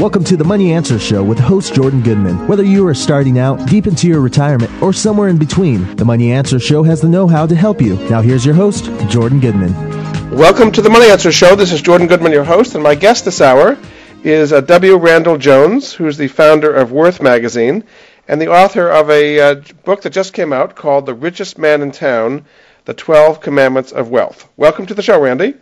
Welcome 0.00 0.24
to 0.24 0.36
the 0.38 0.44
Money 0.44 0.72
Answer 0.72 0.98
Show 0.98 1.22
with 1.22 1.38
host 1.38 1.74
Jordan 1.74 2.00
Goodman. 2.00 2.48
Whether 2.48 2.64
you 2.64 2.86
are 2.88 2.94
starting 2.94 3.38
out, 3.38 3.68
deep 3.68 3.86
into 3.86 4.08
your 4.08 4.22
retirement, 4.22 4.72
or 4.82 4.94
somewhere 4.94 5.28
in 5.28 5.36
between, 5.36 5.94
the 5.96 6.06
Money 6.06 6.32
Answer 6.32 6.58
Show 6.58 6.82
has 6.84 7.02
the 7.02 7.08
know 7.10 7.26
how 7.26 7.46
to 7.46 7.54
help 7.54 7.82
you. 7.82 7.96
Now, 8.08 8.22
here's 8.22 8.46
your 8.46 8.54
host, 8.54 8.86
Jordan 9.10 9.40
Goodman. 9.40 9.74
Welcome 10.30 10.72
to 10.72 10.80
the 10.80 10.88
Money 10.88 11.10
Answer 11.10 11.30
Show. 11.30 11.54
This 11.54 11.70
is 11.70 11.82
Jordan 11.82 12.06
Goodman, 12.06 12.32
your 12.32 12.44
host, 12.44 12.74
and 12.74 12.82
my 12.82 12.94
guest 12.94 13.26
this 13.26 13.42
hour 13.42 13.76
is 14.24 14.54
uh, 14.54 14.62
W. 14.62 14.96
Randall 14.96 15.36
Jones, 15.36 15.92
who's 15.92 16.16
the 16.16 16.28
founder 16.28 16.74
of 16.74 16.92
Worth 16.92 17.20
Magazine 17.20 17.84
and 18.26 18.40
the 18.40 18.48
author 18.48 18.88
of 18.88 19.10
a 19.10 19.38
uh, 19.38 19.54
book 19.84 20.00
that 20.00 20.14
just 20.14 20.32
came 20.32 20.54
out 20.54 20.76
called 20.76 21.04
The 21.04 21.12
Richest 21.12 21.58
Man 21.58 21.82
in 21.82 21.92
Town 21.92 22.46
The 22.86 22.94
12 22.94 23.42
Commandments 23.42 23.92
of 23.92 24.08
Wealth. 24.08 24.48
Welcome 24.56 24.86
to 24.86 24.94
the 24.94 25.02
show, 25.02 25.20
Randy. 25.20 25.56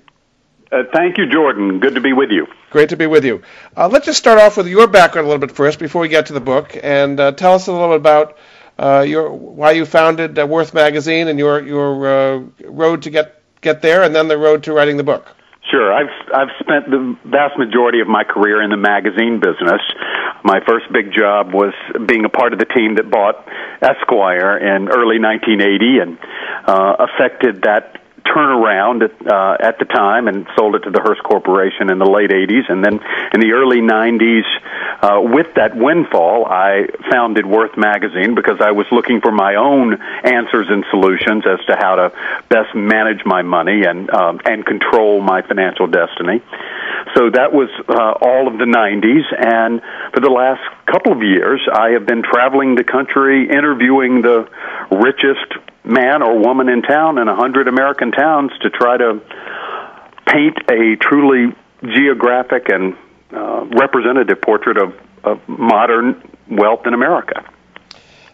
Uh, 0.71 0.83
thank 0.93 1.17
you, 1.17 1.27
Jordan. 1.27 1.81
Good 1.81 1.95
to 1.95 2.01
be 2.01 2.13
with 2.13 2.31
you. 2.31 2.47
Great 2.71 2.91
to 2.91 2.97
be 2.97 3.07
with 3.07 3.25
you. 3.25 3.43
Uh, 3.77 3.89
let's 3.89 4.05
just 4.05 4.19
start 4.19 4.39
off 4.39 4.57
with 4.57 4.67
your 4.67 4.87
background 4.87 5.27
a 5.27 5.31
little 5.31 5.47
bit 5.47 5.57
first 5.57 5.79
before 5.79 6.03
we 6.03 6.09
get 6.09 6.27
to 6.27 6.35
the 6.35 6.41
book, 6.41 6.77
and 6.83 7.19
uh, 7.19 7.33
tell 7.33 7.55
us 7.55 7.67
a 7.69 7.73
little 7.73 7.89
bit 7.89 7.97
about 7.97 8.37
uh, 8.79 9.01
your 9.01 9.33
why 9.33 9.73
you 9.73 9.87
founded 9.87 10.39
uh, 10.39 10.47
Worth 10.47 10.75
Magazine 10.75 11.29
and 11.29 11.39
your 11.39 11.61
your 11.63 12.07
uh, 12.07 12.39
road 12.65 13.03
to 13.03 13.11
get 13.11 13.43
get 13.63 13.81
there, 13.81 14.03
and 14.03 14.15
then 14.15 14.29
the 14.29 14.37
road 14.37 14.65
to 14.65 14.73
writing 14.73 14.99
the 14.99 15.05
book. 15.05 15.27
Sure. 15.71 15.93
I've 15.93 16.13
I've 16.35 16.49
spent 16.61 16.91
the 16.91 17.17
vast 17.25 17.59
majority 17.59 18.01
of 18.01 18.09
my 18.09 18.25
career 18.25 18.63
in 18.63 18.71
the 18.71 18.77
magazine 18.77 19.41
business. 19.41 19.81
My 20.45 20.61
first 20.67 20.87
big 20.93 21.13
job 21.13 21.53
was 21.53 21.75
being 22.07 22.25
a 22.25 22.29
part 22.29 22.53
of 22.53 22.59
the 22.59 22.65
team 22.65 22.97
that 22.97 23.11
bought 23.11 23.47
Esquire 23.83 24.57
in 24.57 24.89
early 24.89 25.19
1980 25.19 25.99
and 25.99 26.19
uh, 26.65 26.97
affected 27.09 27.63
that 27.63 28.01
turnaround 28.35 29.03
at, 29.03 29.27
uh, 29.27 29.57
at 29.61 29.79
the 29.79 29.85
time 29.85 30.29
and 30.29 30.47
sold 30.57 30.75
it 30.75 30.81
to 30.81 30.91
the 30.91 31.01
Hearst 31.01 31.23
Corporation 31.23 31.91
in 31.91 31.99
the 31.99 32.09
late 32.09 32.31
80s. 32.31 32.71
And 32.71 32.85
then 32.85 33.01
in 33.33 33.41
the 33.41 33.53
early 33.53 33.81
90s, 33.81 34.45
uh, 35.01 35.21
with 35.23 35.55
that 35.55 35.77
windfall, 35.77 36.47
I 36.47 36.87
founded 37.11 37.47
Worth 37.47 37.77
Magazine 37.77 38.35
because 38.35 38.61
I 38.61 38.73
was 38.73 38.87
looking 38.91 39.21
for 39.21 39.33
my 39.33 39.55
own 39.57 40.01
answers 40.25 40.67
and 40.69 40.85
solutions 40.91 41.45
as 41.47 41.65
to 41.67 41.77
how 41.79 41.97
to 41.97 42.13
best 42.49 42.75
manage 42.75 43.25
my 43.25 43.43
money 43.43 43.85
and, 43.85 44.11
um, 44.11 44.41
and 44.45 44.65
control 44.65 45.21
my 45.21 45.43
financial 45.43 45.87
destiny. 45.87 46.43
So 47.15 47.31
that 47.31 47.53
was 47.53 47.71
uh, 47.89 48.13
all 48.21 48.49
of 48.49 48.59
the 48.59 48.67
90s. 48.67 49.25
And 49.33 49.81
for 50.13 50.21
the 50.21 50.31
last 50.31 50.63
couple 50.87 51.13
of 51.13 51.23
years, 51.23 51.61
I 51.73 51.91
have 51.91 52.07
been 52.07 52.23
traveling 52.23 52.75
the 52.75 52.85
country 52.85 53.49
interviewing 53.49 54.23
the 54.23 54.49
richest 54.91 55.68
man 55.89 56.23
or 56.23 56.39
woman 56.39 56.69
in 56.69 56.83
town 56.83 57.19
in 57.19 57.27
a 57.29 57.35
hundred 57.35 57.67
American 57.67 58.13
towns 58.13 58.53
to 58.61 58.71
try 58.71 58.97
to 58.97 59.21
paint 60.27 60.57
a 60.71 60.97
truly 60.97 61.55
geographic 61.83 62.69
and 62.69 62.95
uh, 63.33 63.65
representative 63.65 64.41
portrait 64.41 64.77
of, 64.77 64.95
of 65.25 65.41
modern 65.49 66.23
wealth 66.51 66.87
in 66.87 66.93
America. 66.93 67.51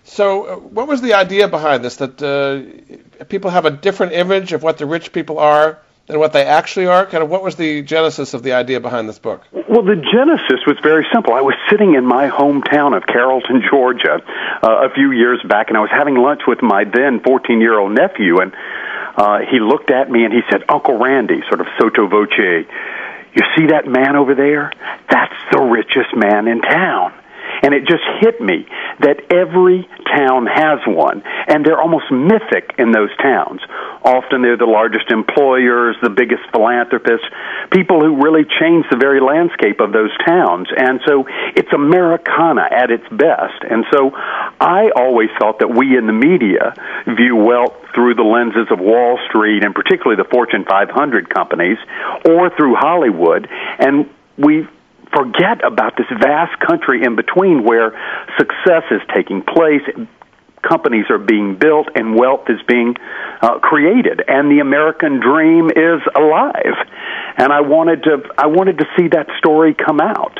So, 0.02 0.44
uh, 0.44 0.56
what 0.56 0.88
was 0.88 1.00
the 1.00 1.14
idea 1.14 1.48
behind 1.48 1.84
this? 1.84 1.96
That 1.96 2.20
uh, 2.22 3.24
people 3.24 3.50
have 3.50 3.64
a 3.64 3.70
different 3.70 4.12
image 4.12 4.52
of 4.52 4.62
what 4.62 4.78
the 4.78 4.86
rich 4.86 5.12
people 5.12 5.38
are 5.38 5.78
than 6.06 6.18
what 6.18 6.32
they 6.32 6.44
actually 6.44 6.86
are? 6.86 7.06
Kind 7.06 7.22
of 7.22 7.30
what 7.30 7.42
was 7.42 7.56
the 7.56 7.82
genesis 7.82 8.34
of 8.34 8.42
the 8.42 8.52
idea 8.52 8.80
behind 8.80 9.08
this 9.08 9.18
book? 9.18 9.42
Well, 9.52 9.82
the 9.82 9.96
genesis 9.96 10.66
was 10.66 10.76
very 10.82 11.06
simple. 11.12 11.34
I 11.34 11.40
was 11.40 11.54
sitting 11.70 11.94
in 11.94 12.04
my 12.04 12.28
hometown 12.28 12.96
of 12.96 13.06
Carrollton, 13.06 13.62
Georgia, 13.70 14.20
uh, 14.62 14.86
a 14.86 14.90
few 14.94 15.12
years 15.12 15.40
back, 15.48 15.68
and 15.68 15.76
I 15.76 15.80
was 15.80 15.90
having 15.90 16.16
lunch 16.16 16.42
with 16.46 16.62
my 16.62 16.84
then 16.84 17.20
14 17.20 17.60
year 17.60 17.78
old 17.78 17.92
nephew, 17.92 18.40
and 18.40 18.52
uh, 19.16 19.38
he 19.50 19.60
looked 19.60 19.90
at 19.90 20.10
me 20.10 20.24
and 20.24 20.32
he 20.32 20.40
said, 20.50 20.64
Uncle 20.68 20.98
Randy, 20.98 21.40
sort 21.48 21.60
of 21.60 21.66
sotto 21.78 22.08
voce, 22.08 22.66
you 23.34 23.42
see 23.56 23.66
that 23.66 23.86
man 23.86 24.14
over 24.14 24.34
there? 24.34 24.72
That's 25.10 25.34
the 25.50 25.60
richest 25.60 26.14
man 26.14 26.46
in 26.46 26.60
town. 26.60 27.12
And 27.62 27.74
it 27.74 27.86
just 27.86 28.04
hit 28.20 28.40
me 28.40 28.66
that 29.00 29.32
every 29.32 29.88
town 30.06 30.46
has 30.46 30.80
one, 30.86 31.22
and 31.24 31.64
they're 31.64 31.80
almost 31.80 32.10
mythic 32.10 32.74
in 32.78 32.92
those 32.92 33.10
towns. 33.22 33.60
Often 34.04 34.42
they're 34.42 34.56
the 34.56 34.66
largest 34.66 35.10
employers, 35.10 35.96
the 36.02 36.10
biggest 36.10 36.42
philanthropists, 36.52 37.26
people 37.72 38.00
who 38.00 38.22
really 38.22 38.44
change 38.44 38.84
the 38.90 38.96
very 38.96 39.20
landscape 39.20 39.80
of 39.80 39.92
those 39.92 40.10
towns. 40.26 40.68
And 40.76 41.00
so 41.06 41.24
it's 41.56 41.72
Americana 41.72 42.68
at 42.70 42.90
its 42.90 43.06
best. 43.10 43.64
And 43.68 43.84
so 43.92 44.12
I 44.60 44.90
always 44.94 45.30
thought 45.38 45.60
that 45.60 45.72
we 45.72 45.96
in 45.96 46.06
the 46.06 46.12
media 46.12 46.74
view 47.06 47.36
wealth 47.36 47.74
through 47.94 48.14
the 48.14 48.22
lenses 48.22 48.68
of 48.70 48.78
Wall 48.78 49.18
Street 49.28 49.64
and 49.64 49.74
particularly 49.74 50.22
the 50.22 50.28
Fortune 50.28 50.64
500 50.64 51.30
companies 51.30 51.78
or 52.28 52.50
through 52.56 52.74
Hollywood. 52.74 53.48
And 53.78 54.10
we 54.36 54.66
forget 55.14 55.64
about 55.64 55.96
this 55.96 56.06
vast 56.20 56.58
country 56.60 57.04
in 57.04 57.16
between 57.16 57.64
where 57.64 57.92
success 58.38 58.84
is 58.90 59.00
taking 59.14 59.42
place, 59.42 59.82
companies 60.62 61.06
are 61.10 61.18
being 61.18 61.56
built, 61.56 61.88
and 61.94 62.14
wealth 62.14 62.48
is 62.48 62.60
being 62.66 62.96
uh, 63.40 63.58
created, 63.58 64.22
and 64.26 64.50
the 64.50 64.60
American 64.60 65.20
dream 65.20 65.70
is 65.70 66.00
alive. 66.16 66.76
And 67.36 67.52
I 67.52 67.60
wanted 67.60 68.04
to, 68.04 68.22
I 68.38 68.46
wanted 68.46 68.78
to 68.78 68.86
see 68.96 69.08
that 69.08 69.28
story 69.38 69.74
come 69.74 70.00
out. 70.00 70.38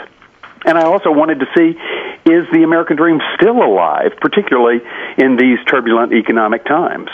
And 0.67 0.79
I 0.79 0.85
also 0.85 1.13
wanted 1.13 1.41
to 1.41 1.47
see 1.57 1.79
is 2.27 2.47
the 2.53 2.63
American 2.65 2.97
dream 2.97 3.21
still 3.37 3.63
alive, 3.63 4.13
particularly 4.21 4.81
in 5.19 5.37
these 5.37 5.59
turbulent 5.67 6.15
economic 6.15 6.65
times. 6.65 7.11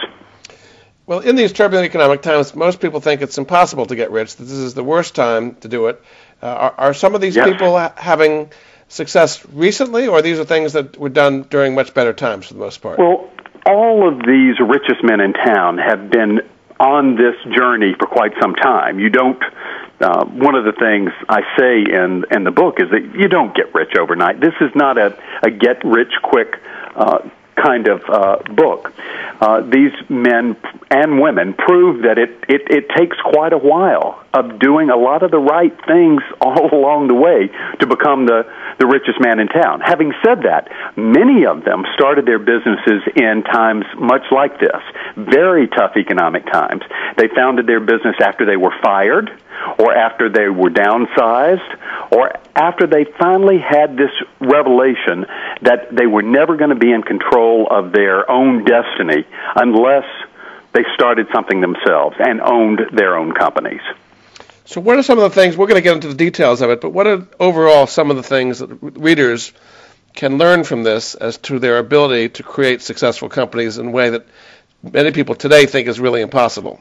Well, 1.07 1.19
in 1.19 1.35
these 1.35 1.53
turbulent 1.53 1.87
economic 1.87 2.23
times, 2.23 2.55
most 2.55 2.81
people 2.81 3.01
think 3.01 3.21
it's 3.21 3.37
impossible 3.37 3.87
to 3.87 3.97
get 3.97 4.13
rich, 4.13 4.37
that 4.37 4.45
this 4.45 4.53
is 4.53 4.75
the 4.75 4.85
worst 4.85 5.17
time 5.17 5.57
to 5.57 5.67
do 5.67 5.89
it. 5.89 6.01
Uh, 6.43 6.47
are, 6.47 6.75
are, 6.79 6.95
some 6.95 7.15
of 7.15 7.21
these 7.21 7.37
yes. 7.37 7.49
people 7.49 7.77
ha- 7.77 7.93
having 7.97 8.51
success 8.89 9.45
recently, 9.53 10.07
or 10.07 10.23
these 10.23 10.39
are 10.39 10.45
things 10.45 10.73
that 10.73 10.97
were 10.97 11.09
done 11.09 11.43
during 11.43 11.75
much 11.75 11.93
better 11.95 12.13
times 12.13 12.47
for 12.47 12.55
the 12.55 12.61
most 12.61 12.81
part? 12.81 12.99
Well, 12.99 13.31
all 13.67 14.09
of 14.09 14.19
these 14.27 14.59
richest 14.59 15.05
men 15.05 15.21
in 15.21 15.33
town 15.33 15.79
have 15.79 16.11
been 16.11 16.41
on 16.81 17.17
this 17.17 17.37
journey 17.55 17.95
for 17.99 18.07
quite 18.07 18.33
some 18.41 18.55
time. 18.55 18.99
You 18.99 19.11
don't. 19.11 19.43
Uh, 20.01 20.25
one 20.25 20.55
of 20.55 20.65
the 20.65 20.73
things 20.73 21.11
I 21.29 21.43
say 21.59 21.85
in 21.85 22.25
in 22.31 22.45
the 22.45 22.51
book 22.51 22.77
is 22.79 22.89
that 22.91 23.15
you 23.15 23.29
don't 23.29 23.55
get 23.55 23.75
rich 23.75 23.93
overnight. 24.01 24.41
This 24.41 24.55
is 24.63 24.71
not 24.75 24.97
a, 24.97 25.17
a 25.43 25.51
get 25.51 25.85
rich 25.85 26.13
quick 26.23 26.57
uh, 26.97 27.19
kind 27.57 27.89
of 27.89 28.03
uh, 28.09 28.37
book. 28.55 28.93
Uh, 29.41 29.63
these 29.63 29.93
men 30.09 30.57
and 30.91 31.21
women 31.21 31.55
prove 31.55 32.03
that 32.03 32.19
it, 32.19 32.31
it, 32.49 32.63
it 32.69 32.89
takes 32.97 33.17
quite 33.25 33.53
a 33.53 33.59
while 33.59 34.23
of 34.35 34.59
doing 34.59 34.91
a 34.91 34.97
lot 34.97 35.23
of 35.23 35.31
the 35.31 35.39
right 35.39 35.75
things 35.87 36.23
all 36.41 36.73
along 36.73 37.09
the 37.09 37.15
way 37.15 37.49
to 37.79 37.87
become 37.87 38.27
the, 38.27 38.45
the 38.79 38.87
richest 38.87 39.21
man 39.21 39.41
in 39.41 39.49
town. 39.49 39.81
Having 39.81 40.13
said 40.25 40.43
that, 40.43 40.69
many 40.97 41.47
of 41.47 41.65
them 41.65 41.85
started 41.95 42.27
their 42.27 42.39
businesses 42.39 43.03
in 43.17 43.43
times 43.45 43.85
much 43.99 44.25
like 44.31 44.61
this, 44.61 44.83
very 45.17 45.69
tough 45.69 45.97
economic 45.97 46.45
times. 46.47 46.83
They 47.17 47.29
founded 47.29 47.67
their 47.67 47.81
business 47.81 48.17
after 48.21 48.45
they 48.45 48.57
were 48.57 48.75
fired 48.83 49.31
or 49.79 49.95
after 49.95 50.29
they 50.29 50.49
were 50.49 50.71
downsized, 50.71 52.13
or 52.13 52.33
after 52.57 52.87
they 52.87 53.05
finally 53.19 53.59
had 53.59 53.97
this 53.97 54.11
revelation 54.41 55.27
that 55.63 55.89
they 55.93 56.07
were 56.07 56.23
never 56.23 56.57
going 56.57 56.71
to 56.71 56.77
be 56.77 56.93
in 56.93 57.03
control 57.03 57.69
of 57.71 57.93
their 57.93 58.31
own 58.31 58.65
destiny 58.65 59.27
unless 59.57 60.05
they 60.73 60.85
started 60.95 61.27
something 61.35 61.61
themselves 61.61 62.17
and 62.19 62.41
owned 62.41 62.81
their 62.93 63.17
own 63.17 63.33
companies. 63.33 63.81
So, 64.65 64.81
what 64.81 64.99
are 64.99 65.03
some 65.03 65.19
of 65.19 65.23
the 65.23 65.31
things? 65.31 65.57
We're 65.57 65.67
going 65.67 65.81
to 65.81 65.83
get 65.83 65.95
into 65.95 66.09
the 66.09 66.15
details 66.15 66.61
of 66.61 66.71
it, 66.71 66.81
but 66.81 66.91
what 66.91 67.07
are 67.07 67.27
overall 67.41 67.87
some 67.87 68.11
of 68.11 68.17
the 68.17 68.23
things 68.23 68.61
that 68.61 68.69
readers 68.81 69.53
can 70.15 70.39
learn 70.39 70.65
from 70.65 70.83
this 70.83 71.15
as 71.15 71.39
to 71.39 71.59
their 71.59 71.79
ability 71.79 72.29
to 72.31 72.43
create 72.43 72.83
successful 72.83 73.29
companies 73.29 73.79
in 73.79 73.89
a 73.89 73.91
way 73.91 74.11
that 74.11 74.27
many 74.83 75.11
people 75.13 75.35
today 75.35 75.67
think 75.67 75.89
is 75.89 75.99
really 75.99 76.21
impossible? 76.21 76.81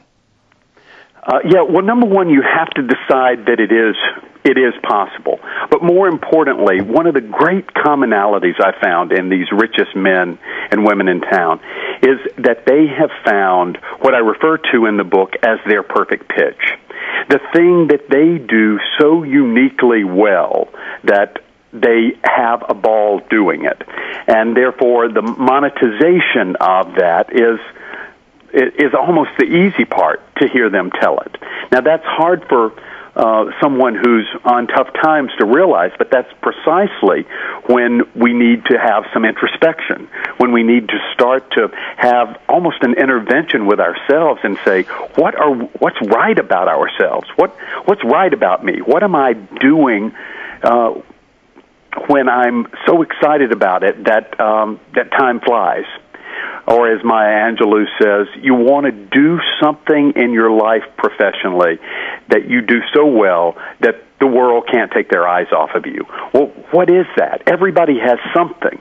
Uh, 1.22 1.40
yeah, 1.44 1.62
well, 1.62 1.84
number 1.84 2.06
one, 2.06 2.30
you 2.30 2.42
have 2.42 2.70
to 2.70 2.82
decide 2.82 3.44
that 3.46 3.60
it 3.60 3.72
is 3.72 3.96
it 4.42 4.56
is 4.56 4.72
possible. 4.82 5.38
But 5.70 5.82
more 5.82 6.08
importantly, 6.08 6.80
one 6.80 7.06
of 7.06 7.12
the 7.12 7.20
great 7.20 7.66
commonalities 7.74 8.58
I 8.58 8.72
found 8.80 9.12
in 9.12 9.28
these 9.28 9.46
richest 9.52 9.94
men 9.94 10.38
and 10.70 10.84
women 10.84 11.08
in 11.08 11.20
town 11.20 11.60
is 12.02 12.18
that 12.38 12.64
they 12.64 12.86
have 12.86 13.10
found 13.24 13.76
what 14.00 14.14
I 14.14 14.18
refer 14.18 14.56
to 14.72 14.86
in 14.86 14.96
the 14.96 15.04
book 15.04 15.34
as 15.42 15.58
their 15.68 15.82
perfect 15.82 16.30
pitch. 16.30 16.78
The 17.28 17.40
thing 17.52 17.88
that 17.88 18.08
they 18.08 18.38
do 18.38 18.78
so 18.98 19.22
uniquely 19.24 20.04
well 20.04 20.68
that 21.04 21.40
they 21.72 22.18
have 22.24 22.64
a 22.68 22.74
ball 22.74 23.20
doing 23.30 23.64
it. 23.64 23.80
And 24.26 24.56
therefore, 24.56 25.08
the 25.08 25.22
monetization 25.22 26.56
of 26.60 26.96
that 26.96 27.30
is 27.32 27.60
is 28.52 28.94
almost 28.94 29.30
the 29.38 29.44
easy 29.44 29.84
part 29.84 30.20
to 30.36 30.48
hear 30.48 30.70
them 30.70 30.90
tell 30.90 31.20
it. 31.20 31.36
Now, 31.70 31.80
that's 31.80 32.04
hard 32.04 32.44
for 32.48 32.72
uh, 33.14 33.50
someone 33.60 33.94
who's 33.94 34.28
on 34.44 34.66
tough 34.68 34.92
times 35.02 35.30
to 35.38 35.44
realize, 35.44 35.90
but 35.98 36.10
that's 36.10 36.32
precisely 36.40 37.26
when 37.66 38.02
we 38.14 38.32
need 38.32 38.64
to 38.66 38.78
have 38.78 39.04
some 39.12 39.24
introspection, 39.24 40.08
when 40.38 40.52
we 40.52 40.62
need 40.62 40.88
to 40.88 40.98
start 41.12 41.50
to 41.52 41.68
have 41.96 42.40
almost 42.48 42.82
an 42.82 42.94
intervention 42.94 43.66
with 43.66 43.80
ourselves 43.80 44.40
and 44.44 44.58
say, 44.64 44.82
what 45.16 45.34
are 45.34 45.54
what's 45.54 46.00
right 46.02 46.38
about 46.38 46.68
ourselves? 46.68 47.28
What 47.36 47.50
what's 47.84 48.04
right 48.04 48.32
about 48.32 48.64
me? 48.64 48.80
What 48.80 49.02
am 49.02 49.14
I 49.14 49.32
doing? 49.32 50.14
Uh, 50.62 51.00
when 52.06 52.28
I'm 52.28 52.68
so 52.86 53.02
excited 53.02 53.50
about 53.50 53.82
it 53.82 54.04
that 54.04 54.38
um, 54.38 54.78
that 54.94 55.10
time 55.10 55.40
flies 55.40 55.84
or 56.66 56.92
as 56.92 57.02
Maya 57.04 57.50
Angelou 57.50 57.86
says, 58.00 58.28
you 58.42 58.54
want 58.54 58.86
to 58.86 58.92
do 58.92 59.40
something 59.60 60.12
in 60.16 60.32
your 60.32 60.50
life 60.50 60.84
professionally 60.96 61.78
that 62.28 62.48
you 62.48 62.60
do 62.60 62.80
so 62.94 63.06
well 63.06 63.56
that 63.80 64.02
the 64.20 64.26
world 64.26 64.68
can't 64.70 64.92
take 64.92 65.08
their 65.10 65.26
eyes 65.26 65.50
off 65.52 65.70
of 65.74 65.86
you. 65.86 66.06
Well, 66.32 66.46
what 66.70 66.90
is 66.90 67.06
that? 67.16 67.42
Everybody 67.46 67.98
has 67.98 68.18
something. 68.34 68.80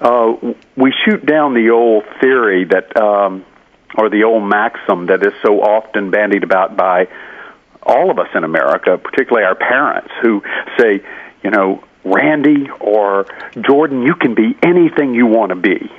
Uh, 0.00 0.54
we 0.76 0.92
shoot 1.04 1.24
down 1.24 1.54
the 1.54 1.70
old 1.70 2.04
theory 2.20 2.64
that, 2.64 2.96
um, 2.96 3.44
or 3.96 4.10
the 4.10 4.24
old 4.24 4.44
maxim 4.44 5.06
that 5.06 5.22
is 5.22 5.32
so 5.42 5.62
often 5.62 6.10
bandied 6.10 6.42
about 6.42 6.76
by 6.76 7.08
all 7.82 8.10
of 8.10 8.18
us 8.18 8.28
in 8.34 8.44
America, 8.44 8.98
particularly 8.98 9.46
our 9.46 9.54
parents, 9.54 10.10
who 10.20 10.42
say, 10.78 11.02
you 11.42 11.50
know, 11.50 11.82
Randy 12.04 12.68
or 12.80 13.26
Jordan, 13.60 14.02
you 14.02 14.14
can 14.14 14.34
be 14.34 14.56
anything 14.62 15.14
you 15.14 15.26
want 15.26 15.50
to 15.50 15.56
be. 15.56 15.90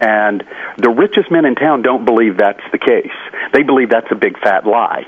And 0.00 0.42
the 0.78 0.90
richest 0.90 1.30
men 1.30 1.44
in 1.44 1.54
town 1.54 1.82
don't 1.82 2.04
believe 2.04 2.36
that's 2.38 2.64
the 2.72 2.78
case. 2.78 3.16
They 3.52 3.62
believe 3.62 3.90
that's 3.90 4.10
a 4.10 4.16
big 4.16 4.38
fat 4.40 4.66
lie. 4.66 5.04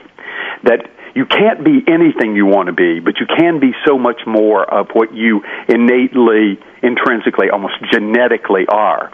That 0.64 0.90
you 1.16 1.24
can't 1.24 1.64
be 1.64 1.82
anything 1.88 2.36
you 2.36 2.44
want 2.44 2.66
to 2.66 2.74
be, 2.74 3.00
but 3.00 3.18
you 3.18 3.26
can 3.26 3.58
be 3.58 3.72
so 3.86 3.98
much 3.98 4.20
more 4.26 4.62
of 4.62 4.90
what 4.92 5.14
you 5.14 5.42
innately, 5.66 6.58
intrinsically, 6.82 7.48
almost 7.48 7.74
genetically 7.90 8.66
are. 8.68 9.10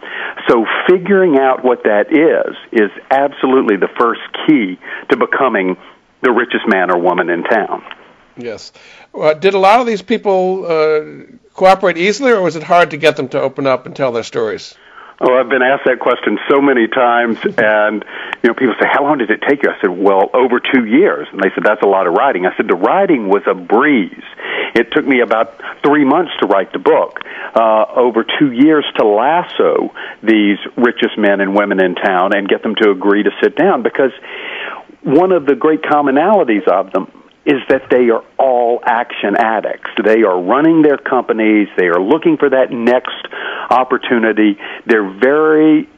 So 0.48 0.66
figuring 0.88 1.38
out 1.38 1.64
what 1.64 1.84
that 1.84 2.10
is 2.10 2.56
is 2.72 2.90
absolutely 3.08 3.76
the 3.76 3.88
first 3.96 4.20
key 4.46 4.80
to 5.10 5.16
becoming 5.16 5.76
the 6.22 6.32
richest 6.32 6.66
man 6.66 6.90
or 6.90 6.98
woman 6.98 7.30
in 7.30 7.44
town. 7.44 7.84
Yes. 8.36 8.72
Uh, 9.14 9.34
did 9.34 9.54
a 9.54 9.58
lot 9.58 9.80
of 9.80 9.86
these 9.86 10.02
people 10.02 10.64
uh, 10.66 11.36
cooperate 11.54 11.98
easily, 11.98 12.32
or 12.32 12.42
was 12.42 12.56
it 12.56 12.64
hard 12.64 12.90
to 12.90 12.96
get 12.96 13.16
them 13.16 13.28
to 13.28 13.40
open 13.40 13.66
up 13.66 13.86
and 13.86 13.94
tell 13.94 14.10
their 14.10 14.22
stories? 14.24 14.74
Oh, 15.20 15.38
I've 15.38 15.48
been 15.48 15.62
asked 15.62 15.84
that 15.84 16.00
question 16.00 16.38
so 16.48 16.60
many 16.60 16.88
times, 16.88 17.38
and 17.44 18.04
you 18.42 18.48
know, 18.48 18.54
people 18.54 18.74
say, 18.80 18.88
"How 18.90 19.02
long 19.04 19.18
did 19.18 19.30
it 19.30 19.42
take 19.42 19.62
you?" 19.62 19.70
I 19.70 19.80
said, 19.80 19.90
"Well, 19.90 20.30
over 20.34 20.58
two 20.58 20.84
years." 20.84 21.28
And 21.30 21.40
they 21.40 21.50
said, 21.54 21.62
"That's 21.64 21.82
a 21.82 21.86
lot 21.86 22.06
of 22.06 22.14
writing." 22.14 22.46
I 22.46 22.56
said, 22.56 22.66
"The 22.66 22.74
writing 22.74 23.28
was 23.28 23.42
a 23.46 23.54
breeze. 23.54 24.24
It 24.74 24.90
took 24.90 25.06
me 25.06 25.20
about 25.20 25.54
three 25.84 26.04
months 26.04 26.32
to 26.40 26.46
write 26.46 26.72
the 26.72 26.78
book. 26.78 27.20
Uh, 27.54 27.84
over 27.94 28.24
two 28.24 28.50
years 28.50 28.84
to 28.96 29.04
lasso 29.04 29.92
these 30.22 30.58
richest 30.76 31.18
men 31.18 31.40
and 31.40 31.54
women 31.54 31.80
in 31.80 31.94
town 31.94 32.34
and 32.34 32.48
get 32.48 32.62
them 32.62 32.74
to 32.76 32.90
agree 32.90 33.22
to 33.22 33.30
sit 33.40 33.56
down 33.56 33.82
because." 33.82 34.12
One 35.04 35.32
of 35.32 35.46
the 35.46 35.56
great 35.56 35.82
commonalities 35.82 36.62
of 36.68 36.92
them 36.92 37.10
is 37.44 37.60
that 37.68 37.90
they 37.90 38.10
are 38.10 38.24
all 38.38 38.80
action 38.84 39.36
addicts. 39.36 39.90
They 40.04 40.22
are 40.22 40.40
running 40.40 40.82
their 40.82 40.98
companies, 40.98 41.68
they 41.76 41.86
are 41.86 42.00
looking 42.00 42.36
for 42.36 42.50
that 42.50 42.70
next 42.70 43.26
opportunity. 43.70 44.58
They're 44.86 45.10
very 45.10 45.88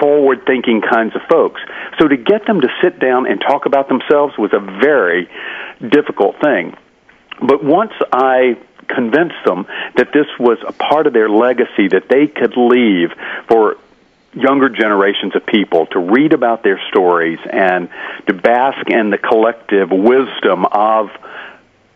forward 0.00 0.40
thinking 0.46 0.80
kinds 0.80 1.14
of 1.14 1.22
folks. 1.28 1.60
So 1.98 2.08
to 2.08 2.16
get 2.16 2.46
them 2.46 2.60
to 2.60 2.68
sit 2.82 3.00
down 3.00 3.26
and 3.26 3.40
talk 3.40 3.66
about 3.66 3.88
themselves 3.88 4.34
was 4.38 4.52
a 4.52 4.60
very 4.60 5.28
difficult 5.80 6.36
thing. 6.40 6.76
But 7.40 7.64
once 7.64 7.92
I 8.12 8.56
convinced 8.88 9.44
them 9.44 9.66
that 9.96 10.12
this 10.12 10.26
was 10.38 10.58
a 10.66 10.72
part 10.72 11.06
of 11.06 11.12
their 11.12 11.28
legacy 11.28 11.88
that 11.88 12.08
they 12.08 12.26
could 12.26 12.56
leave 12.56 13.10
for 13.48 13.76
younger 14.40 14.68
generations 14.68 15.34
of 15.36 15.44
people 15.46 15.86
to 15.86 15.98
read 15.98 16.32
about 16.32 16.62
their 16.62 16.80
stories 16.88 17.38
and 17.50 17.88
to 18.26 18.34
bask 18.34 18.88
in 18.88 19.10
the 19.10 19.18
collective 19.18 19.90
wisdom 19.90 20.64
of 20.64 21.08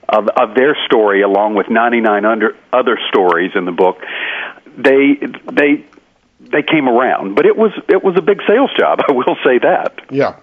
of, 0.08 0.28
of 0.28 0.54
their 0.54 0.76
story 0.86 1.22
along 1.22 1.54
with 1.54 1.70
99 1.70 2.24
under, 2.26 2.56
other 2.70 2.98
stories 3.08 3.52
in 3.54 3.64
the 3.64 3.72
book 3.72 3.96
they 4.76 5.18
they 5.50 5.86
they 6.40 6.62
came 6.62 6.88
around. 6.88 7.34
But 7.34 7.46
it 7.46 7.56
was 7.56 7.72
it 7.88 8.02
was 8.02 8.16
a 8.16 8.22
big 8.22 8.40
sales 8.46 8.70
job 8.78 9.00
i 9.08 9.12
will 9.12 9.36
say 9.44 9.58
that. 9.58 10.00
Yeah 10.10 10.36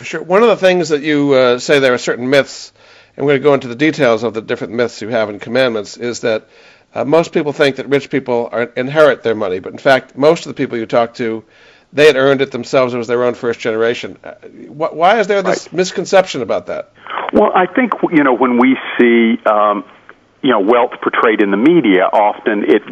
for 0.00 0.06
sure. 0.06 0.22
One 0.22 0.42
of 0.42 0.48
the 0.48 0.56
things 0.56 0.88
that 0.88 1.02
you 1.02 1.34
uh, 1.34 1.58
say 1.58 1.78
there 1.78 1.92
are 1.92 1.98
certain 1.98 2.30
myths 2.30 2.72
and 3.18 3.26
we're 3.26 3.32
going 3.32 3.40
to 3.40 3.44
go 3.44 3.54
into 3.54 3.68
the 3.68 3.74
details 3.74 4.22
of 4.22 4.32
the 4.32 4.40
different 4.40 4.72
myths 4.72 5.02
you 5.02 5.08
have 5.08 5.28
in 5.28 5.38
commandments 5.38 5.98
is 5.98 6.20
that 6.20 6.48
uh, 6.94 7.04
most 7.04 7.32
people 7.32 7.52
think 7.52 7.76
that 7.76 7.88
rich 7.88 8.10
people 8.10 8.48
are, 8.50 8.64
inherit 8.76 9.22
their 9.22 9.34
money, 9.34 9.60
but 9.60 9.72
in 9.72 9.78
fact, 9.78 10.16
most 10.16 10.46
of 10.46 10.50
the 10.50 10.54
people 10.54 10.78
you 10.78 10.86
talk 10.86 11.14
to, 11.14 11.44
they 11.92 12.06
had 12.06 12.16
earned 12.16 12.40
it 12.40 12.50
themselves. 12.50 12.94
It 12.94 12.98
was 12.98 13.06
their 13.06 13.24
own 13.24 13.34
first 13.34 13.60
generation. 13.60 14.18
Uh, 14.22 14.34
wh- 14.68 14.94
why 14.94 15.18
is 15.20 15.26
there 15.26 15.42
this 15.42 15.66
right. 15.66 15.72
misconception 15.72 16.42
about 16.42 16.66
that? 16.66 16.92
Well, 17.32 17.52
I 17.54 17.66
think 17.66 17.92
you 18.12 18.24
know 18.24 18.34
when 18.34 18.58
we 18.58 18.76
see 18.98 19.38
um, 19.44 19.84
you 20.42 20.50
know 20.50 20.60
wealth 20.60 20.92
portrayed 21.02 21.42
in 21.42 21.50
the 21.50 21.56
media, 21.56 22.04
often 22.04 22.64
it 22.64 22.82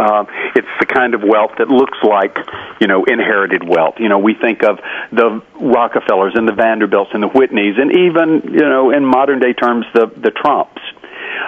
uh, 0.00 0.24
it's 0.56 0.74
the 0.80 0.86
kind 0.86 1.14
of 1.14 1.22
wealth 1.22 1.52
that 1.58 1.68
looks 1.68 1.98
like, 2.02 2.34
you 2.80 2.86
know, 2.86 3.04
inherited 3.04 3.62
wealth. 3.66 3.96
You 3.98 4.08
know, 4.08 4.18
we 4.18 4.34
think 4.34 4.62
of 4.62 4.78
the 5.12 5.42
Rockefellers 5.60 6.32
and 6.36 6.48
the 6.48 6.54
Vanderbilts 6.54 7.10
and 7.12 7.22
the 7.22 7.28
Whitneys, 7.28 7.78
and 7.78 7.92
even, 7.92 8.54
you 8.54 8.64
know, 8.64 8.90
in 8.90 9.04
modern 9.04 9.40
day 9.40 9.52
terms, 9.52 9.84
the 9.92 10.06
the 10.06 10.30
Trumps. 10.30 10.79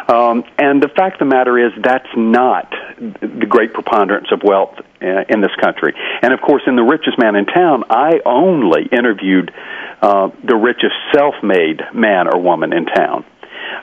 Um, 0.09 0.45
and 0.59 0.83
the 0.83 0.89
fact 0.89 1.21
of 1.21 1.29
the 1.29 1.35
matter 1.35 1.59
is, 1.59 1.73
that's 1.83 2.09
not 2.17 2.73
the 2.99 3.47
great 3.49 3.73
preponderance 3.73 4.29
of 4.33 4.43
wealth 4.43 4.79
uh, 5.01 5.25
in 5.29 5.41
this 5.41 5.55
country. 5.61 5.95
And 6.23 6.33
of 6.33 6.41
course, 6.41 6.63
in 6.67 6.77
The 6.77 6.83
Richest 6.83 7.19
Man 7.19 7.37
in 7.37 7.47
Town, 7.47 7.85
I 7.91 8.21
only 8.25 8.87
interviewed 8.91 9.53
uh, 10.01 10.31
the 10.45 10.57
richest 10.57 10.95
self 11.15 11.35
made 11.43 11.81
man 11.95 12.27
or 12.27 12.41
woman 12.41 12.73
in 12.73 12.87
town. 12.87 13.25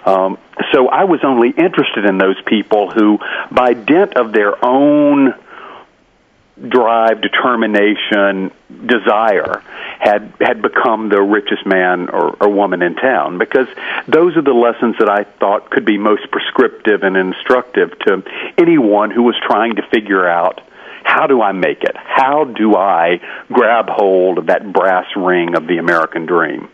Um, 0.06 0.38
so 0.73 0.88
I 0.88 1.06
was 1.06 1.21
only 1.23 1.50
interested 1.50 2.06
in 2.06 2.18
those 2.18 2.35
people 2.45 2.92
who, 2.92 3.19
by 3.51 3.73
dint 3.73 4.18
of 4.18 4.33
their 4.33 4.63
own 4.63 5.33
drive, 6.68 7.21
determination, 7.21 8.51
desire 8.85 9.63
had 9.99 10.33
had 10.39 10.61
become 10.61 11.09
the 11.09 11.21
richest 11.21 11.66
man 11.66 12.09
or, 12.09 12.35
or 12.39 12.49
woman 12.49 12.81
in 12.81 12.95
town 12.95 13.37
because 13.37 13.68
those 14.07 14.37
are 14.37 14.42
the 14.42 14.54
lessons 14.54 14.95
that 14.99 15.09
I 15.09 15.23
thought 15.23 15.69
could 15.69 15.85
be 15.85 15.97
most 15.97 16.31
prescriptive 16.31 17.04
and 17.04 17.18
instructive 17.18 17.97
to 17.99 18.23
anyone 18.57 19.11
who 19.11 19.23
was 19.23 19.35
trying 19.45 19.75
to 19.75 19.81
figure 19.92 20.28
out 20.28 20.61
how 21.04 21.28
do 21.28 21.42
I 21.42 21.51
make 21.51 21.83
it? 21.83 21.95
How 21.95 22.44
do 22.44 22.75
I 22.75 23.19
grab 23.51 23.89
hold 23.89 24.37
of 24.37 24.45
that 24.47 24.71
brass 24.71 25.07
ring 25.16 25.56
of 25.56 25.68
the 25.68 25.78
American 25.78 26.25
dream? 26.25 26.69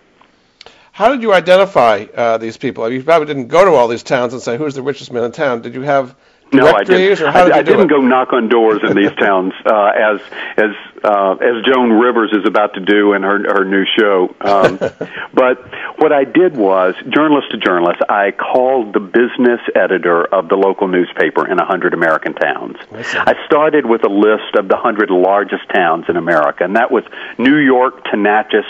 How 0.91 1.09
did 1.09 1.21
you 1.21 1.33
identify 1.33 2.05
uh, 2.15 2.37
these 2.37 2.57
people? 2.57 2.89
You 2.89 3.03
probably 3.03 3.27
didn't 3.27 3.47
go 3.47 3.65
to 3.65 3.71
all 3.71 3.87
these 3.87 4.03
towns 4.03 4.33
and 4.33 4.41
say, 4.41 4.57
"Who's 4.57 4.75
the 4.75 4.81
richest 4.81 5.11
man 5.11 5.23
in 5.23 5.31
town?" 5.31 5.61
Did 5.61 5.73
you 5.73 5.81
have 5.81 6.15
no, 6.53 6.71
I 6.71 6.83
didn't. 6.83 7.17
Did 7.17 7.27
I, 7.27 7.57
I 7.57 7.61
didn't 7.63 7.87
go 7.87 8.01
knock 8.01 8.33
on 8.33 8.49
doors 8.49 8.81
in 8.87 8.95
these 8.95 9.11
towns 9.19 9.53
uh, 9.65 9.91
as 9.95 10.21
as 10.57 10.71
uh, 11.03 11.33
as 11.33 11.63
Joan 11.65 11.91
Rivers 11.91 12.31
is 12.33 12.45
about 12.45 12.73
to 12.75 12.79
do 12.79 13.13
in 13.13 13.23
her 13.23 13.39
her 13.53 13.65
new 13.65 13.85
show. 13.97 14.35
Um, 14.41 14.77
but 15.33 15.59
what 15.97 16.11
I 16.11 16.23
did 16.23 16.55
was, 16.55 16.95
journalist 17.09 17.51
to 17.51 17.57
journalist, 17.57 18.01
I 18.09 18.31
called 18.31 18.93
the 18.93 18.99
business 18.99 19.59
editor 19.75 20.23
of 20.25 20.49
the 20.49 20.55
local 20.55 20.87
newspaper 20.87 21.49
in 21.49 21.59
a 21.59 21.65
hundred 21.65 21.93
American 21.93 22.33
towns. 22.33 22.77
I 22.91 23.33
started 23.45 23.85
with 23.85 24.03
a 24.03 24.09
list 24.09 24.55
of 24.57 24.67
the 24.67 24.77
hundred 24.77 25.09
largest 25.09 25.67
towns 25.73 26.05
in 26.09 26.15
America, 26.15 26.63
and 26.63 26.75
that 26.75 26.91
was 26.91 27.03
New 27.37 27.57
York 27.57 28.03
to 28.11 28.17
Natchez, 28.17 28.65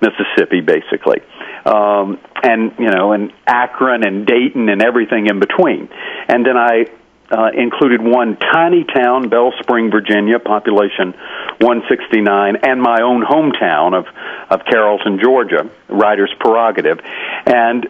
Mississippi, 0.00 0.60
basically 0.60 1.20
um, 1.64 2.18
and 2.42 2.72
you 2.78 2.90
know, 2.90 3.12
and 3.12 3.32
Akron 3.46 4.06
and 4.06 4.26
Dayton 4.26 4.68
and 4.68 4.82
everything 4.82 5.26
in 5.26 5.40
between. 5.40 5.88
And 6.28 6.44
then 6.44 6.56
I 6.56 6.86
uh, 7.30 7.50
included 7.54 8.02
one 8.02 8.36
tiny 8.36 8.84
town, 8.84 9.28
Belspring, 9.28 9.90
Virginia, 9.90 10.38
population 10.38 11.12
169, 11.58 12.56
and 12.56 12.82
my 12.82 13.02
own 13.02 13.22
hometown 13.22 13.94
of 13.98 14.06
of 14.50 14.64
Carrollton, 14.64 15.20
Georgia, 15.20 15.70
writer's 15.88 16.32
prerogative. 16.40 17.00
And 17.46 17.88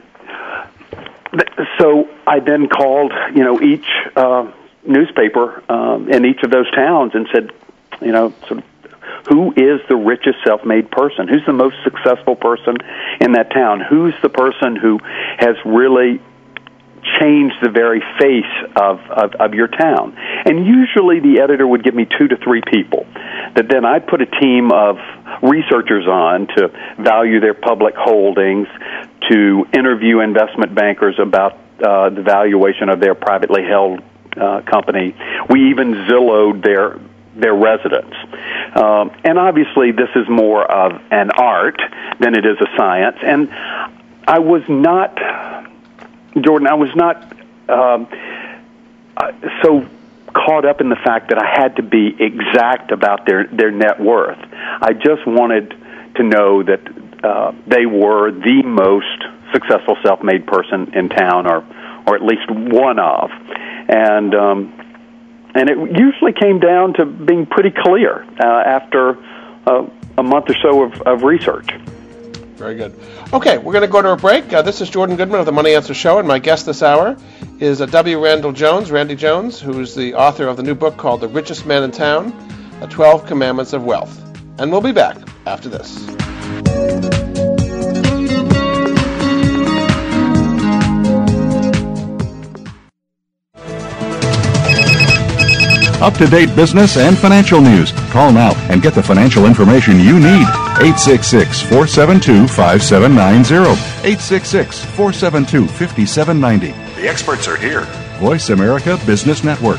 so 1.78 2.08
I 2.26 2.40
then 2.40 2.68
called, 2.68 3.12
you 3.34 3.44
know, 3.44 3.60
each 3.60 3.86
uh, 4.16 4.50
newspaper 4.84 5.62
um, 5.70 6.10
in 6.10 6.24
each 6.26 6.42
of 6.42 6.50
those 6.50 6.70
towns 6.72 7.12
and 7.14 7.28
said, 7.32 7.50
you 8.00 8.12
know, 8.12 8.34
sort 8.46 8.58
of, 8.58 8.64
who 9.28 9.52
is 9.52 9.80
the 9.88 9.96
richest 9.96 10.38
self-made 10.44 10.90
person? 10.90 11.28
Who's 11.28 11.44
the 11.46 11.52
most 11.52 11.76
successful 11.84 12.36
person 12.36 12.76
in 13.20 13.32
that 13.32 13.50
town? 13.50 13.80
Who's 13.80 14.14
the 14.22 14.28
person 14.28 14.76
who 14.76 14.98
has 15.38 15.56
really 15.64 16.20
change 17.20 17.52
the 17.62 17.70
very 17.70 18.02
face 18.18 18.54
of, 18.76 19.00
of, 19.10 19.34
of 19.34 19.54
your 19.54 19.68
town. 19.68 20.16
And 20.44 20.66
usually 20.66 21.20
the 21.20 21.40
editor 21.42 21.66
would 21.66 21.82
give 21.84 21.94
me 21.94 22.06
two 22.18 22.28
to 22.28 22.36
three 22.36 22.62
people 22.62 23.06
that 23.54 23.68
then 23.68 23.84
I'd 23.84 24.06
put 24.06 24.20
a 24.20 24.26
team 24.26 24.70
of 24.72 24.96
researchers 25.42 26.06
on 26.06 26.46
to 26.56 26.68
value 26.98 27.40
their 27.40 27.54
public 27.54 27.94
holdings, 27.96 28.68
to 29.30 29.66
interview 29.72 30.20
investment 30.20 30.74
bankers 30.74 31.16
about 31.18 31.58
uh, 31.82 32.10
the 32.10 32.22
valuation 32.22 32.88
of 32.88 33.00
their 33.00 33.14
privately 33.14 33.62
held 33.64 34.02
uh, 34.36 34.62
company. 34.62 35.14
We 35.48 35.70
even 35.70 36.06
Zillowed 36.08 36.64
their 36.64 36.98
their 37.36 37.54
residents. 37.54 38.14
Um, 38.74 39.12
and 39.24 39.38
obviously, 39.38 39.92
this 39.92 40.10
is 40.16 40.28
more 40.28 40.64
of 40.64 41.00
an 41.10 41.30
art 41.30 41.80
than 42.18 42.34
it 42.36 42.44
is 42.44 42.56
a 42.60 42.66
science. 42.76 43.16
And 43.22 43.48
I 44.26 44.40
was 44.40 44.62
not 44.68 45.16
Jordan, 46.38 46.66
I 46.68 46.74
was 46.74 46.94
not 46.94 47.36
um, 47.68 48.08
uh, 49.16 49.32
so 49.62 49.86
caught 50.32 50.64
up 50.64 50.80
in 50.80 50.88
the 50.88 50.96
fact 50.96 51.30
that 51.30 51.38
I 51.38 51.46
had 51.46 51.76
to 51.76 51.82
be 51.82 52.14
exact 52.18 52.92
about 52.92 53.26
their 53.26 53.46
their 53.46 53.70
net 53.70 54.00
worth. 54.00 54.38
I 54.52 54.92
just 54.92 55.26
wanted 55.26 55.74
to 56.16 56.22
know 56.22 56.62
that 56.62 56.80
uh, 57.24 57.52
they 57.66 57.86
were 57.86 58.30
the 58.30 58.62
most 58.62 59.24
successful 59.52 59.96
self-made 60.02 60.46
person 60.46 60.92
in 60.94 61.08
town, 61.08 61.46
or 61.46 61.64
or 62.06 62.14
at 62.14 62.22
least 62.22 62.50
one 62.50 62.98
of, 62.98 63.30
and 63.88 64.34
um, 64.34 64.72
and 65.54 65.68
it 65.68 65.76
usually 65.98 66.32
came 66.32 66.60
down 66.60 66.94
to 66.94 67.04
being 67.06 67.46
pretty 67.46 67.70
clear 67.70 68.24
uh, 68.42 68.46
after 68.46 69.18
uh, 69.66 69.86
a 70.16 70.22
month 70.22 70.50
or 70.50 70.56
so 70.62 70.84
of, 70.84 71.00
of 71.02 71.22
research. 71.22 71.68
Very 72.60 72.74
good. 72.74 72.94
Okay, 73.32 73.56
we're 73.56 73.72
going 73.72 73.86
to 73.86 73.88
go 73.88 74.02
to 74.02 74.10
a 74.10 74.16
break. 74.18 74.52
Uh, 74.52 74.60
this 74.60 74.82
is 74.82 74.90
Jordan 74.90 75.16
Goodman 75.16 75.40
of 75.40 75.46
the 75.46 75.52
Money 75.52 75.74
Answer 75.74 75.94
Show, 75.94 76.18
and 76.18 76.28
my 76.28 76.38
guest 76.38 76.66
this 76.66 76.82
hour 76.82 77.16
is 77.58 77.80
uh, 77.80 77.86
W. 77.86 78.22
Randall 78.22 78.52
Jones, 78.52 78.90
Randy 78.90 79.16
Jones, 79.16 79.58
who 79.58 79.80
is 79.80 79.94
the 79.94 80.12
author 80.12 80.46
of 80.46 80.58
the 80.58 80.62
new 80.62 80.74
book 80.74 80.98
called 80.98 81.22
The 81.22 81.28
Richest 81.28 81.64
Man 81.64 81.82
in 81.84 81.90
Town 81.90 82.34
The 82.80 82.86
12 82.86 83.24
Commandments 83.24 83.72
of 83.72 83.82
Wealth. 83.82 84.14
And 84.58 84.70
we'll 84.70 84.82
be 84.82 84.92
back 84.92 85.16
after 85.46 85.70
this. 85.70 86.06
Up 96.02 96.12
to 96.14 96.26
date 96.26 96.54
business 96.54 96.98
and 96.98 97.16
financial 97.16 97.62
news. 97.62 97.92
Call 98.10 98.32
now 98.32 98.52
and 98.68 98.82
get 98.82 98.92
the 98.92 99.02
financial 99.02 99.46
information 99.46 99.98
you 99.98 100.20
need. 100.20 100.69
866 100.80 101.60
472 101.60 102.48
5790. 102.48 103.70
866 104.00 104.84
472 104.96 105.66
5790. 105.68 106.72
The 107.00 107.06
experts 107.06 107.46
are 107.48 107.56
here. 107.58 107.82
Voice 108.18 108.48
America 108.48 108.98
Business 109.04 109.44
Network. 109.44 109.78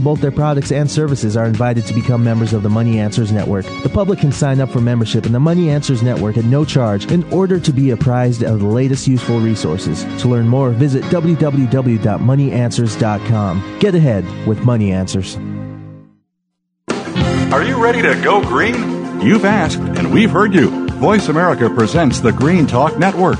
both 0.03 0.21
their 0.21 0.31
products 0.31 0.71
and 0.71 0.89
services 0.89 1.37
are 1.37 1.45
invited 1.45 1.85
to 1.85 1.93
become 1.93 2.23
members 2.23 2.53
of 2.53 2.63
the 2.63 2.69
Money 2.69 2.99
Answers 2.99 3.31
Network. 3.31 3.65
The 3.83 3.89
public 3.89 4.19
can 4.19 4.31
sign 4.31 4.59
up 4.59 4.69
for 4.69 4.81
membership 4.81 5.25
in 5.25 5.31
the 5.31 5.39
Money 5.39 5.69
Answers 5.69 6.01
Network 6.03 6.37
at 6.37 6.45
no 6.45 6.65
charge 6.65 7.11
in 7.11 7.23
order 7.31 7.59
to 7.59 7.71
be 7.71 7.91
apprised 7.91 8.43
of 8.43 8.59
the 8.59 8.65
latest 8.65 9.07
useful 9.07 9.39
resources. 9.39 10.03
To 10.21 10.27
learn 10.27 10.47
more, 10.47 10.71
visit 10.71 11.03
www.moneyanswers.com. 11.05 13.79
Get 13.79 13.95
ahead 13.95 14.47
with 14.47 14.65
Money 14.65 14.91
Answers. 14.91 15.37
Are 17.53 17.63
you 17.63 17.83
ready 17.83 18.01
to 18.01 18.19
go 18.23 18.41
green? 18.41 19.21
You've 19.21 19.45
asked, 19.45 19.79
and 19.79 20.13
we've 20.13 20.31
heard 20.31 20.53
you. 20.53 20.87
Voice 20.91 21.27
America 21.27 21.69
presents 21.69 22.19
the 22.19 22.31
Green 22.31 22.65
Talk 22.65 22.97
Network. 22.97 23.39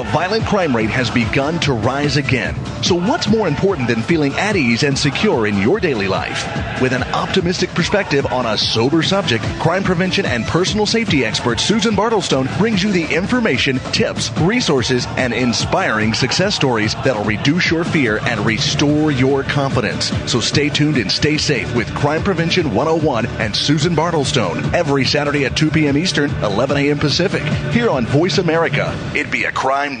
Violent 0.11 0.45
crime 0.45 0.75
rate 0.75 0.89
has 0.89 1.09
begun 1.09 1.57
to 1.61 1.71
rise 1.71 2.17
again. 2.17 2.53
So, 2.83 2.95
what's 2.95 3.29
more 3.29 3.47
important 3.47 3.87
than 3.87 4.01
feeling 4.01 4.33
at 4.33 4.57
ease 4.57 4.83
and 4.83 4.97
secure 4.97 5.47
in 5.47 5.57
your 5.57 5.79
daily 5.79 6.09
life? 6.09 6.45
With 6.81 6.91
an 6.91 7.03
optimistic 7.13 7.69
perspective 7.69 8.25
on 8.25 8.45
a 8.45 8.57
sober 8.57 9.03
subject, 9.03 9.45
crime 9.61 9.85
prevention 9.85 10.25
and 10.25 10.43
personal 10.43 10.85
safety 10.85 11.23
expert 11.23 11.61
Susan 11.61 11.95
Bartelstone 11.95 12.49
brings 12.57 12.83
you 12.83 12.91
the 12.91 13.05
information, 13.05 13.79
tips, 13.93 14.37
resources, 14.39 15.05
and 15.15 15.31
inspiring 15.31 16.13
success 16.13 16.55
stories 16.55 16.93
that'll 17.05 17.23
reduce 17.23 17.71
your 17.71 17.85
fear 17.85 18.19
and 18.23 18.45
restore 18.45 19.11
your 19.11 19.43
confidence. 19.43 20.11
So, 20.29 20.41
stay 20.41 20.67
tuned 20.67 20.97
and 20.97 21.09
stay 21.09 21.37
safe 21.37 21.73
with 21.73 21.87
Crime 21.95 22.23
Prevention 22.23 22.73
101 22.73 23.27
and 23.39 23.55
Susan 23.55 23.95
Bartelstone 23.95 24.73
every 24.73 25.05
Saturday 25.05 25.45
at 25.45 25.55
2 25.55 25.71
p.m. 25.71 25.97
Eastern, 25.97 26.31
11 26.43 26.75
a.m. 26.75 26.99
Pacific, 26.99 27.43
here 27.71 27.89
on 27.89 28.05
Voice 28.05 28.39
America. 28.39 28.93
It'd 29.15 29.31
be 29.31 29.45
a 29.45 29.53
crime 29.53 30.00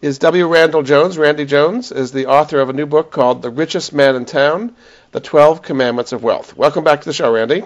is 0.00 0.18
W. 0.18 0.46
Randall 0.46 0.82
Jones. 0.82 1.18
Randy 1.18 1.44
Jones 1.44 1.92
is 1.92 2.12
the 2.12 2.26
author 2.26 2.60
of 2.60 2.70
a 2.70 2.72
new 2.72 2.86
book 2.86 3.10
called 3.10 3.42
The 3.42 3.50
Richest 3.50 3.92
Man 3.92 4.16
in 4.16 4.24
Town 4.24 4.74
The 5.12 5.20
12 5.20 5.62
Commandments 5.62 6.12
of 6.12 6.22
Wealth. 6.22 6.56
Welcome 6.56 6.84
back 6.84 7.00
to 7.00 7.06
the 7.06 7.12
show, 7.12 7.32
Randy. 7.32 7.64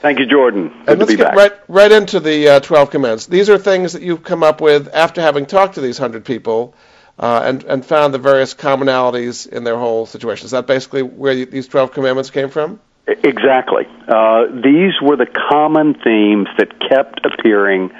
Thank 0.00 0.18
you, 0.20 0.26
Jordan. 0.26 0.68
Good 0.68 0.88
and 0.88 0.98
let's 1.00 1.16
get 1.16 1.34
back. 1.34 1.36
right 1.36 1.52
right 1.68 1.90
into 1.90 2.20
the 2.20 2.48
uh, 2.48 2.60
12 2.60 2.90
commandments. 2.90 3.26
These 3.26 3.50
are 3.50 3.58
things 3.58 3.94
that 3.94 4.02
you've 4.02 4.22
come 4.22 4.42
up 4.42 4.60
with 4.60 4.88
after 4.94 5.20
having 5.20 5.46
talked 5.46 5.74
to 5.76 5.80
these 5.80 5.98
100 5.98 6.24
people 6.24 6.74
uh, 7.18 7.42
and, 7.44 7.64
and 7.64 7.84
found 7.84 8.14
the 8.14 8.18
various 8.18 8.54
commonalities 8.54 9.48
in 9.48 9.64
their 9.64 9.76
whole 9.76 10.06
situation. 10.06 10.44
Is 10.44 10.52
that 10.52 10.66
basically 10.66 11.02
where 11.02 11.32
you, 11.32 11.46
these 11.46 11.66
12 11.66 11.92
commandments 11.92 12.30
came 12.30 12.50
from? 12.50 12.78
Exactly. 13.06 13.86
Uh, 14.08 14.46
these 14.62 14.94
were 15.00 15.16
the 15.16 15.26
common 15.50 15.94
themes 15.94 16.48
that 16.58 16.78
kept 16.80 17.24
appearing 17.24 17.90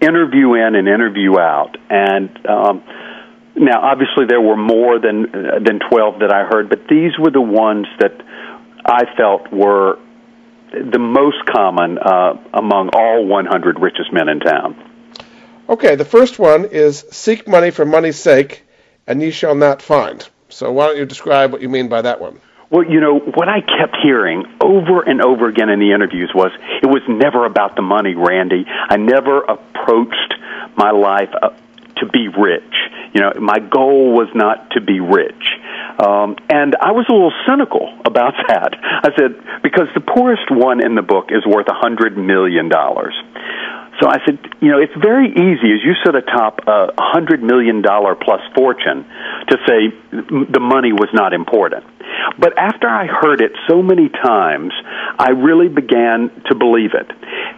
interview 0.00 0.54
in 0.54 0.74
and 0.74 0.88
interview 0.88 1.38
out. 1.38 1.76
And 1.88 2.46
um, 2.46 2.82
now, 3.56 3.80
obviously, 3.82 4.26
there 4.28 4.40
were 4.40 4.56
more 4.56 4.98
than 4.98 5.26
uh, 5.26 5.58
than 5.64 5.78
twelve 5.90 6.20
that 6.20 6.32
I 6.32 6.44
heard, 6.44 6.68
but 6.68 6.88
these 6.88 7.12
were 7.18 7.30
the 7.30 7.40
ones 7.40 7.86
that 8.00 8.20
I 8.84 9.04
felt 9.16 9.52
were 9.52 9.98
the 10.72 10.98
most 10.98 11.46
common 11.46 11.98
uh, 11.98 12.34
among 12.52 12.90
all 12.94 13.24
100 13.26 13.78
richest 13.78 14.12
men 14.12 14.28
in 14.28 14.40
town. 14.40 14.74
Okay, 15.68 15.94
the 15.94 16.04
first 16.04 16.38
one 16.38 16.64
is 16.64 17.04
seek 17.12 17.46
money 17.46 17.70
for 17.70 17.84
money's 17.84 18.18
sake, 18.18 18.64
and 19.06 19.22
ye 19.22 19.30
shall 19.30 19.54
not 19.54 19.80
find. 19.80 20.28
So 20.48 20.72
why 20.72 20.88
don't 20.88 20.98
you 20.98 21.06
describe 21.06 21.52
what 21.52 21.62
you 21.62 21.68
mean 21.68 21.88
by 21.88 22.02
that 22.02 22.20
one? 22.20 22.40
Well, 22.70 22.84
you 22.84 23.00
know, 23.00 23.18
what 23.18 23.48
I 23.48 23.60
kept 23.60 23.96
hearing 24.02 24.44
over 24.60 25.02
and 25.02 25.22
over 25.22 25.48
again 25.48 25.68
in 25.68 25.78
the 25.78 25.92
interviews 25.92 26.32
was 26.34 26.50
it 26.82 26.86
was 26.86 27.02
never 27.08 27.46
about 27.46 27.76
the 27.76 27.82
money, 27.82 28.14
Randy. 28.14 28.64
I 28.66 28.96
never 28.96 29.42
approached 29.42 30.34
my 30.76 30.90
life 30.90 31.30
uh, 31.40 31.50
to 31.98 32.06
be 32.06 32.28
rich. 32.28 32.62
You 33.14 33.20
know, 33.20 33.32
my 33.40 33.58
goal 33.58 34.12
was 34.12 34.28
not 34.34 34.70
to 34.72 34.80
be 34.80 34.98
rich. 34.98 35.44
Um, 36.02 36.34
and 36.50 36.74
I 36.74 36.90
was 36.90 37.06
a 37.08 37.12
little 37.12 37.32
cynical 37.46 37.86
about 38.04 38.34
that. 38.48 38.74
I 38.74 39.10
said, 39.16 39.38
because 39.62 39.86
the 39.94 40.02
poorest 40.02 40.50
one 40.50 40.84
in 40.84 40.94
the 40.94 41.02
book 41.02 41.30
is 41.30 41.46
worth 41.46 41.68
a 41.68 41.78
$100 41.78 42.16
million. 42.16 42.68
So 44.02 44.08
I 44.10 44.18
said, 44.26 44.38
you 44.60 44.70
know, 44.70 44.82
it's 44.82 44.94
very 44.98 45.30
easy 45.30 45.70
as 45.70 45.80
you 45.86 45.94
sit 46.04 46.14
atop 46.14 46.66
a 46.66 46.90
hundred 46.98 47.42
million 47.42 47.80
dollar 47.80 48.16
plus 48.16 48.40
fortune 48.54 49.06
to 49.48 49.56
say 49.68 49.94
the 50.10 50.60
money 50.60 50.92
was 50.92 51.08
not 51.14 51.32
important. 51.32 51.84
But 52.38 52.58
after 52.58 52.88
I 52.88 53.06
heard 53.06 53.40
it 53.40 53.52
so 53.68 53.82
many 53.82 54.08
times, 54.08 54.72
I 55.18 55.30
really 55.30 55.68
began 55.68 56.30
to 56.50 56.54
believe 56.56 56.90
it 56.94 57.06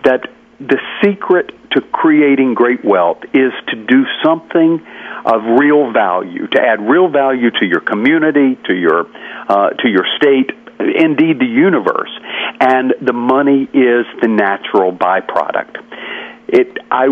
that 0.05 0.29
the 0.59 0.79
secret 1.03 1.51
to 1.73 1.81
creating 1.81 2.55
great 2.55 2.85
wealth 2.85 3.19
is 3.35 3.53
to 3.69 3.77
do 3.87 4.05
something 4.25 4.85
of 5.25 5.43
real 5.59 5.93
value, 5.93 6.47
to 6.47 6.61
add 6.61 6.81
real 6.81 7.09
value 7.09 7.51
to 7.51 7.67
your 7.67 7.81
community, 7.81 8.57
to 8.67 8.75
your 8.75 9.07
uh, 9.49 9.71
to 9.71 9.89
your 9.89 10.05
state, 10.17 10.51
indeed 10.81 11.39
the 11.39 11.47
universe. 11.47 12.11
And 12.61 12.95
the 13.03 13.13
money 13.13 13.63
is 13.65 14.07
the 14.23 14.29
natural 14.29 14.93
byproduct. 14.93 15.77
It 16.49 16.79
I 16.91 17.09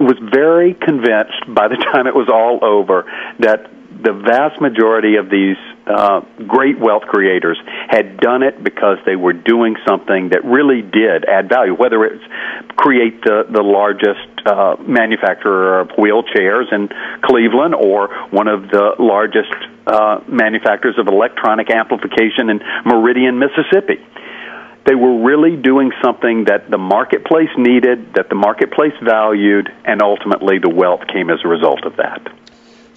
was 0.00 0.16
very 0.32 0.74
convinced 0.74 1.42
by 1.48 1.68
the 1.68 1.76
time 1.92 2.06
it 2.06 2.14
was 2.14 2.28
all 2.28 2.60
over 2.62 3.10
that 3.40 3.70
the 4.02 4.12
vast 4.12 4.60
majority 4.60 5.16
of 5.16 5.30
these 5.30 5.56
uh, 5.88 6.20
great 6.46 6.78
wealth 6.78 7.02
creators 7.02 7.58
had 7.88 8.18
done 8.18 8.42
it 8.42 8.62
because 8.62 8.98
they 9.06 9.16
were 9.16 9.32
doing 9.32 9.76
something 9.86 10.30
that 10.30 10.44
really 10.44 10.82
did 10.82 11.24
add 11.24 11.48
value, 11.48 11.74
whether 11.74 12.04
it's 12.04 12.22
create 12.76 13.22
the, 13.22 13.46
the 13.50 13.62
largest 13.62 14.46
uh, 14.46 14.76
manufacturer 14.80 15.80
of 15.80 15.88
wheelchairs 15.98 16.72
in 16.72 16.88
Cleveland 17.22 17.74
or 17.74 18.08
one 18.30 18.48
of 18.48 18.68
the 18.70 18.94
largest 18.98 19.52
uh, 19.86 20.20
manufacturers 20.28 20.98
of 20.98 21.08
electronic 21.08 21.70
amplification 21.70 22.50
in 22.50 22.60
Meridian, 22.84 23.38
Mississippi. 23.38 24.04
They 24.86 24.94
were 24.94 25.22
really 25.22 25.56
doing 25.56 25.92
something 26.02 26.44
that 26.44 26.70
the 26.70 26.78
marketplace 26.78 27.50
needed, 27.58 28.14
that 28.14 28.28
the 28.28 28.34
marketplace 28.34 28.94
valued, 29.02 29.68
and 29.84 30.00
ultimately 30.00 30.58
the 30.58 30.70
wealth 30.70 31.06
came 31.08 31.28
as 31.30 31.40
a 31.44 31.48
result 31.48 31.84
of 31.84 31.96
that. 31.96 32.22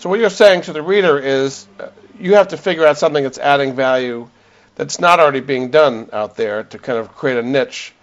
So 0.01 0.09
what 0.09 0.19
you're 0.19 0.31
saying 0.31 0.63
to 0.63 0.73
the 0.73 0.81
reader 0.81 1.19
is 1.19 1.67
uh, 1.79 1.89
you 2.19 2.33
have 2.33 2.47
to 2.47 2.57
figure 2.57 2.87
out 2.87 2.97
something 2.97 3.23
that's 3.23 3.37
adding 3.37 3.75
value 3.75 4.27
that's 4.73 4.99
not 4.99 5.19
already 5.19 5.41
being 5.41 5.69
done 5.69 6.09
out 6.11 6.35
there 6.35 6.63
to 6.63 6.79
kind 6.79 6.97
of 6.97 7.13
create 7.13 7.37
a 7.37 7.43
niche, 7.43 7.93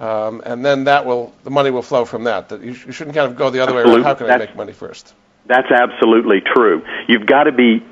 um, 0.00 0.42
and 0.44 0.64
then 0.64 0.84
that 0.84 1.06
will 1.06 1.32
the 1.44 1.50
money 1.50 1.70
will 1.70 1.82
flow 1.82 2.06
from 2.06 2.24
that. 2.24 2.48
That 2.48 2.60
you, 2.60 2.72
you 2.72 2.90
shouldn't 2.90 3.14
kind 3.14 3.30
of 3.30 3.36
go 3.36 3.50
the 3.50 3.60
other 3.60 3.72
way 3.72 3.82
around. 3.82 4.02
How 4.02 4.14
can 4.14 4.26
that's, 4.26 4.42
I 4.42 4.46
make 4.46 4.56
money 4.56 4.72
first? 4.72 5.14
That's 5.46 5.70
absolutely 5.70 6.40
true. 6.40 6.82
You've 7.06 7.26
got 7.26 7.44
to 7.44 7.52
be 7.52 7.86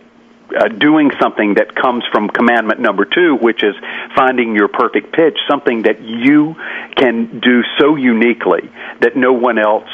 uh, 0.59 0.67
doing 0.67 1.13
something 1.21 1.55
that 1.55 1.77
comes 1.77 2.03
from 2.11 2.31
commandment 2.31 2.81
number 2.81 3.05
two, 3.05 3.37
which 3.37 3.63
is 3.63 3.77
finding 4.17 4.57
your 4.57 4.67
perfect 4.67 5.13
pitch, 5.13 5.39
something 5.49 5.83
that 5.83 6.01
you 6.01 6.57
can 6.97 7.39
do 7.39 7.63
so 7.79 7.95
uniquely 7.95 8.73
that 9.03 9.15
no 9.15 9.33
one 9.33 9.61
else 9.61 9.89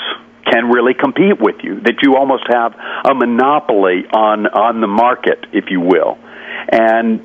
can 0.50 0.70
really 0.70 0.94
compete 0.94 1.40
with 1.40 1.56
you, 1.62 1.80
that 1.80 2.02
you 2.02 2.16
almost 2.16 2.44
have 2.48 2.74
a 3.04 3.14
monopoly 3.14 4.04
on, 4.12 4.46
on 4.46 4.80
the 4.80 4.86
market, 4.86 5.46
if 5.52 5.66
you 5.70 5.80
will. 5.80 6.18
And 6.70 7.20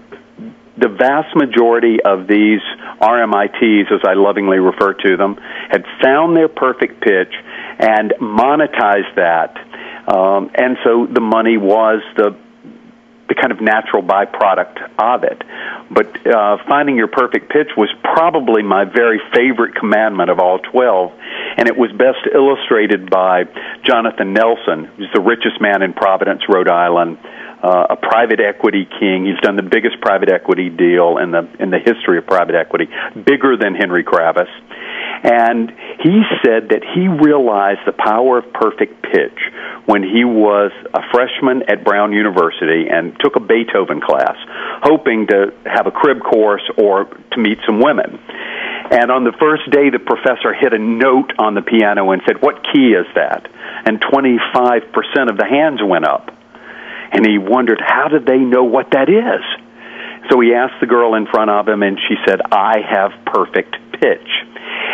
the 0.77 0.89
vast 0.89 1.35
majority 1.35 1.97
of 2.03 2.27
these 2.27 2.61
RMITs, 2.99 3.91
as 3.91 4.01
I 4.05 4.13
lovingly 4.15 4.57
refer 4.57 4.93
to 4.93 5.17
them, 5.17 5.35
had 5.69 5.85
found 6.01 6.35
their 6.35 6.49
perfect 6.49 7.01
pitch 7.01 7.33
and 7.79 8.13
monetized 8.19 9.15
that. 9.15 9.55
Um, 10.07 10.49
and 10.55 10.77
so 10.83 11.07
the 11.11 11.21
money 11.21 11.57
was 11.57 12.01
the 12.17 12.35
the 13.33 13.41
kind 13.41 13.51
of 13.51 13.61
natural 13.61 14.03
byproduct 14.03 14.77
of 15.01 15.23
it. 15.23 15.41
But 15.89 16.13
uh, 16.27 16.57
finding 16.67 16.95
your 16.95 17.07
perfect 17.07 17.49
pitch 17.49 17.73
was 17.75 17.89
probably 18.03 18.61
my 18.61 18.85
very 18.85 19.19
favorite 19.33 19.75
commandment 19.75 20.29
of 20.29 20.39
all 20.39 20.59
12, 20.59 21.11
and 21.57 21.67
it 21.67 21.75
was 21.75 21.91
best 21.91 22.29
illustrated 22.29 23.09
by 23.09 23.45
Jonathan 23.83 24.33
Nelson, 24.33 24.85
who's 24.97 25.09
the 25.13 25.21
richest 25.21 25.59
man 25.59 25.81
in 25.81 25.93
Providence, 25.93 26.43
Rhode 26.47 26.69
Island. 26.69 27.17
Uh, 27.63 27.87
a 27.91 27.95
private 27.95 28.41
equity 28.41 28.85
king. 28.99 29.25
He's 29.25 29.39
done 29.39 29.55
the 29.55 29.63
biggest 29.63 30.01
private 30.01 30.29
equity 30.29 30.69
deal 30.69 31.17
in 31.17 31.31
the 31.31 31.47
in 31.63 31.71
the 31.71 31.79
history 31.79 32.17
of 32.17 32.27
private 32.27 32.55
equity, 32.55 32.89
bigger 33.15 33.55
than 33.55 33.73
Henry 33.73 34.03
Kravis. 34.03 34.51
And 35.23 35.71
he 36.03 36.19
said 36.43 36.75
that 36.75 36.83
he 36.83 37.07
realized 37.07 37.87
the 37.87 37.95
power 37.95 38.43
of 38.43 38.51
perfect 38.51 39.01
pitch 39.07 39.39
when 39.87 40.03
he 40.03 40.27
was 40.27 40.71
a 40.93 40.99
freshman 41.15 41.63
at 41.71 41.87
Brown 41.87 42.11
University 42.11 42.91
and 42.91 43.15
took 43.23 43.37
a 43.37 43.39
Beethoven 43.39 44.01
class, 44.03 44.35
hoping 44.83 45.27
to 45.27 45.55
have 45.63 45.87
a 45.87 45.91
crib 45.91 46.19
course 46.19 46.63
or 46.75 47.05
to 47.07 47.37
meet 47.39 47.57
some 47.65 47.79
women. 47.79 48.19
And 48.91 49.11
on 49.11 49.23
the 49.23 49.31
first 49.39 49.63
day, 49.71 49.87
the 49.89 50.03
professor 50.03 50.51
hit 50.51 50.75
a 50.75 50.79
note 50.79 51.31
on 51.39 51.55
the 51.55 51.63
piano 51.63 52.11
and 52.11 52.21
said, 52.27 52.43
What 52.43 52.59
key 52.67 52.91
is 52.91 53.07
that? 53.15 53.47
And 53.87 54.03
25% 54.03 55.31
of 55.31 55.39
the 55.39 55.47
hands 55.47 55.79
went 55.79 56.03
up. 56.03 56.35
And 57.15 57.25
he 57.25 57.37
wondered, 57.39 57.79
How 57.79 58.09
did 58.09 58.25
they 58.27 58.39
know 58.43 58.65
what 58.65 58.91
that 58.91 59.07
is? 59.07 59.43
So 60.29 60.39
he 60.41 60.53
asked 60.53 60.79
the 60.81 60.87
girl 60.87 61.15
in 61.15 61.27
front 61.27 61.49
of 61.49 61.67
him, 61.67 61.81
and 61.81 61.97
she 61.97 62.15
said, 62.27 62.41
I 62.51 62.79
have 62.83 63.11
perfect 63.25 63.75
pitch 63.99 64.27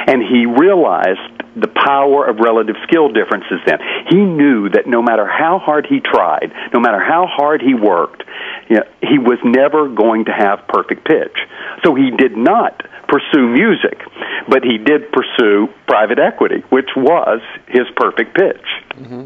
and 0.07 0.21
he 0.21 0.45
realized 0.45 1.19
the 1.55 1.67
power 1.67 2.27
of 2.27 2.37
relative 2.37 2.75
skill 2.83 3.09
differences 3.09 3.59
then. 3.65 3.79
He 4.09 4.17
knew 4.17 4.69
that 4.69 4.87
no 4.87 5.01
matter 5.01 5.27
how 5.27 5.59
hard 5.59 5.87
he 5.87 5.99
tried, 5.99 6.51
no 6.73 6.79
matter 6.79 6.99
how 6.99 7.27
hard 7.27 7.61
he 7.61 7.73
worked, 7.73 8.23
you 8.69 8.77
know, 8.77 8.83
he 9.01 9.17
was 9.17 9.39
never 9.43 9.89
going 9.89 10.25
to 10.25 10.31
have 10.31 10.67
perfect 10.67 11.05
pitch. 11.05 11.37
So 11.83 11.95
he 11.95 12.11
did 12.11 12.37
not 12.37 12.85
pursue 13.07 13.47
music, 13.47 13.99
but 14.47 14.63
he 14.63 14.77
did 14.77 15.11
pursue 15.11 15.69
private 15.87 16.19
equity, 16.19 16.63
which 16.69 16.89
was 16.95 17.41
his 17.67 17.87
perfect 17.95 18.35
pitch. 18.35 18.65
Mm-hmm. 18.91 19.25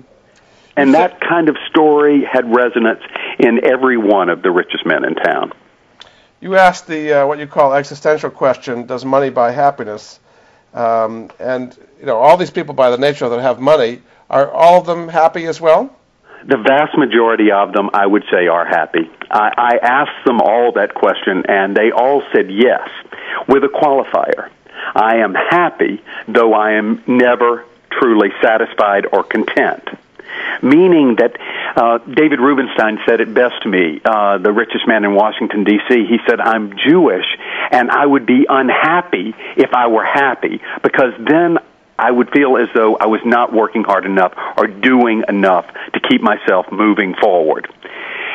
And 0.75 0.93
that 0.95 1.21
kind 1.21 1.49
of 1.49 1.57
story 1.69 2.23
had 2.23 2.53
resonance 2.53 3.01
in 3.37 3.63
every 3.63 3.97
one 3.97 4.29
of 4.29 4.41
the 4.41 4.49
richest 4.49 4.85
men 4.85 5.05
in 5.05 5.13
town. 5.15 5.53
You 6.41 6.55
asked 6.55 6.87
the 6.87 7.13
uh, 7.13 7.27
what 7.27 7.39
you 7.39 7.47
call 7.47 7.73
existential 7.73 8.29
question: 8.29 8.85
Does 8.85 9.05
money 9.05 9.29
buy 9.29 9.51
happiness? 9.51 10.19
Um, 10.73 11.29
and 11.39 11.77
you 11.99 12.05
know, 12.05 12.17
all 12.17 12.37
these 12.37 12.51
people, 12.51 12.73
by 12.73 12.89
the 12.89 12.97
nature 12.97 13.29
that 13.29 13.41
have 13.41 13.59
money, 13.59 14.01
are 14.29 14.49
all 14.51 14.79
of 14.79 14.85
them 14.85 15.07
happy 15.07 15.45
as 15.45 15.61
well? 15.61 15.95
The 16.45 16.57
vast 16.57 16.97
majority 16.97 17.51
of 17.51 17.71
them, 17.71 17.89
I 17.93 18.05
would 18.05 18.23
say, 18.29 18.47
are 18.47 18.65
happy. 18.65 19.09
I, 19.31 19.51
I 19.57 19.77
asked 19.81 20.25
them 20.25 20.41
all 20.41 20.73
that 20.73 20.93
question, 20.93 21.43
and 21.47 21.75
they 21.75 21.91
all 21.91 22.21
said 22.33 22.51
yes, 22.51 22.89
with 23.47 23.63
a 23.63 23.67
qualifier. 23.67 24.49
I 24.95 25.17
am 25.17 25.33
happy, 25.33 26.03
though 26.27 26.53
I 26.53 26.73
am 26.73 27.01
never 27.07 27.65
truly 27.91 28.29
satisfied 28.41 29.05
or 29.11 29.23
content 29.23 29.87
meaning 30.61 31.15
that 31.17 31.37
uh, 31.75 31.97
David 31.99 32.39
Rubenstein 32.39 32.99
said 33.05 33.21
it 33.21 33.33
best 33.33 33.63
to 33.63 33.69
me, 33.69 34.01
uh, 34.03 34.37
the 34.37 34.51
richest 34.51 34.87
man 34.87 35.03
in 35.03 35.13
Washington, 35.13 35.63
D.C. 35.63 36.05
He 36.05 36.17
said, 36.27 36.39
I'm 36.39 36.75
Jewish, 36.77 37.25
and 37.71 37.89
I 37.91 38.05
would 38.05 38.25
be 38.25 38.45
unhappy 38.47 39.33
if 39.57 39.73
I 39.73 39.87
were 39.87 40.05
happy, 40.05 40.61
because 40.81 41.13
then 41.19 41.57
I 41.97 42.11
would 42.11 42.31
feel 42.31 42.57
as 42.57 42.69
though 42.73 42.95
I 42.97 43.05
was 43.05 43.21
not 43.23 43.53
working 43.53 43.83
hard 43.83 44.05
enough 44.05 44.33
or 44.57 44.67
doing 44.67 45.23
enough 45.27 45.67
to 45.93 45.99
keep 45.99 46.21
myself 46.21 46.65
moving 46.71 47.15
forward. 47.15 47.67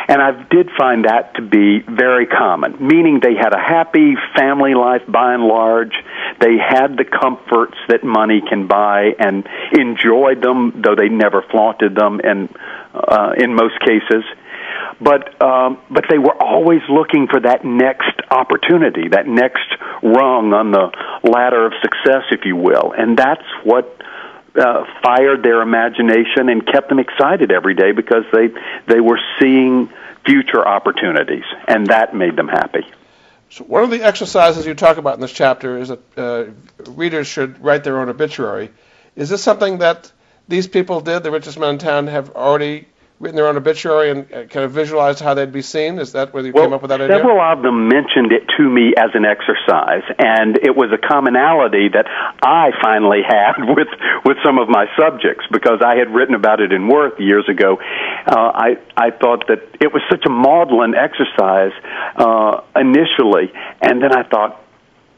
And 0.09 0.23
I 0.23 0.31
did 0.51 0.71
find 0.77 1.05
that 1.05 1.35
to 1.35 1.43
be 1.43 1.81
very 1.81 2.27
common, 2.27 2.77
meaning 2.81 3.21
they 3.23 3.35
had 3.35 3.53
a 3.53 3.59
happy 3.59 4.15
family 4.35 4.73
life 4.75 5.03
by 5.07 5.35
and 5.35 5.45
large. 5.45 5.93
They 6.41 6.57
had 6.57 6.97
the 6.97 7.05
comforts 7.05 7.77
that 7.89 8.03
money 8.03 8.41
can 8.41 8.67
buy 8.67 9.13
and 9.19 9.47
enjoyed 9.73 10.43
them, 10.43 10.81
though 10.83 10.95
they 10.95 11.11
never 11.11 11.43
flaunted 11.51 11.95
them 11.95 12.21
in, 12.21 12.49
uh, 12.95 13.35
in 13.37 13.55
most 13.55 13.79
cases. 13.81 14.25
But, 14.99 15.41
um, 15.43 15.79
but 15.91 16.07
they 16.09 16.19
were 16.19 16.35
always 16.43 16.81
looking 16.89 17.29
for 17.29 17.41
that 17.41 17.67
next 17.67 18.17
opportunity, 18.31 19.09
that 19.09 19.29
next 19.29 19.69
rung 20.03 20.55
on 20.55 20.73
the 20.73 20.91
ladder 21.23 21.67
of 21.67 21.73
success, 21.83 22.25
if 22.31 22.47
you 22.47 22.57
will. 22.57 22.95
And 22.97 23.17
that's 23.17 23.45
what 23.63 23.95
uh, 24.59 24.85
fired 25.03 25.43
their 25.43 25.63
imagination 25.63 26.49
and 26.49 26.67
kept 26.67 26.89
them 26.89 26.99
excited 26.99 27.53
every 27.53 27.75
day 27.75 27.93
because 27.93 28.25
they 28.33 28.49
they 28.87 29.01
were 29.01 29.21
seeing 29.41 29.91
future 30.25 30.67
opportunities, 30.67 31.45
and 31.67 31.87
that 31.87 32.15
made 32.15 32.37
them 32.37 32.49
happy. 32.49 32.87
So 33.51 33.65
one 33.65 33.83
of 33.83 33.91
the 33.91 34.03
exercises 34.03 34.67
you 34.67 34.75
talk 34.75 34.99
about 34.99 35.15
in 35.15 35.21
this 35.21 35.33
chapter 35.33 35.79
is 35.79 35.89
that 35.89 36.19
uh, 36.19 36.45
readers 36.91 37.27
should 37.27 37.63
write 37.65 37.83
their 37.83 37.99
own 38.01 38.09
obituary. 38.09 38.71
Is 39.17 39.31
this 39.31 39.43
something 39.43 39.79
that 39.79 40.13
these 40.49 40.67
people 40.67 41.01
did, 41.01 41.23
the 41.23 41.31
richest 41.31 41.59
men 41.59 41.71
in 41.71 41.79
town, 41.79 42.07
have 42.09 42.31
already 42.37 42.87
written 43.21 43.37
their 43.37 43.49
own 43.49 43.57
obituary 43.57 44.11
and 44.11 44.33
uh, 44.33 44.45
kind 44.47 44.65
of 44.65 44.71
visualized 44.71 45.21
how 45.21 45.35
they'd 45.35 45.53
be 45.53 45.63
seen? 45.63 45.99
Is 45.99 46.13
that 46.13 46.33
where 46.33 46.45
you 46.45 46.53
well, 46.53 46.65
came 46.65 46.73
up 46.73 46.83
with 46.83 46.91
that 46.91 47.01
idea? 47.01 47.17
Several 47.17 47.41
of 47.41 47.63
them 47.63 47.89
mentioned 47.89 48.33
it 48.33 48.47
to 48.57 48.63
me 48.63 48.95
as 48.97 49.11
an 49.15 49.25
exercise, 49.25 50.05
and 50.19 50.57
it 50.57 50.77
was 50.77 50.91
a 50.93 50.99
commonality 50.99 51.89
that 51.89 52.07
I 52.43 52.71
finally 52.83 53.23
had 53.27 53.59
with 53.75 53.89
with 54.25 54.37
some 54.45 54.59
of 54.59 54.69
my 54.69 54.87
subjects 54.99 55.45
because 55.51 55.81
I 55.85 55.97
had 55.97 56.15
written 56.15 56.35
about 56.35 56.61
it 56.61 56.73
in 56.73 56.89
Worth 56.89 57.19
years 57.19 57.49
ago. 57.49 57.79
Uh, 58.27 58.53
I 58.55 58.79
I 58.97 59.11
thought 59.11 59.49
that 59.49 59.67
it 59.81 59.93
was 59.93 60.03
such 60.11 60.25
a 60.27 60.31
maudlin 60.31 60.95
exercise 60.95 61.73
uh, 62.17 62.63
initially, 62.77 63.53
and 63.83 64.03
then 64.03 64.13
I 64.13 64.23
thought 64.23 64.65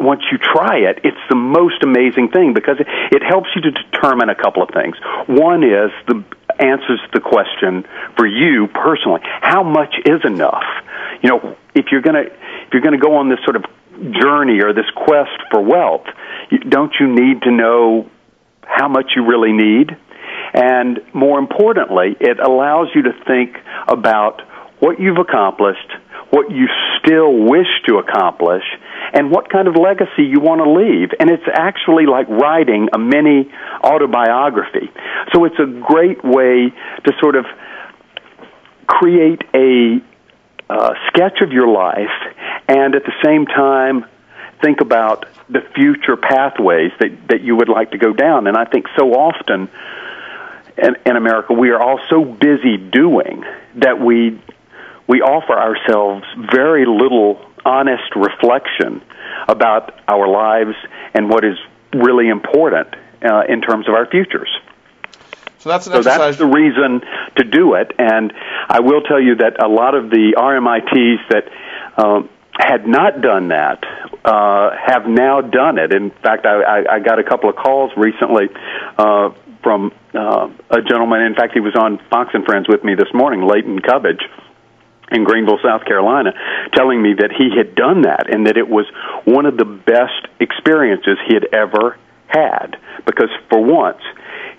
once 0.01 0.23
you 0.33 0.39
try 0.39 0.79
it, 0.79 1.01
it's 1.05 1.21
the 1.29 1.37
most 1.37 1.83
amazing 1.83 2.31
thing 2.31 2.55
because 2.55 2.81
it, 2.81 2.87
it 3.13 3.23
helps 3.23 3.49
you 3.55 3.61
to 3.61 3.71
determine 3.71 4.31
a 4.31 4.35
couple 4.35 4.63
of 4.63 4.71
things. 4.71 4.97
One 5.27 5.63
is 5.63 5.93
the 6.09 6.25
answers 6.61 7.01
the 7.13 7.21
question 7.21 7.85
for 8.17 8.27
you 8.27 8.69
personally. 8.69 9.21
How 9.23 9.63
much 9.63 9.95
is 10.05 10.21
enough? 10.25 10.65
You 11.23 11.31
know, 11.31 11.57
if 11.75 11.87
you're 11.91 12.03
gonna 12.03 12.25
if 12.31 12.73
you're 12.73 12.83
gonna 12.83 12.99
go 12.99 13.17
on 13.17 13.29
this 13.29 13.41
sort 13.45 13.57
of 13.57 13.65
journey 14.13 14.61
or 14.63 14.73
this 14.73 14.89
quest 14.95 15.37
for 15.51 15.61
wealth, 15.61 16.07
don't 16.69 16.93
you 16.99 17.07
need 17.09 17.43
to 17.43 17.51
know 17.51 18.09
how 18.63 18.89
much 18.89 19.13
you 19.17 19.27
really 19.27 19.53
need? 19.53 19.97
And 20.55 21.01
more 21.13 21.39
importantly, 21.39 22.17
it 22.21 22.39
allows 22.41 22.89
you 22.95 23.03
to 23.03 23.13
think 23.27 23.57
about 23.89 24.43
what 24.81 24.99
you've 24.99 25.19
accomplished, 25.19 25.93
what 26.31 26.51
you 26.51 26.69
still 26.99 27.33
wish 27.33 27.67
to 27.87 27.99
accomplish, 27.99 28.63
and 29.13 29.31
what 29.31 29.51
kind 29.51 29.67
of 29.67 29.75
legacy 29.77 30.23
you 30.23 30.41
want 30.41 30.63
to 30.63 30.71
leave. 30.71 31.11
And 31.19 31.29
it's 31.31 31.49
actually 31.53 32.07
like 32.07 32.29
writing 32.29 32.89
a 32.93 32.99
mini 32.99 33.51
autobiography. 33.83 34.91
So 35.33 35.45
it's 35.45 35.59
a 35.59 35.67
great 35.67 36.25
way 36.25 36.71
to 37.05 37.13
sort 37.21 37.37
of 37.37 37.47
create 38.87 39.43
a 39.55 40.01
uh, 40.69 40.95
sketch 41.09 41.41
of 41.41 41.53
your 41.53 41.67
life 41.67 42.09
and 42.69 42.95
at 42.95 43.05
the 43.05 43.13
same 43.25 43.47
time 43.47 44.05
think 44.63 44.81
about 44.81 45.27
the 45.49 45.61
future 45.75 46.17
pathways 46.17 46.93
that, 47.01 47.11
that 47.29 47.41
you 47.43 47.57
would 47.57 47.69
like 47.69 47.91
to 47.93 47.99
go 47.99 48.13
down. 48.13 48.47
And 48.47 48.57
I 48.57 48.65
think 48.67 48.87
so 48.97 49.13
often 49.13 49.69
in, 50.79 50.97
in 51.07 51.17
America 51.17 51.53
we 51.53 51.71
are 51.71 51.81
all 51.81 51.99
so 52.09 52.25
busy 52.25 52.77
doing 52.77 53.45
that 53.77 54.01
we 54.01 54.41
we 55.11 55.23
offer 55.23 55.59
ourselves 55.59 56.25
very 56.53 56.87
little 56.87 57.45
honest 57.65 58.15
reflection 58.15 59.03
about 59.49 59.99
our 60.07 60.29
lives 60.29 60.77
and 61.15 61.29
what 61.29 61.45
is 61.45 61.57
really 61.93 62.29
important 62.29 62.87
uh, 63.21 63.43
in 63.49 63.61
terms 63.61 63.89
of 63.89 63.95
our 63.95 64.07
futures. 64.07 64.49
So 65.59 65.69
that's 65.69 65.89
an 65.89 65.95
so 65.95 65.99
exercise. 65.99 66.19
that's 66.19 66.37
the 66.39 66.47
reason 66.47 67.01
to 67.37 67.43
do 67.43 67.75
it. 67.75 67.91
And 67.99 68.33
I 68.69 68.79
will 68.81 69.01
tell 69.01 69.21
you 69.21 69.35
that 69.37 69.61
a 69.61 69.67
lot 69.67 69.97
of 69.97 70.11
the 70.11 70.35
RMITs 70.39 71.29
that 71.31 72.01
um, 72.01 72.29
had 72.57 72.87
not 72.87 73.21
done 73.21 73.49
that 73.49 73.83
uh, 74.25 74.71
have 74.77 75.07
now 75.09 75.41
done 75.41 75.79
it. 75.79 75.93
In 75.93 76.13
fact, 76.23 76.47
I, 76.47 76.63
I, 76.63 76.95
I 76.95 76.99
got 77.01 77.19
a 77.19 77.25
couple 77.25 77.51
of 77.51 77.57
calls 77.57 77.91
recently 77.97 78.47
uh, 78.97 79.31
from 79.61 79.93
uh, 80.15 80.49
a 80.71 80.83
gentleman. 80.83 81.23
In 81.23 81.35
fact, 81.35 81.53
he 81.53 81.61
was 81.61 81.75
on 81.75 81.99
Fox 82.11 82.31
and 82.33 82.45
Friends 82.45 82.69
with 82.69 82.85
me 82.85 82.95
this 82.95 83.13
morning, 83.13 83.43
Leighton 83.43 83.81
Cubbage 83.81 84.23
in 85.11 85.25
Greenville, 85.25 85.59
South 85.63 85.85
Carolina, 85.85 86.33
telling 86.75 87.03
me 87.03 87.15
that 87.15 87.31
he 87.33 87.51
had 87.57 87.75
done 87.75 88.03
that 88.03 88.33
and 88.33 88.47
that 88.47 88.57
it 88.57 88.69
was 88.69 88.87
one 89.25 89.47
of 89.47 89.57
the 89.57 89.65
best 89.65 90.29
experiences 90.39 91.19
he 91.27 91.35
had 91.35 91.47
ever 91.53 91.97
had 92.29 92.77
because 93.07 93.31
for 93.49 93.63
once 93.63 94.01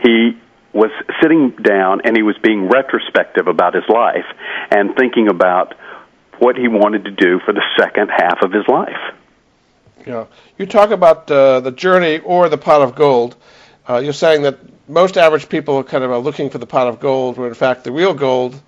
he 0.01 0.37
was 0.73 0.91
sitting 1.21 1.51
down 1.51 2.01
and 2.05 2.15
he 2.15 2.23
was 2.23 2.37
being 2.41 2.69
retrospective 2.69 3.47
about 3.47 3.73
his 3.73 3.83
life 3.89 4.25
and 4.69 4.95
thinking 4.95 5.27
about 5.27 5.73
what 6.39 6.55
he 6.55 6.67
wanted 6.67 7.05
to 7.05 7.11
do 7.11 7.39
for 7.45 7.53
the 7.53 7.61
second 7.77 8.09
half 8.09 8.41
of 8.41 8.51
his 8.51 8.67
life. 8.67 9.13
Yeah, 10.07 10.25
you 10.57 10.65
talk 10.65 10.91
about 10.91 11.29
uh, 11.29 11.59
the 11.59 11.71
journey 11.71 12.19
or 12.19 12.49
the 12.49 12.57
pot 12.57 12.81
of 12.81 12.95
gold. 12.95 13.35
Uh, 13.87 13.97
you're 13.97 14.13
saying 14.13 14.41
that 14.43 14.57
most 14.89 15.17
average 15.17 15.47
people 15.49 15.77
are 15.77 15.83
kind 15.83 16.03
of 16.03 16.11
are 16.11 16.17
looking 16.19 16.49
for 16.49 16.57
the 16.57 16.65
pot 16.65 16.87
of 16.87 16.99
gold, 16.99 17.37
where 17.37 17.47
in 17.47 17.53
fact 17.53 17.83
the 17.83 17.91
real 17.91 18.13
gold 18.13 18.59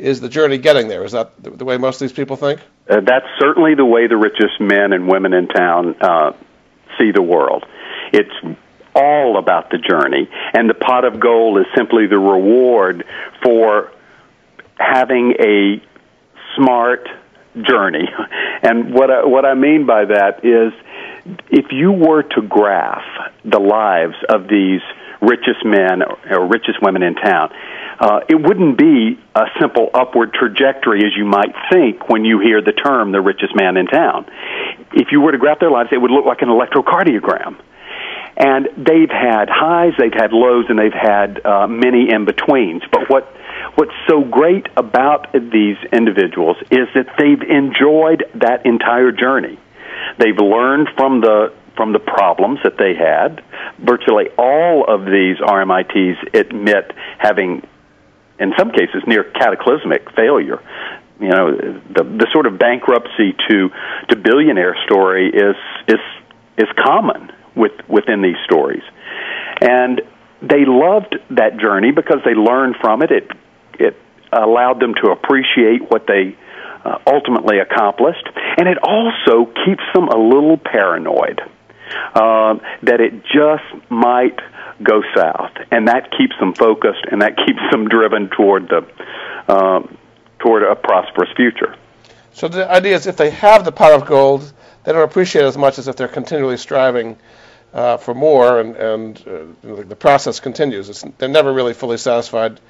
is 0.00 0.20
the 0.20 0.28
journey 0.28 0.58
getting 0.58 0.88
there. 0.88 1.04
Is 1.04 1.12
that 1.12 1.32
the, 1.42 1.64
way 1.64 1.76
most 1.76 1.96
of 1.96 2.08
these 2.08 2.12
people 2.12 2.36
think? 2.36 2.60
Uh, 2.88 3.00
that's 3.00 3.26
certainly 3.38 3.74
the 3.74 3.84
way 3.84 4.06
the 4.06 4.16
richest 4.16 4.60
men 4.60 4.92
and 4.92 5.08
women 5.08 5.32
in 5.32 5.46
town 5.48 5.94
uh, 6.00 6.32
see 6.98 7.10
the 7.12 7.22
world. 7.22 7.64
It's 8.12 8.58
all 8.94 9.38
about 9.38 9.70
the 9.70 9.78
journey, 9.78 10.28
and 10.52 10.68
the 10.68 10.74
pot 10.74 11.04
of 11.04 11.20
gold 11.20 11.58
is 11.58 11.66
simply 11.76 12.06
the 12.06 12.18
reward 12.18 13.04
for 13.42 13.92
having 14.78 15.34
a 15.38 15.82
smart 16.56 17.08
journey. 17.62 18.08
And 18.62 18.92
what 18.92 19.10
I, 19.10 19.24
what 19.24 19.46
I 19.46 19.54
mean 19.54 19.86
by 19.86 20.04
that 20.04 20.44
is, 20.44 20.74
if 21.48 21.72
you 21.72 21.92
were 21.92 22.22
to 22.22 22.42
graph 22.42 23.06
the 23.42 23.58
lives 23.58 24.16
of 24.28 24.48
these 24.48 24.82
richest 25.22 25.64
men 25.64 26.02
or 26.02 26.46
richest 26.46 26.82
women 26.82 27.02
in 27.02 27.14
town, 27.14 27.50
uh, 28.00 28.20
it 28.28 28.34
wouldn't 28.34 28.78
be 28.78 29.18
a 29.34 29.44
simple 29.60 29.90
upward 29.92 30.32
trajectory 30.32 31.04
as 31.04 31.12
you 31.14 31.26
might 31.26 31.54
think 31.70 32.08
when 32.08 32.24
you 32.24 32.40
hear 32.40 32.62
the 32.62 32.72
term 32.72 33.12
the 33.12 33.20
richest 33.20 33.54
man 33.54 33.76
in 33.76 33.86
town. 33.86 34.24
If 34.92 35.12
you 35.12 35.20
were 35.20 35.32
to 35.32 35.38
graph 35.38 35.60
their 35.60 35.70
lives, 35.70 35.90
it 35.92 35.98
would 35.98 36.10
look 36.10 36.24
like 36.24 36.40
an 36.40 36.48
electrocardiogram. 36.48 37.60
And 38.38 38.68
they've 38.78 39.10
had 39.10 39.50
highs, 39.50 39.92
they've 39.98 40.14
had 40.14 40.32
lows, 40.32 40.64
and 40.70 40.78
they've 40.78 40.92
had 40.92 41.44
uh, 41.44 41.66
many 41.66 42.10
in 42.10 42.24
betweens. 42.24 42.82
But 42.90 43.10
what 43.10 43.24
what's 43.74 43.94
so 44.08 44.22
great 44.22 44.66
about 44.78 45.32
these 45.32 45.76
individuals 45.92 46.56
is 46.70 46.88
that 46.94 47.06
they've 47.18 47.42
enjoyed 47.42 48.24
that 48.36 48.64
entire 48.64 49.12
journey. 49.12 49.58
They've 50.18 50.38
learned 50.38 50.88
from 50.96 51.20
the 51.20 51.52
from 51.76 51.92
the 51.92 51.98
problems 51.98 52.60
that 52.64 52.78
they 52.78 52.94
had. 52.94 53.44
Virtually 53.78 54.28
all 54.38 54.84
of 54.88 55.04
these 55.04 55.36
RMITs 55.36 56.34
admit 56.34 56.92
having 57.18 57.62
in 58.40 58.52
some 58.58 58.70
cases 58.72 59.02
near 59.06 59.22
cataclysmic 59.22 60.10
failure. 60.16 60.60
You 61.20 61.28
know, 61.28 61.52
the 61.54 62.02
the 62.02 62.26
sort 62.32 62.46
of 62.46 62.58
bankruptcy 62.58 63.36
to 63.48 63.70
to 64.08 64.16
billionaire 64.16 64.76
story 64.86 65.28
is 65.28 65.56
is 65.86 66.00
is 66.56 66.68
common 66.76 67.30
with 67.54 67.72
within 67.88 68.22
these 68.22 68.38
stories, 68.44 68.82
and 69.60 70.00
they 70.40 70.64
loved 70.64 71.16
that 71.30 71.58
journey 71.58 71.92
because 71.92 72.20
they 72.24 72.34
learned 72.34 72.76
from 72.80 73.02
it. 73.02 73.10
It 73.10 73.30
it 73.78 73.96
allowed 74.32 74.80
them 74.80 74.94
to 75.04 75.10
appreciate 75.10 75.82
what 75.90 76.06
they 76.06 76.36
uh, 76.84 76.98
ultimately 77.06 77.58
accomplished, 77.58 78.26
and 78.56 78.66
it 78.66 78.78
also 78.82 79.44
keeps 79.66 79.84
them 79.94 80.08
a 80.08 80.16
little 80.16 80.56
paranoid 80.56 81.42
uh, 82.14 82.54
that 82.82 83.00
it 83.00 83.22
just 83.24 83.90
might 83.90 84.38
go 84.82 85.02
south, 85.14 85.52
and 85.70 85.88
that 85.88 86.10
keeps 86.16 86.34
them 86.40 86.54
focused 86.54 87.04
and 87.10 87.22
that 87.22 87.36
keeps 87.46 87.60
them 87.70 87.88
driven 87.88 88.28
toward 88.28 88.68
the 88.68 89.52
um, 89.52 89.96
toward 90.38 90.62
a 90.62 90.74
prosperous 90.74 91.30
future. 91.36 91.76
So 92.32 92.48
the 92.48 92.70
idea 92.70 92.94
is, 92.94 93.06
if 93.06 93.16
they 93.16 93.30
have 93.30 93.64
the 93.64 93.72
pot 93.72 93.92
of 93.92 94.06
gold, 94.06 94.52
they 94.84 94.92
don't 94.92 95.02
appreciate 95.02 95.42
it 95.42 95.48
as 95.48 95.58
much 95.58 95.78
as 95.78 95.88
if 95.88 95.96
they're 95.96 96.08
continually 96.08 96.56
striving 96.56 97.18
uh, 97.72 97.96
for 97.96 98.14
more, 98.14 98.60
and 98.60 98.76
and 98.76 99.24
uh, 99.26 99.82
the 99.82 99.96
process 99.96 100.40
continues. 100.40 100.88
It's, 100.88 101.04
they're 101.18 101.28
never 101.28 101.52
really 101.52 101.74
fully 101.74 101.98
satisfied, 101.98 102.60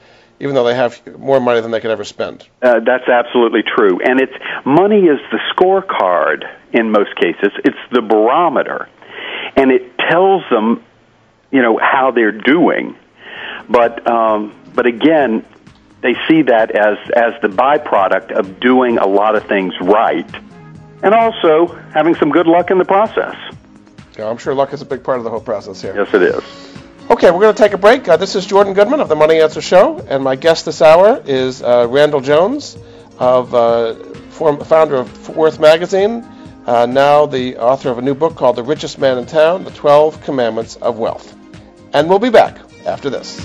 even 0.41 0.55
though 0.55 0.65
they 0.65 0.75
have 0.75 1.01
more 1.19 1.41
money 1.41 1.61
than 1.61 1.71
they 1.71 1.81
could 1.81 1.91
ever 1.91 2.05
spend. 2.05 2.47
Uh, 2.63 2.81
that's 2.85 3.09
absolutely 3.09 3.63
true, 3.63 4.01
and 4.03 4.21
it's 4.21 4.33
money 4.65 5.03
is 5.03 5.21
the 5.31 5.39
scorecard 5.55 6.45
in 6.73 6.91
most 6.91 7.15
cases. 7.17 7.53
It's 7.65 7.79
the 7.93 8.03
barometer, 8.03 8.89
and 9.61 9.71
it 9.71 9.99
tells 9.99 10.43
them 10.51 10.83
you 11.51 11.61
know 11.61 11.79
how 11.79 12.11
they're 12.11 12.33
doing. 12.33 12.97
But 13.69 14.11
um, 14.11 14.55
but 14.75 14.87
again, 14.87 15.45
they 16.01 16.15
see 16.29 16.43
that 16.43 16.71
as 16.71 16.99
as 17.15 17.41
the 17.43 17.49
byproduct 17.49 18.33
of 18.33 18.59
doing 18.59 18.99
a 18.99 19.07
lot 19.07 19.37
of 19.37 19.47
things 19.47 19.75
right, 19.81 20.29
and 21.03 21.15
also 21.15 21.67
having 21.93 22.15
some 22.15 22.31
good 22.31 22.47
luck 22.47 22.71
in 22.71 22.79
the 22.79 22.85
process. 22.85 23.37
Yeah, 24.19 24.29
I'm 24.29 24.39
sure 24.39 24.55
luck 24.55 24.73
is 24.73 24.83
a 24.83 24.87
big 24.87 25.05
part 25.05 25.19
of 25.19 25.25
the 25.25 25.31
whole 25.31 25.41
process 25.41 25.81
here. 25.81 25.95
Yes, 25.95 26.13
it 26.15 26.23
is. 26.23 26.43
Okay, 27.11 27.31
we're 27.31 27.41
going 27.41 27.55
to 27.55 27.63
take 27.63 27.73
a 27.73 27.79
break. 27.79 28.09
Uh, 28.09 28.17
this 28.17 28.37
is 28.37 28.47
Jordan 28.47 28.73
Goodman 28.73 29.01
of 29.01 29.09
the 29.09 29.17
Money 29.17 29.41
Answer 29.41 29.61
Show, 29.61 29.99
and 30.09 30.23
my 30.23 30.37
guest 30.37 30.65
this 30.65 30.81
hour 30.81 31.21
is 31.27 31.63
uh, 31.63 31.87
Randall 31.89 32.21
Jones, 32.21 32.77
of 33.19 33.53
uh, 33.55 33.95
form, 34.31 34.63
founder 34.65 34.97
of 34.97 35.29
Worth 35.37 35.59
Magazine, 35.59 36.25
uh, 36.71 36.87
now 36.87 37.27
the 37.27 37.57
author 37.57 37.91
of 37.91 37.99
a 37.99 38.03
new 38.03 38.15
book 38.15 38.37
called 38.37 38.55
The 38.55 38.63
Richest 38.63 38.97
Man 38.97 39.19
in 39.19 39.27
Town: 39.27 39.65
The 39.65 39.73
Twelve 39.73 40.23
Commandments 40.23 40.77
of 40.77 41.01
Wealth. 41.01 41.37
And 41.93 42.09
we'll 42.09 42.21
be 42.21 42.31
back 42.31 42.59
after 42.87 43.11
this. 43.11 43.45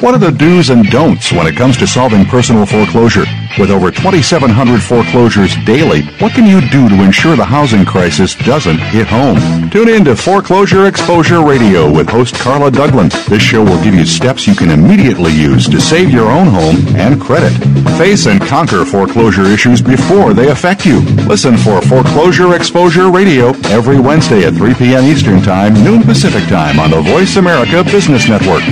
What 0.00 0.14
are 0.14 0.18
the 0.18 0.30
do's 0.30 0.68
and 0.68 0.84
don'ts 0.90 1.32
when 1.32 1.46
it 1.46 1.56
comes 1.56 1.78
to 1.78 1.86
solving 1.86 2.26
personal 2.26 2.66
foreclosure? 2.66 3.24
With 3.58 3.70
over 3.70 3.90
2,700 3.90 4.82
foreclosures 4.82 5.56
daily, 5.64 6.02
what 6.18 6.34
can 6.34 6.44
you 6.46 6.60
do 6.68 6.88
to 6.90 7.02
ensure 7.02 7.34
the 7.34 7.46
housing 7.46 7.86
crisis 7.86 8.34
doesn't 8.34 8.78
hit 8.78 9.06
home? 9.06 9.70
Tune 9.70 9.88
in 9.88 10.04
to 10.04 10.14
Foreclosure 10.14 10.86
Exposure 10.86 11.42
Radio 11.42 11.90
with 11.90 12.10
host 12.10 12.34
Carla 12.34 12.70
Douglas. 12.70 13.26
This 13.26 13.40
show 13.40 13.64
will 13.64 13.82
give 13.82 13.94
you 13.94 14.04
steps 14.04 14.46
you 14.46 14.54
can 14.54 14.70
immediately 14.70 15.32
use 15.32 15.66
to 15.70 15.80
save 15.80 16.10
your 16.10 16.30
own 16.30 16.48
home 16.48 16.76
and 16.96 17.18
credit. 17.18 17.56
Face 17.96 18.26
and 18.26 18.40
conquer 18.40 18.84
foreclosure 18.84 19.46
issues 19.46 19.80
before 19.80 20.34
they 20.34 20.50
affect 20.50 20.84
you. 20.84 21.00
Listen 21.26 21.56
for 21.56 21.80
Foreclosure 21.80 22.54
Exposure 22.54 23.10
Radio 23.10 23.48
every 23.70 23.98
Wednesday 23.98 24.44
at 24.44 24.54
3 24.54 24.74
p.m. 24.74 25.04
Eastern 25.04 25.40
Time, 25.40 25.72
noon 25.82 26.02
Pacific 26.02 26.44
Time 26.48 26.78
on 26.78 26.90
the 26.90 27.00
Voice 27.00 27.36
America 27.36 27.82
Business 27.82 28.28
Network. 28.28 28.62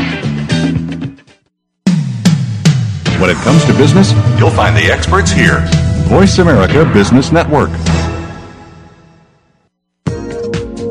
When 3.25 3.35
it 3.35 3.43
comes 3.43 3.65
to 3.65 3.73
business, 3.73 4.13
you'll 4.39 4.51
find 4.51 4.77
the 4.77 4.93
experts 4.93 5.31
here. 5.31 5.61
Voice 6.09 6.37
America 6.37 6.85
Business 6.93 7.33
Network. 7.33 7.71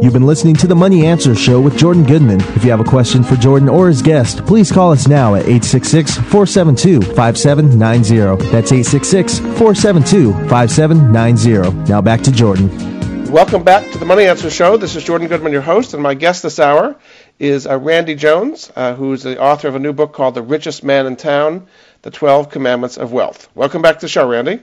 You've 0.02 0.14
been 0.14 0.26
listening 0.26 0.56
to 0.56 0.66
the 0.66 0.76
Money 0.76 1.06
Answer 1.06 1.36
Show 1.36 1.62
with 1.62 1.78
Jordan 1.78 2.04
Goodman. 2.04 2.42
If 2.56 2.64
you 2.64 2.72
have 2.72 2.80
a 2.80 2.86
question 2.86 3.24
for 3.24 3.36
Jordan 3.36 3.70
or 3.70 3.88
his 3.88 4.02
guest, 4.02 4.44
please 4.48 4.72
call 4.72 4.92
us 4.92 5.08
now 5.08 5.36
at 5.36 5.42
866 5.42 6.16
472 6.16 7.02
5790. 7.14 8.50
That's 8.50 8.72
866 8.72 9.38
472 9.38 10.34
5790. 10.50 11.88
Now 11.88 12.02
back 12.02 12.22
to 12.22 12.32
Jordan. 12.32 13.32
Welcome 13.32 13.64
back 13.64 13.92
to 13.92 14.00
the 14.00 14.06
Money 14.06 14.26
Answer 14.26 14.50
Show. 14.50 14.78
This 14.78 14.96
is 14.96 15.04
Jordan 15.04 15.28
Goodman, 15.28 15.52
your 15.54 15.62
host, 15.62 15.94
and 15.94 16.02
my 16.02 16.16
guest 16.16 16.42
this 16.42 16.60
hour 16.60 16.96
is 17.38 17.68
uh, 17.68 17.78
Randy 17.78 18.16
Jones, 18.16 18.72
uh, 18.76 18.96
who's 18.96 19.22
the 19.22 19.40
author 19.40 19.68
of 19.68 19.76
a 19.76 19.80
new 19.80 19.94
book 19.94 20.14
called 20.14 20.34
The 20.34 20.42
Richest 20.42 20.84
Man 20.84 21.06
in 21.06 21.16
Town 21.16 21.68
The 22.04 22.12
12 22.12 22.50
Commandments 22.50 22.98
of 22.98 23.14
Wealth. 23.14 23.48
Welcome 23.56 23.82
back 23.82 23.96
to 23.96 24.02
the 24.02 24.10
show, 24.10 24.28
Randy. 24.28 24.60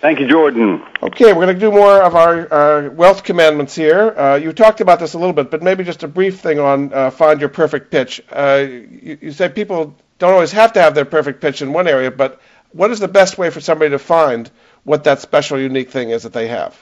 Thank 0.00 0.18
you, 0.18 0.26
Jordan. 0.26 0.82
Okay, 1.02 1.26
we're 1.34 1.44
going 1.44 1.54
to 1.54 1.60
do 1.60 1.70
more 1.70 2.00
of 2.00 2.14
our 2.14 2.50
uh, 2.50 2.88
wealth 2.88 3.22
commandments 3.22 3.74
here. 3.74 4.18
Uh, 4.18 4.36
you 4.36 4.50
talked 4.54 4.80
about 4.80 4.98
this 4.98 5.12
a 5.12 5.18
little 5.18 5.34
bit, 5.34 5.50
but 5.50 5.62
maybe 5.62 5.84
just 5.84 6.04
a 6.04 6.08
brief 6.08 6.40
thing 6.40 6.58
on 6.58 6.90
uh, 6.94 7.10
find 7.10 7.38
your 7.38 7.50
perfect 7.50 7.90
pitch. 7.90 8.22
Uh, 8.32 8.66
you, 8.66 9.18
you 9.20 9.32
say 9.32 9.50
people 9.50 9.94
don't 10.18 10.32
always 10.32 10.52
have 10.52 10.72
to 10.72 10.80
have 10.80 10.94
their 10.94 11.04
perfect 11.04 11.42
pitch 11.42 11.60
in 11.60 11.74
one 11.74 11.86
area, 11.86 12.10
but 12.10 12.40
what 12.72 12.90
is 12.90 12.98
the 12.98 13.08
best 13.08 13.36
way 13.36 13.50
for 13.50 13.60
somebody 13.60 13.90
to 13.90 13.98
find 13.98 14.50
what 14.84 15.04
that 15.04 15.20
special, 15.20 15.60
unique 15.60 15.90
thing 15.90 16.08
is 16.08 16.22
that 16.22 16.32
they 16.32 16.48
have? 16.48 16.74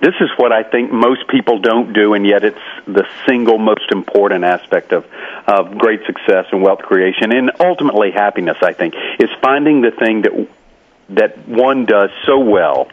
This 0.00 0.14
is 0.20 0.30
what 0.36 0.52
I 0.52 0.62
think 0.62 0.92
most 0.92 1.28
people 1.28 1.58
don't 1.58 1.92
do, 1.92 2.14
and 2.14 2.26
yet 2.26 2.44
it's 2.44 2.58
the 2.86 3.06
single 3.26 3.58
most 3.58 3.90
important 3.90 4.44
aspect 4.44 4.92
of, 4.92 5.06
of 5.46 5.78
great 5.78 6.04
success 6.06 6.46
and 6.52 6.62
wealth 6.62 6.80
creation, 6.80 7.32
and 7.32 7.50
ultimately 7.60 8.10
happiness. 8.10 8.58
I 8.62 8.72
think 8.72 8.94
is 9.18 9.30
finding 9.40 9.80
the 9.80 9.92
thing 9.92 10.22
that 10.22 10.48
that 11.10 11.46
one 11.48 11.86
does 11.86 12.10
so 12.24 12.40
well 12.40 12.88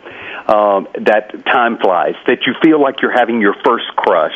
um, 0.48 0.88
that 0.94 1.46
time 1.46 1.78
flies, 1.78 2.16
that 2.28 2.46
you 2.46 2.54
feel 2.62 2.82
like 2.82 3.02
you're 3.02 3.18
having 3.18 3.42
your 3.42 3.56
first 3.66 3.88
crush 3.96 4.36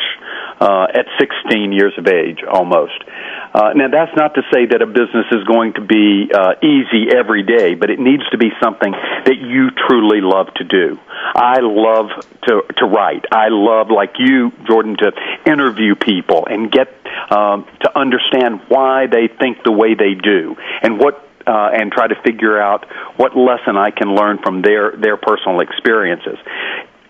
uh, 0.60 0.86
at 0.92 1.06
16 1.18 1.72
years 1.72 1.92
of 1.98 2.06
age, 2.06 2.42
almost. 2.42 3.04
Uh, 3.54 3.72
now, 3.74 3.88
that's 3.88 4.14
not 4.16 4.34
to 4.34 4.42
say 4.52 4.66
that 4.66 4.82
a 4.82 4.86
business 4.86 5.26
is 5.32 5.44
going 5.44 5.72
to 5.74 5.80
be 5.80 6.30
uh, 6.32 6.54
easy 6.62 7.08
every 7.14 7.42
day, 7.42 7.74
but 7.74 7.90
it 7.90 7.98
needs 7.98 8.22
to 8.30 8.38
be 8.38 8.50
something 8.62 8.92
that 8.92 9.36
you 9.38 9.70
truly 9.70 10.20
love 10.20 10.52
to 10.54 10.64
do. 10.64 10.98
I 11.34 11.60
love 11.60 12.10
to 12.46 12.62
to 12.76 12.84
write. 12.86 13.24
I 13.32 13.48
love, 13.48 13.90
like 13.90 14.14
you, 14.18 14.52
Jordan, 14.66 14.96
to 14.98 15.12
interview 15.46 15.94
people 15.94 16.46
and 16.46 16.70
get 16.70 16.88
um, 17.30 17.66
to 17.80 17.98
understand 17.98 18.60
why 18.68 19.06
they 19.06 19.28
think 19.28 19.62
the 19.64 19.72
way 19.72 19.94
they 19.94 20.14
do 20.14 20.56
and 20.82 20.98
what 20.98 21.24
uh, 21.48 21.70
and 21.72 21.90
try 21.90 22.06
to 22.06 22.14
figure 22.22 22.60
out 22.60 22.84
what 23.16 23.36
lesson 23.36 23.76
I 23.76 23.90
can 23.90 24.14
learn 24.14 24.38
from 24.38 24.60
their 24.62 24.92
their 24.92 25.16
personal 25.16 25.60
experiences. 25.60 26.36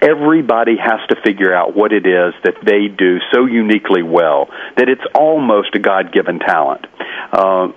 Everybody 0.00 0.76
has 0.76 1.00
to 1.08 1.16
figure 1.24 1.52
out 1.52 1.74
what 1.74 1.92
it 1.92 2.06
is 2.06 2.34
that 2.44 2.54
they 2.64 2.86
do 2.86 3.18
so 3.32 3.46
uniquely 3.46 4.02
well 4.02 4.48
that 4.76 4.88
it's 4.88 5.02
almost 5.14 5.74
a 5.74 5.78
God 5.80 6.12
given 6.12 6.38
talent. 6.38 6.86
Uh, 7.32 7.72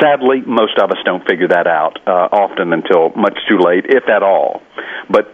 sadly, 0.00 0.42
most 0.42 0.78
of 0.78 0.90
us 0.90 0.98
don't 1.04 1.26
figure 1.26 1.48
that 1.48 1.66
out 1.66 1.98
uh, 2.06 2.10
often 2.10 2.72
until 2.72 3.10
much 3.10 3.38
too 3.48 3.58
late, 3.58 3.86
if 3.88 4.08
at 4.08 4.22
all. 4.22 4.62
But 5.08 5.32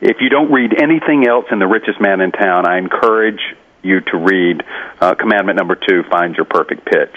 if 0.00 0.18
you 0.20 0.28
don't 0.28 0.52
read 0.52 0.80
anything 0.80 1.26
else 1.26 1.46
in 1.50 1.58
The 1.58 1.66
Richest 1.66 2.00
Man 2.00 2.20
in 2.20 2.30
Town, 2.30 2.66
I 2.66 2.78
encourage 2.78 3.40
you 3.82 4.00
to 4.00 4.16
read 4.16 4.62
uh, 5.00 5.14
commandment 5.14 5.56
number 5.56 5.74
two, 5.74 6.04
Find 6.10 6.36
Your 6.36 6.44
Perfect 6.44 6.84
Pitch. 6.84 7.16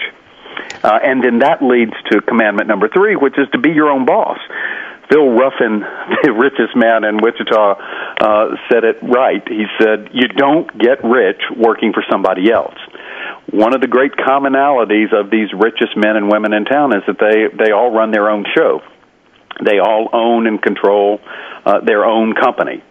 Uh, 0.82 0.98
and 1.02 1.22
then 1.22 1.38
that 1.40 1.62
leads 1.62 1.92
to 2.10 2.20
commandment 2.22 2.68
number 2.68 2.88
three, 2.88 3.14
which 3.14 3.38
is 3.38 3.48
to 3.52 3.58
be 3.58 3.70
your 3.70 3.88
own 3.88 4.04
boss. 4.04 4.38
Phil 5.12 5.28
Ruffin, 5.28 5.84
the 6.24 6.32
richest 6.32 6.74
man 6.74 7.04
in 7.04 7.20
Wichita, 7.20 7.76
uh, 8.20 8.56
said 8.72 8.84
it 8.84 8.96
right. 9.02 9.42
He 9.46 9.66
said, 9.78 10.08
You 10.12 10.28
don't 10.28 10.66
get 10.78 11.04
rich 11.04 11.42
working 11.54 11.92
for 11.92 12.02
somebody 12.10 12.50
else. 12.50 12.78
One 13.50 13.74
of 13.74 13.82
the 13.82 13.88
great 13.88 14.12
commonalities 14.12 15.12
of 15.12 15.30
these 15.30 15.52
richest 15.52 15.96
men 15.96 16.16
and 16.16 16.30
women 16.30 16.54
in 16.54 16.64
town 16.64 16.96
is 16.96 17.02
that 17.06 17.20
they, 17.20 17.52
they 17.64 17.72
all 17.72 17.92
run 17.92 18.10
their 18.10 18.30
own 18.30 18.46
show. 18.56 18.80
They 19.62 19.78
all 19.78 20.08
own 20.12 20.46
and 20.46 20.62
control 20.62 21.20
uh, 21.66 21.80
their 21.84 22.04
own 22.06 22.34
company. 22.34 22.82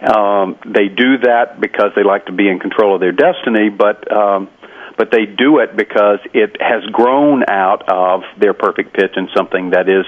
Um, 0.00 0.56
they 0.64 0.86
do 0.88 1.18
that 1.24 1.60
because 1.60 1.90
they 1.96 2.04
like 2.04 2.26
to 2.26 2.32
be 2.32 2.48
in 2.48 2.60
control 2.60 2.94
of 2.94 3.00
their 3.00 3.12
destiny, 3.12 3.70
but 3.70 4.06
um, 4.14 4.48
but 4.96 5.10
they 5.10 5.26
do 5.26 5.58
it 5.58 5.76
because 5.76 6.18
it 6.32 6.56
has 6.60 6.84
grown 6.92 7.44
out 7.48 7.82
of 7.88 8.22
their 8.38 8.54
perfect 8.54 8.94
pitch 8.94 9.12
and 9.16 9.28
something 9.36 9.70
that 9.70 9.88
is 9.88 10.06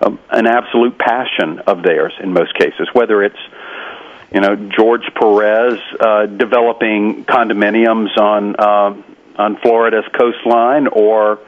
um, 0.00 0.18
an 0.30 0.46
absolute 0.46 0.98
passion 0.98 1.60
of 1.66 1.82
theirs 1.82 2.12
in 2.22 2.32
most 2.32 2.54
cases, 2.54 2.88
whether 2.92 3.22
it's 3.22 3.38
you 4.32 4.40
know 4.40 4.56
George 4.56 5.08
Perez 5.14 5.78
uh, 6.00 6.26
developing 6.26 7.24
condominiums 7.24 8.16
on 8.18 8.56
uh, 8.58 9.02
on 9.36 9.56
Florida's 9.58 10.04
coastline, 10.16 10.86
or 10.88 11.38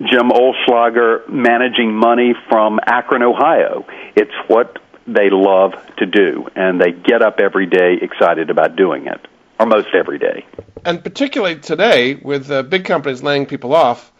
Jim 0.00 0.30
Oelschlager 0.30 1.28
managing 1.28 1.94
money 1.94 2.34
from 2.48 2.80
Akron, 2.84 3.22
Ohio. 3.22 3.86
It's 4.16 4.34
what 4.46 4.78
they 5.06 5.30
love 5.30 5.72
to 5.96 6.06
do, 6.06 6.48
and 6.54 6.80
they 6.80 6.92
get 6.92 7.22
up 7.22 7.40
every 7.40 7.66
day 7.66 7.98
excited 8.00 8.50
about 8.50 8.76
doing 8.76 9.06
it, 9.06 9.20
or 9.58 9.66
most 9.66 9.88
every 9.94 10.18
day. 10.18 10.44
And 10.84 11.02
particularly 11.02 11.56
today, 11.56 12.14
with 12.14 12.50
uh, 12.50 12.62
big 12.62 12.84
companies 12.84 13.22
laying 13.22 13.46
people 13.46 13.74
off, 13.74 14.12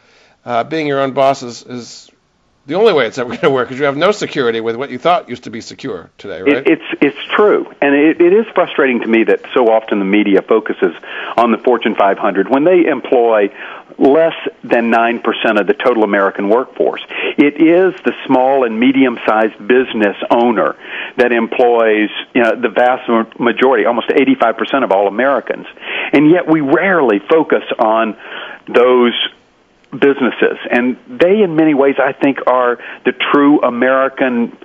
uh, 0.45 0.65
being 0.65 0.87
your 0.87 1.01
own 1.01 1.13
boss 1.13 1.43
is, 1.43 1.63
is 1.63 2.11
the 2.69 2.75
only 2.75 2.93
way 2.93 3.07
it's 3.07 3.17
ever 3.17 3.31
going 3.31 3.41
to 3.41 3.51
work 3.51 3.69
because 3.69 3.79
you 3.81 3.87
have 3.87 3.97
no 3.97 4.13
security 4.13 4.61
with 4.61 4.77
what 4.77 4.91
you 4.91 4.99
thought 4.99 5.29
used 5.29 5.45
to 5.45 5.51
be 5.51 5.63
secure 5.63 6.11
today, 6.19 6.43
right? 6.43 6.57
It, 6.59 6.69
it's 6.69 7.01
it's 7.01 7.25
true, 7.35 7.67
and 7.81 7.95
it, 7.95 8.21
it 8.21 8.33
is 8.33 8.47
frustrating 8.55 9.01
to 9.01 9.09
me 9.09 9.25
that 9.25 9.41
so 9.55 9.69
often 9.69 9.99
the 9.99 10.05
media 10.05 10.43
focuses 10.43 10.95
on 11.37 11.51
the 11.51 11.59
Fortune 11.59 11.97
500 11.97 12.49
when 12.49 12.65
they 12.65 12.85
employ 12.85 13.51
less 13.99 14.35
than 14.63 14.93
9% 14.93 15.61
of 15.61 15.67
the 15.67 15.75
total 15.75 16.05
American 16.05 16.49
workforce. 16.49 17.05
It 17.37 17.61
is 17.61 17.95
the 18.05 18.13
small 18.27 18.65
and 18.65 18.79
medium-sized 18.79 19.59
business 19.67 20.17
owner 20.31 20.77
that 21.17 21.33
employs 21.33 22.11
you 22.33 22.43
know, 22.43 22.55
the 22.61 22.69
vast 22.69 23.09
majority, 23.41 23.87
almost 23.87 24.09
85% 24.09 24.85
of 24.85 24.93
all 24.93 25.09
Americans. 25.09 25.67
And 26.13 26.31
yet 26.31 26.47
we 26.47 26.61
rarely 26.61 27.19
focus 27.19 27.65
on 27.79 28.17
those 28.69 29.15
businesses. 29.93 30.59
And 30.71 30.99
they, 31.09 31.43
in 31.43 31.57
many 31.57 31.75
ways, 31.75 31.97
I 31.99 32.13
think, 32.13 32.39
are 32.47 32.79
the 33.05 33.13
true 33.33 33.63
American 33.63 34.57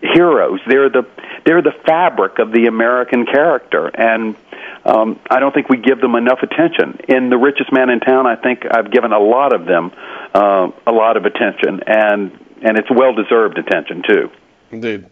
heroes. 0.00 0.60
They're 0.66 0.90
the 0.90 1.06
they're 1.44 1.62
the 1.62 1.74
fabric 1.86 2.38
of 2.38 2.52
the 2.52 2.66
American 2.66 3.24
character, 3.24 3.86
and 3.86 4.36
um, 4.84 5.20
I 5.30 5.40
don't 5.40 5.54
think 5.54 5.68
we 5.68 5.78
give 5.78 6.00
them 6.00 6.14
enough 6.14 6.40
attention. 6.42 6.98
In 7.08 7.30
the 7.30 7.36
richest 7.36 7.72
man 7.72 7.88
in 7.88 8.00
town, 8.00 8.26
I 8.26 8.36
think 8.36 8.64
I've 8.70 8.90
given 8.90 9.12
a 9.12 9.18
lot 9.18 9.54
of 9.54 9.64
them 9.66 9.92
uh, 10.34 10.70
a 10.86 10.92
lot 10.92 11.16
of 11.16 11.24
attention, 11.24 11.82
and 11.86 12.32
and 12.62 12.78
it's 12.78 12.90
well 12.90 13.14
deserved 13.14 13.58
attention 13.58 14.02
too. 14.06 14.30
Indeed. 14.70 15.06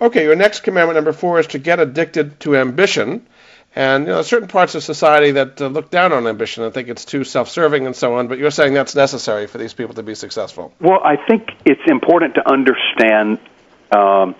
Okay, 0.00 0.24
your 0.24 0.36
next 0.36 0.60
commandment 0.60 0.96
number 0.96 1.12
four 1.12 1.40
is 1.40 1.46
to 1.48 1.58
get 1.58 1.80
addicted 1.80 2.38
to 2.40 2.56
ambition. 2.56 3.26
And 3.76 4.06
you 4.06 4.12
know, 4.12 4.22
certain 4.22 4.48
parts 4.48 4.74
of 4.74 4.82
society 4.82 5.32
that 5.32 5.60
uh, 5.60 5.66
look 5.66 5.90
down 5.90 6.12
on 6.14 6.26
ambition 6.26 6.64
and 6.64 6.72
think 6.72 6.88
it's 6.88 7.04
too 7.04 7.24
self-serving 7.24 7.84
and 7.84 7.94
so 7.94 8.14
on. 8.14 8.26
But 8.26 8.38
you're 8.38 8.50
saying 8.50 8.72
that's 8.72 8.94
necessary 8.94 9.46
for 9.46 9.58
these 9.58 9.74
people 9.74 9.94
to 9.96 10.02
be 10.02 10.14
successful. 10.14 10.72
Well, 10.80 11.00
I 11.04 11.16
think 11.16 11.50
it's 11.66 11.82
important 11.86 12.36
to 12.36 12.50
understand 12.50 13.38
um, 13.92 14.34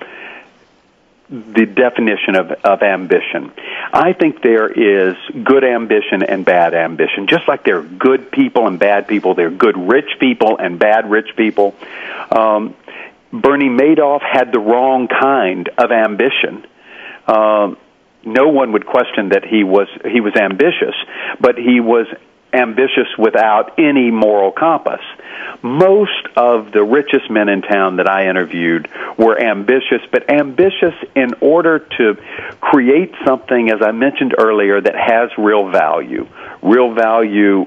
the 1.29 1.66
definition 1.66 2.35
of, 2.35 2.51
of 2.51 2.83
ambition. 2.83 3.53
I 3.92 4.14
think 4.14 4.40
there 4.40 4.68
is 4.68 5.16
good 5.44 5.64
ambition 5.64 6.22
and 6.22 6.42
bad 6.42 6.72
ambition. 6.72 7.27
Just 7.27 7.46
like 7.46 7.62
there 7.62 7.81
are 7.81 7.83
good 7.83 8.31
people 8.31 8.66
and 8.66 8.79
bad 8.79 9.07
people, 9.07 9.35
there 9.35 9.49
are 9.49 9.51
good 9.51 9.77
rich 9.77 10.18
people 10.18 10.57
and 10.57 10.79
bad 10.79 11.11
rich 11.11 11.37
people. 11.37 11.75
Um, 12.31 12.75
Bernie 13.31 13.68
Madoff 13.68 14.22
had 14.22 14.51
the 14.51 14.61
wrong 14.61 15.09
kind 15.09 15.68
of 15.77 15.92
ambition. 15.92 16.66
Um, 17.27 17.77
no 18.27 18.49
one 18.49 18.73
would 18.73 18.85
question 18.85 19.31
that 19.31 19.45
he 19.45 19.65
was 19.65 19.89
he 20.05 20.21
was 20.21 20.35
ambitious, 20.37 20.95
but 21.41 21.57
he 21.57 21.81
was 21.81 22.07
ambitious 22.53 23.09
without 23.19 23.79
any 23.79 24.11
moral 24.11 24.51
compass. 24.51 25.01
Most 25.62 26.27
of 26.37 26.73
the 26.73 26.83
richest 26.83 27.31
men 27.31 27.49
in 27.49 27.62
town 27.62 27.97
that 27.97 28.09
I 28.09 28.29
interviewed 28.29 28.89
were 29.19 29.39
ambitious, 29.39 30.01
but 30.11 30.31
ambitious 30.31 30.95
in 31.15 31.35
order 31.41 31.79
to 31.79 32.17
create 32.61 33.12
something, 33.25 33.71
as 33.71 33.81
I 33.83 33.93
mentioned 33.93 34.35
earlier, 34.39 34.81
that 34.81 34.95
has 34.95 35.31
real 35.39 35.71
value, 35.71 36.27
real 36.62 36.95
value 36.95 37.65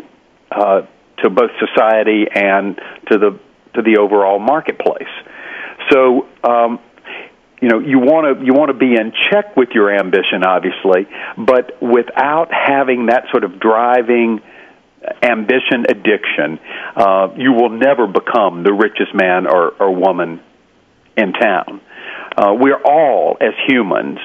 uh, 0.52 0.82
to 1.20 1.30
both 1.30 1.52
society 1.60 2.28
and 2.34 2.76
to 3.12 3.18
the 3.18 3.40
to 3.76 3.82
the 3.82 3.98
overall 3.98 4.40
marketplace. 4.40 5.08
So 5.92 6.28
um, 6.44 6.80
you 7.62 7.68
know 7.68 7.80
you 7.80 8.00
want 8.00 8.40
to 8.40 8.46
you 8.46 8.54
want 8.54 8.70
to 8.70 8.78
be 8.78 8.94
in 8.94 9.12
check 9.30 9.56
with 9.56 9.70
your 9.74 9.94
ambition 9.94 10.44
obviously 10.46 11.08
but 11.38 11.82
without 11.82 12.50
having 12.52 13.08
that 13.08 13.26
sort 13.32 13.44
of 13.44 13.60
driving 13.60 14.42
ambition 15.24 15.86
addiction 15.88 16.60
uh, 16.96 17.30
you 17.38 17.54
will 17.54 17.70
never 17.70 18.08
become 18.08 18.64
the 18.64 18.74
richest 18.74 19.14
man 19.14 19.48
or, 19.48 19.72
or 19.80 19.96
woman 19.96 20.42
in 21.16 21.34
town. 21.34 21.82
Uh, 22.38 22.54
we're 22.54 22.82
all 22.82 23.38
as 23.42 23.54
humans 23.68 24.20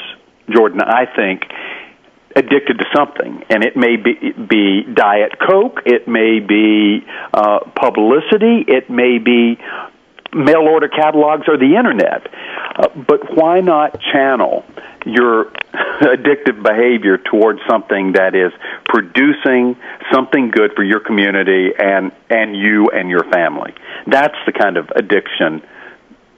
jordan 0.49 0.81
i 0.83 1.05
think 1.16 1.42
addicted 2.37 2.79
to 2.79 2.85
something, 2.94 3.44
and 3.49 3.64
it 3.64 3.77
may 3.77 3.97
be, 3.97 4.33
be 4.33 4.83
diet 4.92 5.33
coke, 5.38 5.81
it 5.87 6.09
may 6.09 6.40
be 6.40 7.07
uh, 7.33 7.61
publicity, 7.79 8.64
it 8.66 8.90
may 8.90 9.18
be 9.18 9.57
mail 10.35 10.68
order 10.68 10.88
catalogs 10.88 11.44
or 11.49 11.57
the 11.57 11.77
internet. 11.77 12.27
Uh, 12.77 12.88
but 13.07 13.35
why 13.37 13.61
not 13.61 14.01
channel 14.12 14.64
your 15.07 15.44
addictive 16.01 16.62
behavior 16.62 17.18
towards 17.18 17.61
something 17.68 18.12
that 18.12 18.35
is 18.35 18.53
producing 18.85 19.77
something 20.12 20.51
good 20.51 20.73
for 20.75 20.83
your 20.83 21.01
community 21.01 21.70
and 21.79 22.12
and 22.29 22.57
you 22.57 22.88
and 22.90 23.09
your 23.09 23.25
family? 23.25 23.75
That's 24.07 24.37
the 24.47 24.53
kind 24.53 24.77
of 24.77 24.90
addiction 24.90 25.62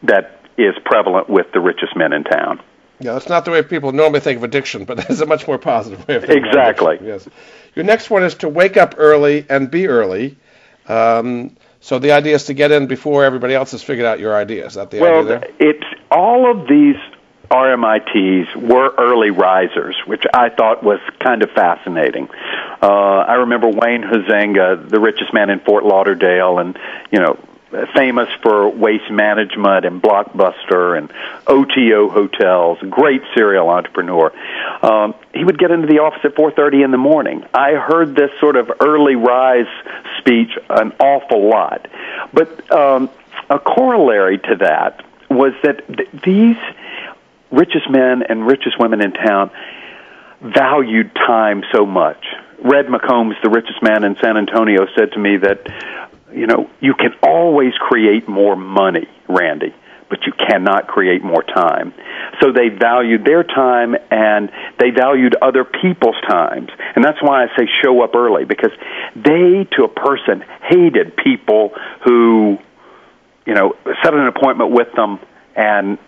that 0.03 0.41
is 0.59 0.75
prevalent 0.85 1.29
with 1.29 1.47
the 1.53 1.61
richest 1.61 1.97
men 1.97 2.13
in 2.13 2.25
town. 2.25 2.61
Yeah, 2.99 3.13
that's 3.13 3.29
not 3.29 3.45
the 3.45 3.51
way 3.51 3.63
people 3.63 3.93
normally 3.93 4.21
think 4.21 4.39
of 4.39 4.45
addiction, 4.45 4.85
but 4.85 4.97
that's 5.09 5.21
a 5.21 5.27
much 5.27 5.47
more 5.47 5.59
positive 5.59 6.07
way 6.09 6.17
of 6.17 6.25
thinking. 6.25 6.47
Exactly. 6.47 6.99
Yes. 7.03 7.29
Your 7.75 7.85
next 7.85 8.11
one 8.11 8.23
is 8.23 8.35
to 8.37 8.49
wake 8.49 8.77
up 8.77 8.95
early 8.97 9.45
and 9.49 9.71
be 9.71 9.87
early. 9.87 10.37
Um, 10.89 11.57
so 11.81 11.99
the 11.99 12.13
idea 12.13 12.35
is 12.35 12.45
to 12.45 12.55
get 12.55 12.73
in 12.73 12.87
before 12.87 13.25
everybody 13.25 13.55
else 13.55 13.73
has 13.73 13.83
figured 13.83 14.07
out 14.07 14.19
your 14.21 14.35
idea. 14.35 14.67
Is 14.67 14.75
that 14.75 14.91
the 14.91 15.01
well, 15.01 15.21
idea? 15.21 15.39
Well, 15.41 15.51
it's 15.59 15.87
all 16.11 16.51
of 16.51 16.69
these 16.69 16.97
RMITs 17.51 18.57
were 18.57 18.93
early 18.99 19.31
risers, 19.31 19.97
which 20.07 20.25
I 20.35 20.49
thought 20.49 20.83
was 20.83 21.01
kind 21.21 21.43
of 21.43 21.51
fascinating. 21.51 22.29
Uh, 22.83 22.87
I 22.87 23.35
remember 23.35 23.69
Wayne 23.69 24.03
Huizenga, 24.03 24.89
the 24.89 25.01
richest 25.01 25.33
man 25.33 25.51
in 25.51 25.61
Fort 25.61 25.85
Lauderdale, 25.85 26.59
and 26.59 26.79
you 27.11 27.21
know 27.21 27.39
famous 27.95 28.29
for 28.43 28.69
waste 28.69 29.11
management 29.11 29.85
and 29.85 30.03
Blockbuster 30.03 30.97
and 30.97 31.13
OTO 31.47 32.09
hotels, 32.09 32.79
great 32.89 33.23
serial 33.35 33.69
entrepreneur. 33.69 34.33
Um, 34.83 35.15
he 35.35 35.45
would 35.45 35.59
get 35.59 35.71
into 35.71 35.87
the 35.87 35.99
office 35.99 36.21
at 36.25 36.35
4:30 36.35 36.85
in 36.85 36.91
the 36.91 36.99
morning. 36.99 37.45
I 37.53 37.73
heard 37.73 38.15
this 38.15 38.31
sort 38.41 38.57
of 38.57 38.71
early 38.81 39.17
rise 39.17 39.69
speech 40.19 40.57
an 40.69 40.93
awful 40.99 41.49
lot, 41.49 41.87
but 42.33 42.73
um, 42.73 43.11
a 43.51 43.59
corollary 43.59 44.39
to 44.39 44.57
that 44.57 45.05
was 45.31 45.53
that 45.63 45.87
th- 45.87 46.09
these 46.25 46.57
richest 47.51 47.89
men 47.91 48.23
and 48.23 48.47
richest 48.47 48.79
women 48.79 49.01
in 49.01 49.13
town 49.13 49.51
valued 50.41 51.15
time 51.15 51.65
so 51.73 51.87
much. 51.87 52.25
Red 52.59 52.87
McCombs, 52.87 53.41
the 53.43 53.51
richest 53.51 53.83
man 53.83 54.05
in 54.05 54.17
San 54.17 54.37
Antonio, 54.37 54.87
said 54.97 55.13
to 55.13 55.19
me 55.19 55.37
that 55.37 55.67
you 56.37 56.47
know, 56.47 56.71
you 56.81 56.95
can 56.95 57.13
always 57.23 57.73
create 57.81 58.29
more 58.29 58.57
money, 58.57 59.09
Randy, 59.29 59.75
but 60.09 60.21
you 60.27 60.33
cannot 60.33 60.87
create 60.87 61.25
more 61.25 61.43
time. 61.43 61.95
So 62.41 62.53
they 62.53 62.69
valued 62.69 63.25
their 63.25 63.43
time 63.43 63.97
and 64.11 64.51
they 64.79 64.91
valued 64.91 65.35
other 65.41 65.65
people's 65.65 66.21
times. 66.29 66.69
And 66.95 67.05
that's 67.05 67.21
why 67.23 67.45
I 67.45 67.47
say 67.57 67.67
show 67.83 68.03
up 68.03 68.15
early 68.15 68.45
because 68.45 68.73
they, 69.17 69.67
to 69.77 69.85
a 69.85 69.89
person, 69.89 70.45
hated 70.63 71.17
people 71.17 71.73
who, 72.05 72.59
you 73.47 73.55
know, 73.55 73.75
set 74.05 74.15
an 74.15 74.27
appointment 74.27 74.71
with 74.73 74.89
them 74.95 75.19
and, 75.57 75.99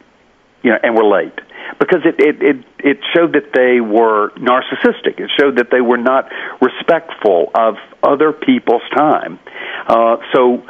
you 0.62 0.71
know, 0.71 0.79
and 0.83 0.94
were 0.94 1.05
late 1.05 1.38
because 1.79 2.01
it, 2.05 2.16
it, 2.18 2.42
it, 2.42 2.57
it 2.79 2.99
showed 3.14 3.35
that 3.35 3.53
they 3.53 3.81
were 3.81 4.31
narcissistic. 4.37 5.21
It 5.21 5.31
showed 5.38 5.57
that 5.57 5.71
they 5.71 5.81
were 5.81 5.99
not 5.99 6.31
respectful 6.61 7.51
of 7.55 7.77
other 8.03 8.33
people's 8.33 8.83
time. 8.94 9.38
Uh, 9.87 10.16
so 10.33 10.64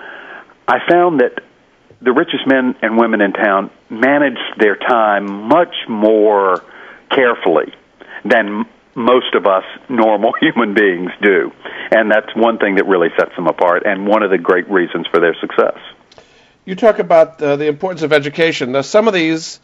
I 0.67 0.79
found 0.89 1.21
that 1.21 1.43
the 2.01 2.13
richest 2.13 2.47
men 2.47 2.77
and 2.83 2.99
women 2.99 3.21
in 3.21 3.33
town 3.33 3.71
managed 3.91 4.59
their 4.59 4.77
time 4.77 5.49
much 5.49 5.75
more 5.89 6.63
carefully 7.11 7.73
than 8.25 8.67
most 8.95 9.35
of 9.35 9.47
us 9.47 9.65
normal 9.89 10.33
human 10.41 10.75
beings 10.75 11.11
do. 11.23 11.53
And 11.91 12.11
that's 12.11 12.35
one 12.37 12.59
thing 12.59 12.77
that 12.77 12.87
really 12.87 13.09
sets 13.19 13.35
them 13.37 13.47
apart 13.47 13.85
and 13.87 14.07
one 14.07 14.23
of 14.23 14.31
the 14.31 14.39
great 14.39 14.69
reasons 14.69 15.07
for 15.11 15.21
their 15.21 15.37
success. 15.41 15.79
You 16.65 16.75
talk 16.75 16.99
about 16.99 17.41
uh, 17.41 17.57
the 17.57 17.67
importance 17.67 18.03
of 18.03 18.13
education. 18.13 18.73
Now, 18.73 18.83
some 18.83 19.09
of 19.09 19.15
these 19.15 19.59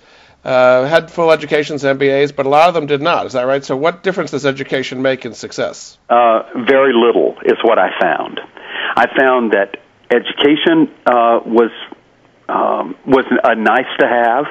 uh, 0.44 0.84
had 0.86 1.10
full 1.10 1.32
educations, 1.32 1.82
MBAs, 1.82 2.34
but 2.34 2.46
a 2.46 2.48
lot 2.48 2.68
of 2.68 2.74
them 2.74 2.86
did 2.86 3.00
not. 3.00 3.26
Is 3.26 3.32
that 3.32 3.44
right? 3.44 3.64
So, 3.64 3.76
what 3.76 4.02
difference 4.02 4.30
does 4.30 4.44
education 4.44 5.02
make 5.02 5.24
in 5.24 5.34
success? 5.34 5.98
Uh, 6.08 6.42
very 6.66 6.92
little 6.92 7.36
is 7.44 7.58
what 7.62 7.78
I 7.78 7.90
found. 8.00 8.40
I 8.96 9.06
found 9.18 9.52
that 9.52 9.76
education 10.10 10.94
uh, 11.06 11.40
was 11.44 11.70
um, 12.48 12.96
was 13.06 13.24
a 13.42 13.54
nice 13.54 13.90
to 14.00 14.06
have. 14.06 14.46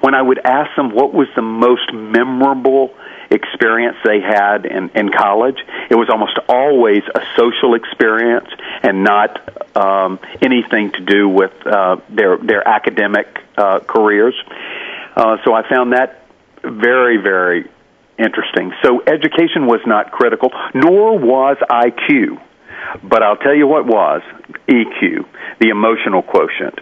When 0.00 0.14
I 0.14 0.22
would 0.22 0.38
ask 0.38 0.74
them 0.76 0.94
what 0.94 1.12
was 1.12 1.28
the 1.36 1.42
most 1.42 1.92
memorable 1.92 2.94
experience 3.30 3.96
they 4.04 4.20
had 4.20 4.64
in, 4.64 4.90
in 4.90 5.10
college, 5.10 5.58
it 5.90 5.94
was 5.94 6.08
almost 6.08 6.38
always 6.48 7.02
a 7.14 7.20
social 7.36 7.74
experience 7.74 8.48
and 8.82 9.04
not 9.04 9.76
um, 9.76 10.18
anything 10.40 10.92
to 10.92 11.00
do 11.00 11.28
with 11.28 11.52
uh, 11.66 11.96
their 12.08 12.38
their 12.38 12.66
academic 12.66 13.26
uh, 13.56 13.80
careers. 13.80 14.34
Uh, 15.16 15.36
so 15.44 15.54
I 15.54 15.68
found 15.68 15.92
that 15.92 16.24
very, 16.62 17.18
very 17.18 17.70
interesting. 18.18 18.72
So 18.82 19.02
education 19.06 19.66
was 19.66 19.80
not 19.86 20.10
critical, 20.10 20.50
nor 20.74 21.18
was 21.18 21.56
IQ. 21.68 22.40
But 23.02 23.22
I'll 23.22 23.36
tell 23.36 23.54
you 23.54 23.66
what 23.66 23.86
was 23.86 24.22
EQ, 24.68 25.26
the 25.60 25.68
emotional 25.68 26.22
quotient. 26.22 26.78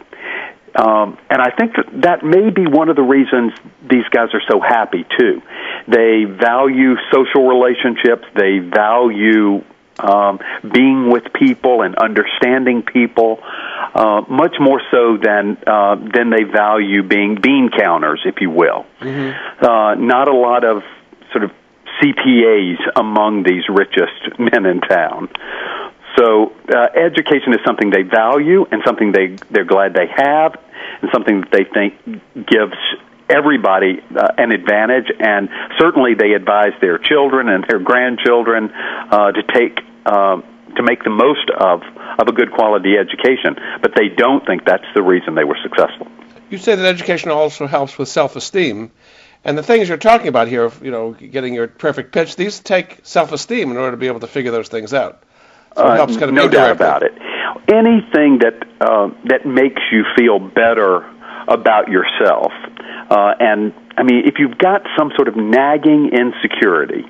Um, 0.74 1.18
and 1.28 1.40
I 1.40 1.50
think 1.50 1.76
that 1.76 2.02
that 2.02 2.24
may 2.24 2.50
be 2.50 2.66
one 2.66 2.88
of 2.88 2.96
the 2.96 3.02
reasons 3.02 3.52
these 3.82 4.08
guys 4.10 4.28
are 4.32 4.42
so 4.50 4.58
happy 4.60 5.04
too. 5.18 5.42
They 5.86 6.24
value 6.24 6.96
social 7.12 7.46
relationships. 7.46 8.24
They 8.34 8.58
value 8.58 9.64
um, 9.98 10.40
being 10.72 11.10
with 11.10 11.24
people 11.34 11.82
and 11.82 11.94
understanding 11.96 12.82
people 12.82 13.40
uh, 13.94 14.22
much 14.28 14.56
more 14.60 14.80
so 14.90 15.18
than 15.22 15.58
uh, 15.66 15.96
than 15.96 16.30
they 16.30 16.44
value 16.44 17.02
being 17.02 17.38
bean 17.40 17.70
counters, 17.76 18.22
if 18.24 18.40
you 18.40 18.50
will. 18.50 18.86
Mm-hmm. 19.00 19.64
Uh, 19.64 19.94
not 19.96 20.28
a 20.28 20.34
lot 20.34 20.64
of 20.64 20.82
sort 21.32 21.44
of 21.44 21.50
CPAs 22.02 22.78
among 22.96 23.42
these 23.42 23.64
richest 23.68 24.38
men 24.38 24.66
in 24.66 24.80
town. 24.80 25.28
So 26.16 26.52
uh, 26.68 26.88
education 26.94 27.54
is 27.54 27.60
something 27.66 27.90
they 27.90 28.02
value 28.02 28.66
and 28.70 28.82
something 28.84 29.12
they 29.12 29.36
they're 29.50 29.64
glad 29.64 29.94
they 29.94 30.08
have, 30.14 30.56
and 31.00 31.10
something 31.12 31.40
that 31.40 31.50
they 31.50 31.64
think 31.64 32.46
gives 32.46 32.76
everybody 33.28 34.00
uh, 34.14 34.28
an 34.36 34.52
advantage. 34.52 35.10
And 35.18 35.48
certainly, 35.78 36.14
they 36.14 36.32
advise 36.32 36.72
their 36.80 36.98
children 36.98 37.48
and 37.48 37.64
their 37.68 37.78
grandchildren 37.78 38.70
uh, 38.72 39.32
to 39.32 39.42
take. 39.42 39.80
Uh, 40.04 40.42
to 40.76 40.82
make 40.82 41.02
the 41.04 41.10
most 41.10 41.50
of 41.50 41.82
of 42.18 42.28
a 42.28 42.32
good 42.32 42.52
quality 42.52 42.96
education, 42.98 43.56
but 43.80 43.92
they 43.96 44.08
don't 44.08 44.44
think 44.46 44.64
that's 44.64 44.86
the 44.94 45.02
reason 45.02 45.34
they 45.34 45.44
were 45.44 45.58
successful. 45.62 46.06
You 46.50 46.58
say 46.58 46.74
that 46.74 46.84
education 46.84 47.30
also 47.30 47.66
helps 47.66 47.96
with 47.98 48.08
self-esteem, 48.08 48.90
and 49.44 49.58
the 49.58 49.62
things 49.62 49.88
you're 49.88 49.96
talking 49.96 50.28
about 50.28 50.48
here, 50.48 50.70
you 50.82 50.90
know, 50.90 51.12
getting 51.12 51.54
your 51.54 51.66
perfect 51.68 52.12
pitch, 52.12 52.36
these 52.36 52.60
take 52.60 53.00
self-esteem 53.02 53.70
in 53.70 53.76
order 53.76 53.92
to 53.92 53.96
be 53.96 54.06
able 54.06 54.20
to 54.20 54.26
figure 54.26 54.50
those 54.50 54.68
things 54.68 54.92
out. 54.92 55.22
So 55.74 55.90
it 55.90 55.96
helps 55.96 56.16
kind 56.18 56.28
of 56.28 56.34
no 56.34 56.48
doubt 56.48 56.70
about 56.70 57.02
it. 57.02 57.12
Anything 57.68 58.40
that 58.40 58.66
uh, 58.80 59.08
that 59.24 59.46
makes 59.46 59.80
you 59.90 60.04
feel 60.16 60.38
better 60.38 61.08
about 61.48 61.88
yourself, 61.88 62.52
uh, 63.10 63.34
and 63.40 63.72
I 63.96 64.02
mean, 64.02 64.24
if 64.26 64.38
you've 64.38 64.58
got 64.58 64.86
some 64.98 65.12
sort 65.16 65.28
of 65.28 65.36
nagging 65.36 66.10
insecurity, 66.12 67.04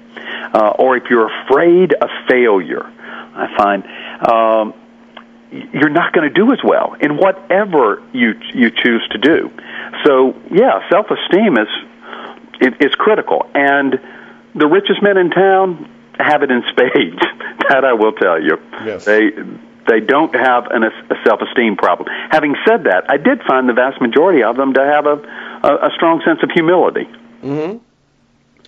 uh, 0.54 0.70
or 0.78 0.96
if 0.96 1.04
you're 1.10 1.30
afraid 1.44 1.92
of 1.94 2.08
failure, 2.28 2.90
I 3.34 3.56
find 3.56 3.84
um, 4.26 4.74
you're 5.72 5.90
not 5.90 6.12
going 6.12 6.28
to 6.28 6.34
do 6.34 6.52
as 6.52 6.60
well 6.64 6.94
in 7.00 7.16
whatever 7.16 8.02
you 8.12 8.34
you 8.54 8.70
choose 8.70 9.06
to 9.12 9.18
do. 9.18 9.50
So, 10.04 10.34
yeah, 10.50 10.88
self-esteem 10.90 11.56
is 11.58 11.68
is 12.80 12.94
critical, 12.94 13.48
and 13.54 14.00
the 14.54 14.66
richest 14.66 15.02
men 15.02 15.16
in 15.16 15.30
town 15.30 15.88
have 16.18 16.42
it 16.42 16.50
in 16.50 16.62
spades. 16.70 17.22
that 17.68 17.84
I 17.84 17.92
will 17.92 18.12
tell 18.12 18.40
you. 18.40 18.58
Yes. 18.84 19.04
They 19.04 19.30
they 19.88 20.00
don't 20.00 20.34
have 20.34 20.66
an, 20.70 20.84
a 20.84 21.16
self-esteem 21.24 21.76
problem. 21.76 22.08
Having 22.30 22.54
said 22.66 22.84
that, 22.84 23.04
I 23.08 23.16
did 23.16 23.42
find 23.42 23.68
the 23.68 23.72
vast 23.72 24.00
majority 24.00 24.42
of 24.42 24.56
them 24.56 24.74
to 24.74 24.80
have 24.80 25.06
a 25.06 25.16
a, 25.66 25.88
a 25.88 25.90
strong 25.94 26.22
sense 26.24 26.40
of 26.42 26.50
humility. 26.50 27.08
Mm-hmm. 27.42 27.78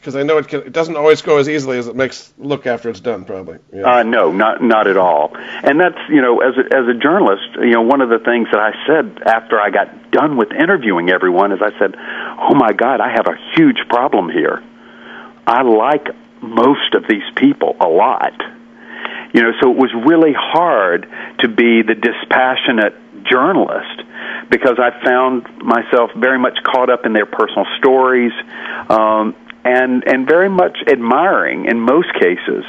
Because 0.05 0.17
I 0.17 0.23
know 0.23 0.37
it, 0.37 0.49
can, 0.49 0.61
it 0.61 0.73
doesn't 0.73 0.97
always 0.97 1.23
go 1.23 1.39
as 1.39 1.49
easily 1.49 1.79
as 1.79 1.87
it 1.87 1.97
makes 1.97 2.35
look 2.37 2.67
after 2.67 2.91
it's 2.91 3.01
done. 3.01 3.25
Probably. 3.25 3.57
Yeah. 3.73 3.91
Uh, 3.91 4.03
no, 4.03 4.33
not 4.33 4.63
not 4.63 4.87
at 4.87 4.99
all. 4.99 5.33
And 5.35 5.81
that's 5.81 5.97
you 6.11 6.21
know, 6.21 6.43
as 6.43 6.53
a, 6.59 6.77
as 6.77 6.87
a 6.87 6.93
journalist, 6.93 7.57
you 7.57 7.71
know, 7.71 7.81
one 7.81 8.03
of 8.03 8.11
the 8.11 8.19
things 8.19 8.49
that 8.53 8.61
I 8.61 8.73
said 8.87 9.23
after 9.25 9.59
I 9.59 9.71
got 9.71 10.11
done 10.11 10.37
with 10.37 10.53
interviewing 10.53 11.09
everyone 11.09 11.53
is 11.53 11.61
I 11.63 11.73
said, 11.79 11.95
"Oh 11.97 12.55
my 12.55 12.75
God, 12.75 13.01
I 13.01 13.13
have 13.17 13.27
a 13.27 13.39
huge 13.57 13.79
problem 13.89 14.29
here. 14.29 14.63
I 15.47 15.63
like 15.63 16.07
most 16.43 16.93
of 16.93 17.05
these 17.09 17.25
people 17.37 17.75
a 17.81 17.89
lot." 17.89 18.37
You 19.33 19.41
know, 19.41 19.53
so 19.63 19.71
it 19.71 19.79
was 19.79 19.91
really 20.07 20.35
hard 20.37 21.09
to 21.39 21.49
be 21.49 21.81
the 21.81 21.95
dispassionate 21.95 22.93
journalist 23.25 24.05
because 24.51 24.79
I 24.79 24.93
found 25.03 25.49
myself 25.65 26.11
very 26.15 26.39
much 26.39 26.59
caught 26.63 26.91
up 26.91 27.07
in 27.07 27.15
their 27.15 27.27
personal 27.27 27.65
stories 27.79 28.33
um, 28.91 29.35
and 29.65 30.05
and 30.07 30.27
very 30.27 30.49
much 30.49 30.77
admiring 30.87 31.67
in 31.67 31.81
most 31.81 32.13
cases 32.15 32.65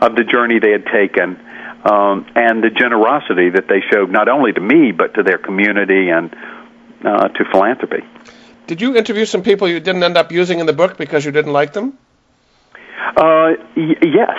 of 0.00 0.16
the 0.16 0.24
journey 0.24 0.58
they 0.58 0.72
had 0.72 0.86
taken 0.86 1.38
um, 1.84 2.26
and 2.34 2.62
the 2.62 2.70
generosity 2.70 3.50
that 3.50 3.68
they 3.68 3.80
showed 3.92 4.10
not 4.10 4.28
only 4.28 4.52
to 4.52 4.60
me 4.60 4.92
but 4.92 5.14
to 5.14 5.22
their 5.22 5.38
community 5.38 6.10
and 6.10 6.34
uh, 7.04 7.28
to 7.28 7.44
philanthropy. 7.50 8.02
Did 8.66 8.80
you 8.80 8.96
interview 8.96 9.24
some 9.24 9.42
people 9.42 9.68
you 9.68 9.80
didn't 9.80 10.02
end 10.02 10.16
up 10.16 10.30
using 10.30 10.60
in 10.60 10.66
the 10.66 10.72
book 10.72 10.96
because 10.96 11.24
you 11.24 11.32
didn't 11.32 11.52
like 11.52 11.72
them? 11.72 11.98
Uh, 13.16 13.54
y- 13.76 13.96
yes. 14.02 14.38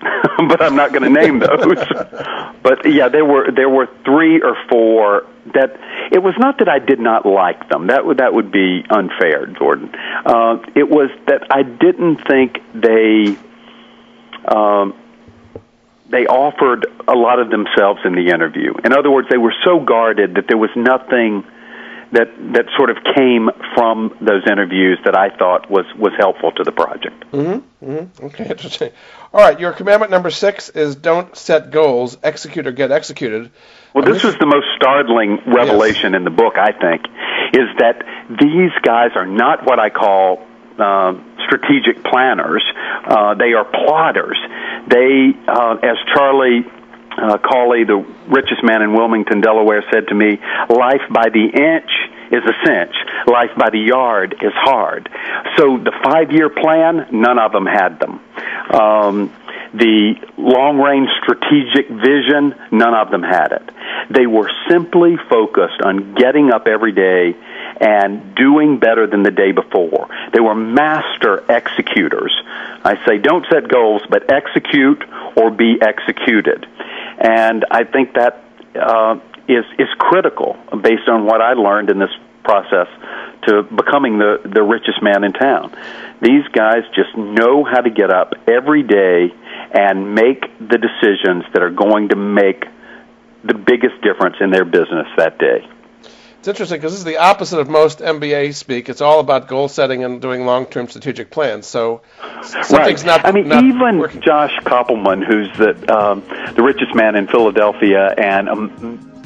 but 0.48 0.62
I'm 0.62 0.76
not 0.76 0.92
going 0.92 1.02
to 1.02 1.10
name 1.10 1.40
those. 1.40 1.76
but 2.62 2.90
yeah, 2.90 3.08
there 3.08 3.24
were 3.24 3.50
there 3.50 3.68
were 3.68 3.88
three 4.04 4.40
or 4.40 4.56
four 4.68 5.26
that 5.54 5.78
it 6.12 6.22
was 6.22 6.34
not 6.38 6.58
that 6.58 6.68
I 6.68 6.78
did 6.78 7.00
not 7.00 7.26
like 7.26 7.68
them. 7.68 7.88
That 7.88 8.06
would 8.06 8.18
that 8.18 8.32
would 8.32 8.52
be 8.52 8.84
unfair, 8.88 9.46
Jordan. 9.46 9.90
Uh, 10.24 10.58
it 10.76 10.88
was 10.88 11.10
that 11.26 11.48
I 11.50 11.62
didn't 11.62 12.16
think 12.28 12.58
they 12.74 13.36
um, 14.46 14.94
they 16.10 16.26
offered 16.26 16.86
a 17.06 17.14
lot 17.14 17.40
of 17.40 17.50
themselves 17.50 18.00
in 18.04 18.14
the 18.14 18.28
interview. 18.28 18.74
In 18.84 18.92
other 18.92 19.10
words, 19.10 19.28
they 19.28 19.36
were 19.36 19.54
so 19.64 19.80
guarded 19.80 20.34
that 20.34 20.46
there 20.46 20.56
was 20.56 20.70
nothing 20.76 21.44
that 22.12 22.28
that 22.54 22.66
sort 22.76 22.90
of 22.90 22.96
came 23.16 23.50
from 23.74 24.16
those 24.20 24.42
interviews 24.50 24.98
that 25.04 25.16
I 25.16 25.30
thought 25.36 25.70
was 25.70 25.84
was 25.96 26.12
helpful 26.18 26.52
to 26.52 26.64
the 26.64 26.72
project. 26.72 27.24
Mm-hmm. 27.32 27.90
mm-hmm. 27.90 28.26
Okay, 28.26 28.48
interesting. 28.48 28.90
All 29.32 29.40
right, 29.40 29.58
your 29.60 29.72
commandment 29.72 30.10
number 30.10 30.30
six 30.30 30.70
is 30.70 30.96
don't 30.96 31.36
set 31.36 31.70
goals, 31.70 32.16
execute 32.22 32.66
or 32.66 32.72
get 32.72 32.90
executed. 32.90 33.50
Well, 33.94 34.04
this 34.04 34.22
was 34.22 34.36
the 34.38 34.46
most 34.46 34.66
startling 34.76 35.38
revelation 35.46 36.12
yes. 36.12 36.18
in 36.18 36.24
the 36.24 36.30
book, 36.30 36.54
I 36.56 36.72
think, 36.72 37.04
is 37.52 37.68
that 37.78 38.04
these 38.28 38.70
guys 38.82 39.10
are 39.16 39.26
not 39.26 39.64
what 39.64 39.80
I 39.80 39.90
call 39.90 40.46
uh, 40.78 41.14
strategic 41.46 42.04
planners. 42.04 42.62
Uh, 43.04 43.34
they 43.34 43.54
are 43.54 43.64
plotters. 43.64 44.38
They, 44.88 45.32
uh, 45.48 45.76
as 45.82 45.96
Charlie 46.14 46.64
uh, 47.18 47.38
Cawley, 47.38 47.84
the 47.84 48.04
richest 48.28 48.62
man 48.62 48.82
in 48.82 48.94
Wilmington, 48.94 49.40
Delaware, 49.40 49.84
said 49.90 50.08
to 50.08 50.14
me, 50.14 50.38
"Life 50.68 51.02
by 51.10 51.28
the 51.28 51.44
inch 51.44 51.90
is 52.30 52.44
a 52.44 52.54
cinch. 52.64 52.94
Life 53.26 53.50
by 53.56 53.70
the 53.70 53.80
yard 53.80 54.34
is 54.40 54.52
hard." 54.54 55.08
So 55.56 55.78
the 55.78 55.92
five-year 56.04 56.50
plan, 56.50 57.08
none 57.12 57.38
of 57.38 57.52
them 57.52 57.66
had 57.66 57.98
them. 57.98 58.20
Um, 58.70 59.32
the 59.74 60.14
long-range 60.38 61.10
strategic 61.22 61.88
vision, 61.88 62.54
none 62.70 62.94
of 62.94 63.10
them 63.10 63.22
had 63.22 63.52
it. 63.52 63.70
They 64.10 64.26
were 64.26 64.50
simply 64.68 65.16
focused 65.28 65.82
on 65.82 66.14
getting 66.14 66.50
up 66.50 66.66
every 66.66 66.92
day 66.92 67.36
and 67.80 68.34
doing 68.34 68.78
better 68.78 69.06
than 69.06 69.22
the 69.22 69.30
day 69.30 69.52
before. 69.52 70.08
They 70.32 70.40
were 70.40 70.54
master 70.54 71.44
executors. 71.48 72.34
I 72.82 72.96
say 73.06 73.18
don't 73.18 73.44
set 73.50 73.68
goals, 73.68 74.02
but 74.08 74.32
execute 74.32 75.04
or 75.36 75.50
be 75.50 75.78
executed. 75.80 76.66
And 77.20 77.64
I 77.70 77.84
think 77.84 78.14
that 78.14 78.44
uh, 78.74 79.18
is 79.48 79.64
is 79.78 79.88
critical 79.98 80.56
based 80.82 81.08
on 81.08 81.26
what 81.26 81.40
I 81.40 81.54
learned 81.54 81.90
in 81.90 81.98
this 81.98 82.14
process 82.44 82.86
to 83.46 83.62
becoming 83.62 84.18
the 84.18 84.40
the 84.44 84.62
richest 84.62 85.02
man 85.02 85.24
in 85.24 85.32
town. 85.32 85.74
These 86.20 86.46
guys 86.52 86.82
just 86.94 87.16
know 87.16 87.64
how 87.64 87.80
to 87.80 87.90
get 87.90 88.10
up 88.10 88.34
every 88.46 88.82
day 88.82 89.32
and 89.72 90.14
make 90.14 90.42
the 90.58 90.78
decisions 90.78 91.44
that 91.52 91.62
are 91.62 91.70
going 91.70 92.08
to 92.10 92.16
make 92.16 92.64
the 93.44 93.54
biggest 93.54 94.00
difference 94.02 94.36
in 94.40 94.50
their 94.50 94.64
business 94.64 95.06
that 95.16 95.38
day. 95.38 95.66
It's 96.38 96.46
interesting 96.46 96.78
because 96.78 96.92
this 96.92 97.00
is 97.00 97.04
the 97.04 97.16
opposite 97.16 97.58
of 97.58 97.68
most 97.68 97.98
MBA 97.98 98.54
speak. 98.54 98.88
It's 98.88 99.00
all 99.00 99.18
about 99.18 99.48
goal 99.48 99.66
setting 99.66 100.04
and 100.04 100.22
doing 100.22 100.46
long-term 100.46 100.86
strategic 100.88 101.32
plans. 101.32 101.66
So 101.66 102.02
something's 102.42 103.04
right. 103.04 103.22
not. 103.22 103.26
I 103.26 103.32
mean, 103.32 103.48
not 103.48 103.64
even 103.64 103.98
working. 103.98 104.20
Josh 104.20 104.52
Kopelman, 104.60 105.26
who's 105.26 105.48
the 105.58 105.70
um, 105.92 106.22
the 106.54 106.62
richest 106.62 106.94
man 106.94 107.16
in 107.16 107.26
Philadelphia 107.26 108.14
and 108.16 108.48
a 108.48 108.54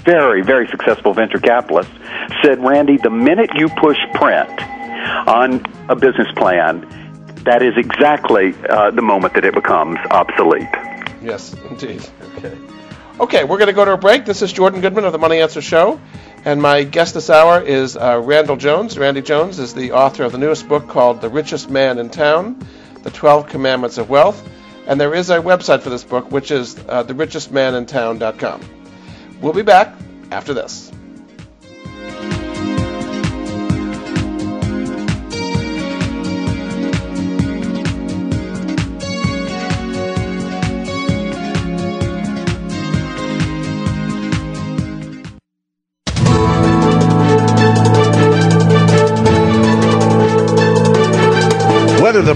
very 0.02 0.42
very 0.42 0.66
successful 0.68 1.12
venture 1.12 1.38
capitalist, 1.38 1.90
said, 2.42 2.64
"Randy, 2.64 2.96
the 2.96 3.10
minute 3.10 3.50
you 3.56 3.68
push 3.68 3.98
print 4.14 4.62
on 5.28 5.62
a 5.90 5.94
business 5.94 6.28
plan, 6.34 6.80
that 7.44 7.60
is 7.62 7.74
exactly 7.76 8.54
uh, 8.70 8.90
the 8.90 9.02
moment 9.02 9.34
that 9.34 9.44
it 9.44 9.52
becomes 9.52 9.98
obsolete." 10.10 10.66
Yes, 11.20 11.54
indeed. 11.68 12.02
Okay. 12.38 12.56
Okay, 13.20 13.44
we're 13.44 13.58
going 13.58 13.68
to 13.68 13.74
go 13.74 13.84
to 13.84 13.92
a 13.92 13.98
break. 13.98 14.24
This 14.24 14.40
is 14.40 14.50
Jordan 14.52 14.80
Goodman 14.80 15.04
of 15.04 15.12
the 15.12 15.18
Money 15.18 15.40
Answer 15.42 15.60
Show. 15.60 16.00
And 16.44 16.60
my 16.60 16.82
guest 16.82 17.14
this 17.14 17.30
hour 17.30 17.60
is 17.60 17.96
uh, 17.96 18.20
Randall 18.22 18.56
Jones. 18.56 18.98
Randy 18.98 19.22
Jones 19.22 19.60
is 19.60 19.74
the 19.74 19.92
author 19.92 20.24
of 20.24 20.32
the 20.32 20.38
newest 20.38 20.68
book 20.68 20.88
called 20.88 21.20
The 21.20 21.28
Richest 21.28 21.70
Man 21.70 21.98
in 21.98 22.10
Town 22.10 22.58
The 23.04 23.10
12 23.10 23.46
Commandments 23.48 23.96
of 23.96 24.10
Wealth. 24.10 24.48
And 24.88 25.00
there 25.00 25.14
is 25.14 25.30
a 25.30 25.38
website 25.38 25.82
for 25.82 25.90
this 25.90 26.02
book, 26.02 26.32
which 26.32 26.50
is 26.50 26.76
uh, 26.88 27.04
therichestmanintown.com. 27.04 28.60
We'll 29.40 29.52
be 29.52 29.62
back 29.62 29.94
after 30.32 30.52
this. 30.52 30.90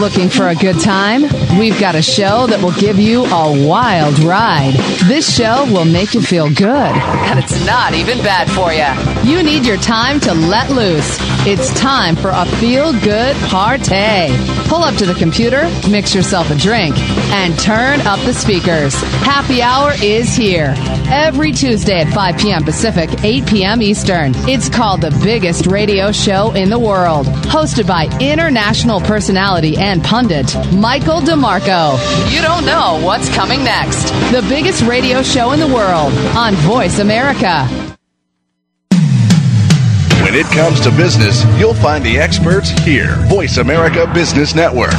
Looking 0.00 0.30
for 0.30 0.48
a 0.48 0.54
good 0.54 0.80
time? 0.80 1.24
We've 1.58 1.78
got 1.78 1.94
a 1.94 2.00
show 2.00 2.46
that 2.46 2.62
will 2.62 2.72
give 2.72 2.98
you 2.98 3.26
a 3.26 3.68
wild 3.68 4.18
ride. 4.20 4.72
This 5.04 5.36
show 5.36 5.66
will 5.70 5.84
make 5.84 6.14
you 6.14 6.22
feel 6.22 6.48
good, 6.48 6.66
and 7.28 7.38
it's 7.38 7.66
not 7.66 7.92
even 7.92 8.16
bad 8.18 8.50
for 8.50 8.72
you. 8.72 8.88
You 9.30 9.42
need 9.42 9.66
your 9.66 9.76
time 9.76 10.18
to 10.20 10.32
let 10.32 10.70
loose. 10.70 11.18
It's 11.46 11.68
time 11.78 12.16
for 12.16 12.30
a 12.30 12.46
feel 12.46 12.98
good 13.00 13.36
party. 13.50 14.32
Pull 14.70 14.82
up 14.82 14.96
to 14.96 15.04
the 15.04 15.14
computer, 15.18 15.68
mix 15.90 16.14
yourself 16.14 16.50
a 16.50 16.54
drink, 16.56 16.96
and 17.32 17.58
turn 17.58 18.00
up 18.06 18.20
the 18.20 18.32
speakers. 18.32 18.94
Happy 19.20 19.60
hour 19.60 19.92
is 20.02 20.34
here. 20.34 20.74
Every 21.12 21.50
Tuesday 21.50 22.00
at 22.02 22.12
5 22.14 22.38
p.m. 22.38 22.62
Pacific, 22.62 23.24
8 23.24 23.46
p.m. 23.46 23.82
Eastern. 23.82 24.32
It's 24.48 24.68
called 24.68 25.00
the 25.00 25.10
biggest 25.24 25.66
radio 25.66 26.12
show 26.12 26.52
in 26.52 26.70
the 26.70 26.78
world. 26.78 27.26
Hosted 27.26 27.88
by 27.88 28.04
international 28.20 29.00
personality 29.00 29.76
and 29.76 30.04
pundit, 30.04 30.54
Michael 30.72 31.20
DeMarco. 31.20 31.98
You 32.32 32.40
don't 32.42 32.64
know 32.64 33.00
what's 33.04 33.28
coming 33.34 33.64
next. 33.64 34.04
The 34.30 34.46
biggest 34.48 34.82
radio 34.82 35.20
show 35.22 35.50
in 35.50 35.58
the 35.58 35.66
world 35.66 36.12
on 36.36 36.54
Voice 36.54 37.00
America. 37.00 37.66
When 40.22 40.34
it 40.34 40.46
comes 40.46 40.80
to 40.82 40.92
business, 40.92 41.44
you'll 41.58 41.74
find 41.74 42.04
the 42.04 42.18
experts 42.18 42.70
here. 42.70 43.16
Voice 43.26 43.56
America 43.56 44.08
Business 44.14 44.54
Network. 44.54 44.94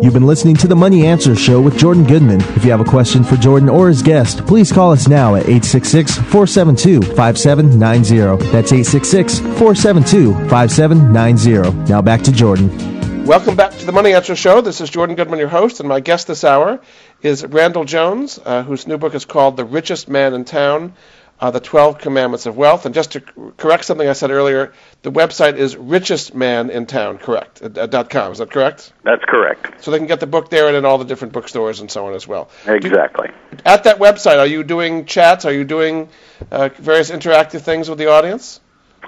You've 0.00 0.14
been 0.14 0.26
listening 0.26 0.54
to 0.56 0.68
the 0.68 0.76
Money 0.76 1.06
Answer 1.06 1.34
Show 1.34 1.60
with 1.60 1.76
Jordan 1.76 2.04
Goodman. 2.04 2.40
If 2.54 2.64
you 2.64 2.70
have 2.70 2.80
a 2.80 2.84
question 2.84 3.24
for 3.24 3.34
Jordan 3.34 3.68
or 3.68 3.88
his 3.88 4.00
guest, 4.00 4.46
please 4.46 4.70
call 4.70 4.92
us 4.92 5.08
now 5.08 5.34
at 5.34 5.42
866 5.42 6.18
472 6.18 7.02
5790. 7.16 8.44
That's 8.52 8.72
866 8.72 9.40
472 9.40 10.34
5790. 10.48 11.90
Now 11.90 12.00
back 12.00 12.22
to 12.22 12.30
Jordan. 12.30 13.26
Welcome 13.26 13.56
back 13.56 13.72
to 13.72 13.86
the 13.86 13.92
Money 13.92 14.12
Answer 14.12 14.36
Show. 14.36 14.60
This 14.60 14.80
is 14.80 14.88
Jordan 14.88 15.16
Goodman, 15.16 15.40
your 15.40 15.48
host, 15.48 15.80
and 15.80 15.88
my 15.88 15.98
guest 15.98 16.28
this 16.28 16.44
hour 16.44 16.80
is 17.20 17.44
Randall 17.44 17.84
Jones, 17.84 18.38
uh, 18.44 18.62
whose 18.62 18.86
new 18.86 18.98
book 18.98 19.16
is 19.16 19.24
called 19.24 19.56
The 19.56 19.64
Richest 19.64 20.08
Man 20.08 20.32
in 20.32 20.44
Town 20.44 20.94
uh, 21.40 21.50
The 21.50 21.60
12 21.60 21.98
Commandments 21.98 22.46
of 22.46 22.56
Wealth. 22.56 22.86
And 22.86 22.94
just 22.94 23.12
to 23.12 23.20
correct 23.56 23.84
something 23.84 24.08
I 24.08 24.12
said 24.12 24.30
earlier, 24.30 24.72
the 25.02 25.12
website 25.12 25.56
is 25.56 25.76
richest 25.76 26.34
man 26.34 26.70
in 26.70 26.86
town, 26.86 27.18
correct, 27.18 27.62
uh, 27.62 27.86
dot 27.86 28.10
.com. 28.10 28.32
Is 28.32 28.38
that 28.38 28.50
correct? 28.50 28.92
That's 29.04 29.24
correct. 29.24 29.82
So 29.82 29.90
they 29.90 29.98
can 29.98 30.06
get 30.06 30.20
the 30.20 30.26
book 30.26 30.50
there 30.50 30.68
and 30.68 30.76
in 30.76 30.84
all 30.84 30.98
the 30.98 31.04
different 31.04 31.32
bookstores 31.32 31.80
and 31.80 31.90
so 31.90 32.06
on 32.06 32.14
as 32.14 32.26
well. 32.26 32.50
Exactly. 32.66 33.30
At 33.64 33.84
that 33.84 33.98
website, 33.98 34.38
are 34.38 34.46
you 34.46 34.64
doing 34.64 35.04
chats? 35.04 35.44
Are 35.44 35.52
you 35.52 35.64
doing 35.64 36.08
uh, 36.50 36.70
various 36.78 37.10
interactive 37.10 37.62
things 37.62 37.88
with 37.88 37.98
the 37.98 38.10
audience? 38.10 38.60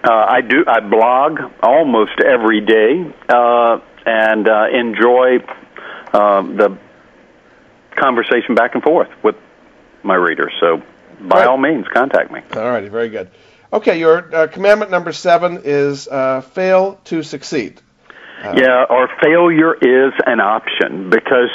Uh, 0.02 0.12
I 0.12 0.40
do. 0.40 0.64
I 0.66 0.80
blog 0.80 1.40
almost 1.62 2.20
every 2.20 2.60
day 2.60 3.12
uh, 3.28 3.80
and 4.06 4.48
uh, 4.48 4.66
enjoy 4.72 5.38
the 6.12 6.78
conversation 7.96 8.54
back 8.54 8.74
and 8.74 8.82
forth 8.82 9.08
with 9.22 9.36
my 10.02 10.14
readers. 10.14 10.52
So, 10.60 10.82
by 11.28 11.38
Right. 11.40 11.46
all 11.46 11.58
means, 11.58 11.86
contact 11.92 12.30
me. 12.30 12.40
All 12.54 12.62
righty, 12.70 12.88
very 12.88 13.08
good. 13.08 13.28
Okay, 13.72 13.98
your 14.00 14.34
uh, 14.34 14.46
commandment 14.48 14.90
number 14.90 15.12
seven 15.12 15.60
is 15.64 16.08
uh, 16.08 16.40
fail 16.40 16.98
to 17.04 17.22
succeed. 17.22 17.80
Yeah, 18.42 18.84
or 18.88 19.08
failure 19.22 19.74
is 19.74 20.14
an 20.26 20.40
option 20.40 21.10
because 21.10 21.50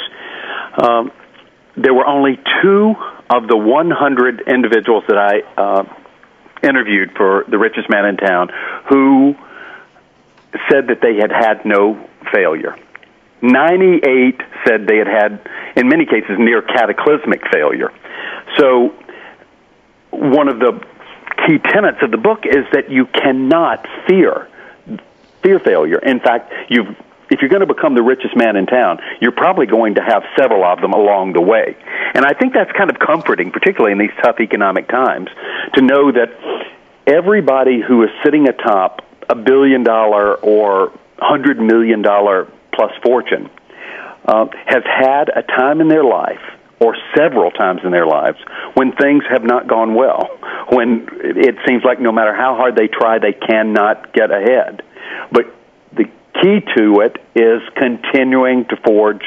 um, 0.80 1.10
there 1.76 1.92
were 1.92 2.06
only 2.06 2.38
two 2.62 2.94
of 3.28 3.48
the 3.48 3.56
100 3.56 4.42
individuals 4.46 5.02
that 5.08 5.18
I 5.18 5.60
uh, 5.60 5.84
interviewed 6.62 7.10
for 7.16 7.44
The 7.48 7.58
Richest 7.58 7.90
Man 7.90 8.04
in 8.06 8.16
Town 8.16 8.50
who 8.88 9.34
said 10.70 10.86
that 10.88 11.00
they 11.02 11.16
had 11.16 11.32
had 11.32 11.64
no 11.66 12.08
failure. 12.32 12.76
98 13.42 14.40
said 14.64 14.86
they 14.86 14.96
had 14.98 15.08
had, 15.08 15.40
in 15.76 15.88
many 15.88 16.06
cases, 16.06 16.36
near 16.38 16.62
cataclysmic 16.62 17.42
failure. 17.52 17.92
So, 18.58 18.94
one 20.10 20.48
of 20.48 20.58
the 20.58 20.80
key 21.46 21.58
tenets 21.58 21.98
of 22.02 22.10
the 22.10 22.16
book 22.16 22.44
is 22.44 22.64
that 22.72 22.90
you 22.90 23.06
cannot 23.06 23.86
fear 24.08 24.48
fear 25.42 25.60
failure. 25.60 25.98
In 25.98 26.20
fact, 26.20 26.52
you 26.68 26.96
if 27.30 27.40
you're 27.40 27.50
going 27.50 27.66
to 27.66 27.72
become 27.72 27.94
the 27.94 28.02
richest 28.02 28.36
man 28.36 28.56
in 28.56 28.66
town, 28.66 28.98
you're 29.20 29.32
probably 29.32 29.66
going 29.66 29.96
to 29.96 30.00
have 30.00 30.22
several 30.38 30.64
of 30.64 30.80
them 30.80 30.92
along 30.92 31.32
the 31.32 31.40
way. 31.40 31.76
And 32.14 32.24
I 32.24 32.32
think 32.34 32.54
that's 32.54 32.70
kind 32.72 32.88
of 32.88 33.00
comforting, 33.00 33.50
particularly 33.50 33.92
in 33.92 33.98
these 33.98 34.14
tough 34.22 34.38
economic 34.40 34.88
times, 34.88 35.28
to 35.74 35.82
know 35.82 36.12
that 36.12 36.30
everybody 37.06 37.80
who 37.80 38.04
is 38.04 38.10
sitting 38.24 38.48
atop 38.48 39.02
a 39.28 39.34
billion 39.34 39.82
dollar 39.82 40.34
or 40.36 40.92
hundred 41.18 41.58
million 41.58 42.02
dollar 42.02 42.46
plus 42.72 42.92
fortune 43.02 43.50
uh, 44.24 44.46
has 44.66 44.84
had 44.84 45.28
a 45.28 45.42
time 45.42 45.80
in 45.80 45.88
their 45.88 46.04
life 46.04 46.42
or 46.80 46.96
several 47.16 47.50
times 47.50 47.80
in 47.84 47.90
their 47.90 48.06
lives 48.06 48.38
when 48.74 48.92
things 48.92 49.24
have 49.30 49.42
not 49.42 49.66
gone 49.66 49.94
well, 49.94 50.28
when 50.68 51.08
it 51.22 51.56
seems 51.66 51.82
like 51.84 52.00
no 52.00 52.12
matter 52.12 52.34
how 52.34 52.54
hard 52.56 52.76
they 52.76 52.88
try, 52.88 53.18
they 53.18 53.32
cannot 53.32 54.12
get 54.12 54.30
ahead. 54.30 54.82
But 55.32 55.46
the 55.92 56.04
key 56.42 56.60
to 56.76 57.00
it 57.00 57.16
is 57.34 57.62
continuing 57.76 58.66
to 58.66 58.76
forge 58.84 59.22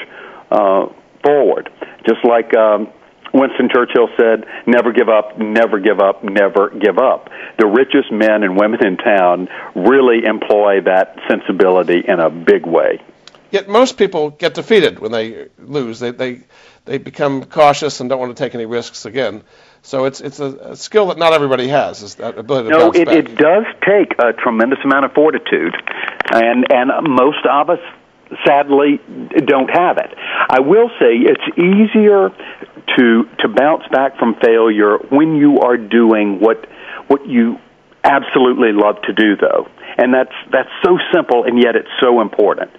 uh, 0.52 0.88
forward. 1.24 1.70
Just 2.06 2.24
like 2.24 2.56
um, 2.56 2.90
Winston 3.34 3.70
Churchill 3.74 4.10
said, 4.18 4.46
never 4.66 4.92
give 4.92 5.10
up, 5.10 5.38
never 5.38 5.80
give 5.80 6.00
up, 6.00 6.24
never 6.24 6.70
give 6.70 6.98
up. 6.98 7.30
The 7.58 7.68
richest 7.68 8.12
men 8.12 8.44
and 8.44 8.58
women 8.58 8.86
in 8.86 8.98
town 8.98 9.48
really 9.76 10.26
employ 10.26 10.82
that 10.82 11.18
sensibility 11.28 12.00
in 12.08 12.20
a 12.20 12.30
big 12.30 12.66
way. 12.66 13.02
Yet 13.52 13.68
most 13.68 13.98
people 13.98 14.30
get 14.32 14.54
defeated 14.54 15.00
when 15.00 15.12
they 15.12 15.48
lose. 15.58 16.00
They 16.00 16.12
they 16.12 16.42
they 16.86 16.98
become 16.98 17.44
cautious 17.46 18.00
and 18.00 18.10
don't 18.10 18.20
want 18.20 18.36
to 18.36 18.44
take 18.44 18.56
any 18.56 18.66
risks 18.66 19.06
again. 19.06 19.44
So 19.82 20.06
it's 20.06 20.22
it's 20.22 20.40
a, 20.40 20.46
a 20.46 20.76
skill 20.76 21.08
that 21.08 21.18
not 21.18 21.34
everybody 21.34 21.68
has. 21.70 22.02
Is 22.04 22.16
that 22.16 22.38
ability 22.38 22.70
to 22.70 22.78
No, 22.78 22.86
bounce 22.86 22.98
it, 22.98 23.06
back. 23.06 23.16
it 23.16 23.36
does 23.36 23.66
take 23.88 24.14
a 24.20 24.34
tremendous 24.34 24.80
amount 24.84 25.06
of 25.06 25.14
fortitude, 25.14 25.74
and 26.32 26.66
and 26.70 26.92
most 27.10 27.46
of 27.50 27.70
us 27.70 27.80
sadly 28.46 29.00
don't 29.46 29.70
have 29.70 29.98
it. 29.98 30.14
I 30.50 30.60
will 30.60 30.90
say 31.00 31.18
it's 31.18 31.58
easier 31.58 32.30
to 32.98 33.24
to 33.40 33.48
bounce 33.48 33.84
back 33.92 34.18
from 34.18 34.36
failure 34.44 34.98
when 35.10 35.36
you 35.36 35.60
are 35.60 35.78
doing 35.78 36.40
what 36.40 36.68
what 37.08 37.26
you 37.28 37.58
absolutely 38.04 38.72
love 38.74 39.02
to 39.04 39.14
do 39.14 39.36
though. 39.36 39.68
And 39.98 40.14
that's 40.14 40.34
that's 40.52 40.70
so 40.86 40.98
simple 41.14 41.44
and 41.44 41.58
yet 41.62 41.76
it's 41.76 41.90
so 42.02 42.22
important. 42.22 42.72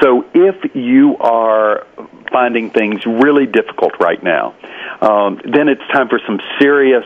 So 0.00 0.24
if 0.34 0.74
you 0.74 1.16
are 1.18 1.86
finding 2.32 2.70
things 2.70 3.04
really 3.06 3.46
difficult 3.46 3.92
right 4.00 4.22
now, 4.22 4.54
um, 5.00 5.40
then 5.44 5.68
it's 5.68 5.82
time 5.92 6.08
for 6.08 6.20
some 6.26 6.40
serious 6.58 7.04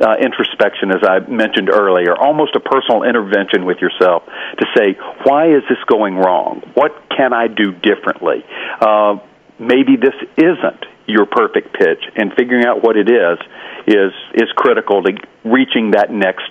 uh, 0.00 0.16
introspection, 0.20 0.90
as 0.90 1.02
I 1.06 1.20
mentioned 1.20 1.70
earlier, 1.70 2.16
almost 2.16 2.56
a 2.56 2.60
personal 2.60 3.04
intervention 3.04 3.64
with 3.64 3.78
yourself 3.78 4.24
to 4.58 4.66
say, 4.76 4.96
why 5.22 5.54
is 5.54 5.62
this 5.68 5.78
going 5.86 6.16
wrong? 6.16 6.62
What 6.74 7.08
can 7.16 7.32
I 7.32 7.46
do 7.46 7.72
differently? 7.72 8.44
Uh, 8.80 9.18
maybe 9.58 9.96
this 9.96 10.14
isn't 10.36 10.84
your 11.06 11.26
perfect 11.26 11.74
pitch, 11.74 12.02
and 12.16 12.32
figuring 12.34 12.64
out 12.64 12.82
what 12.82 12.96
it 12.96 13.08
is 13.10 13.38
is 13.86 14.12
is 14.32 14.48
critical 14.56 15.02
to 15.02 15.12
reaching 15.44 15.90
that 15.90 16.10
next 16.10 16.50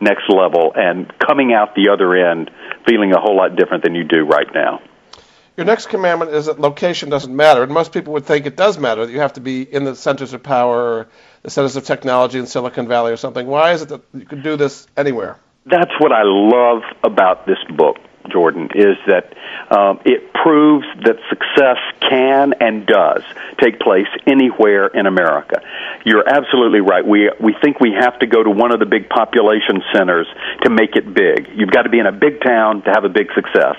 next 0.00 0.24
level 0.30 0.72
and 0.74 1.12
coming 1.18 1.52
out 1.52 1.74
the 1.74 1.90
other 1.92 2.14
end 2.16 2.50
feeling 2.88 3.12
a 3.12 3.20
whole 3.20 3.36
lot 3.36 3.54
different 3.56 3.84
than 3.84 3.94
you 3.94 4.04
do 4.04 4.24
right 4.24 4.48
now. 4.54 4.80
Your 5.56 5.66
next 5.66 5.88
commandment 5.88 6.32
is 6.32 6.46
that 6.46 6.60
location 6.60 7.10
doesn't 7.10 7.34
matter, 7.34 7.62
and 7.62 7.72
most 7.72 7.92
people 7.92 8.12
would 8.14 8.24
think 8.24 8.46
it 8.46 8.56
does 8.56 8.78
matter 8.78 9.04
that 9.04 9.12
you 9.12 9.20
have 9.20 9.34
to 9.34 9.40
be 9.40 9.62
in 9.62 9.84
the 9.84 9.94
centers 9.94 10.32
of 10.32 10.42
power, 10.42 10.76
or 10.76 11.08
the 11.42 11.50
centers 11.50 11.76
of 11.76 11.84
technology 11.84 12.38
in 12.38 12.46
Silicon 12.46 12.88
Valley 12.88 13.12
or 13.12 13.16
something. 13.16 13.46
Why 13.46 13.72
is 13.72 13.82
it 13.82 13.88
that 13.88 14.02
you 14.14 14.24
can 14.24 14.42
do 14.42 14.56
this 14.56 14.86
anywhere? 14.96 15.38
That's 15.66 15.92
what 15.98 16.12
I 16.12 16.22
love 16.24 16.82
about 17.04 17.46
this 17.46 17.58
book. 17.76 17.96
Jordan, 18.30 18.68
is 18.74 18.96
that 19.06 19.34
um, 19.74 20.00
it 20.04 20.32
proves 20.32 20.86
that 21.04 21.16
success 21.28 21.78
can 22.00 22.54
and 22.60 22.86
does 22.86 23.22
take 23.60 23.80
place 23.80 24.06
anywhere 24.26 24.86
in 24.88 25.06
America. 25.06 25.62
You're 26.04 26.28
absolutely 26.28 26.80
right. 26.80 27.04
We 27.04 27.30
we 27.40 27.54
think 27.62 27.80
we 27.80 27.92
have 27.98 28.18
to 28.20 28.26
go 28.26 28.42
to 28.42 28.50
one 28.50 28.72
of 28.72 28.78
the 28.78 28.86
big 28.86 29.08
population 29.08 29.82
centers 29.92 30.26
to 30.62 30.70
make 30.70 30.96
it 30.96 31.12
big. 31.12 31.48
You've 31.54 31.70
got 31.70 31.82
to 31.82 31.88
be 31.88 31.98
in 31.98 32.06
a 32.06 32.12
big 32.12 32.40
town 32.42 32.82
to 32.82 32.90
have 32.90 33.04
a 33.04 33.08
big 33.08 33.28
success. 33.34 33.76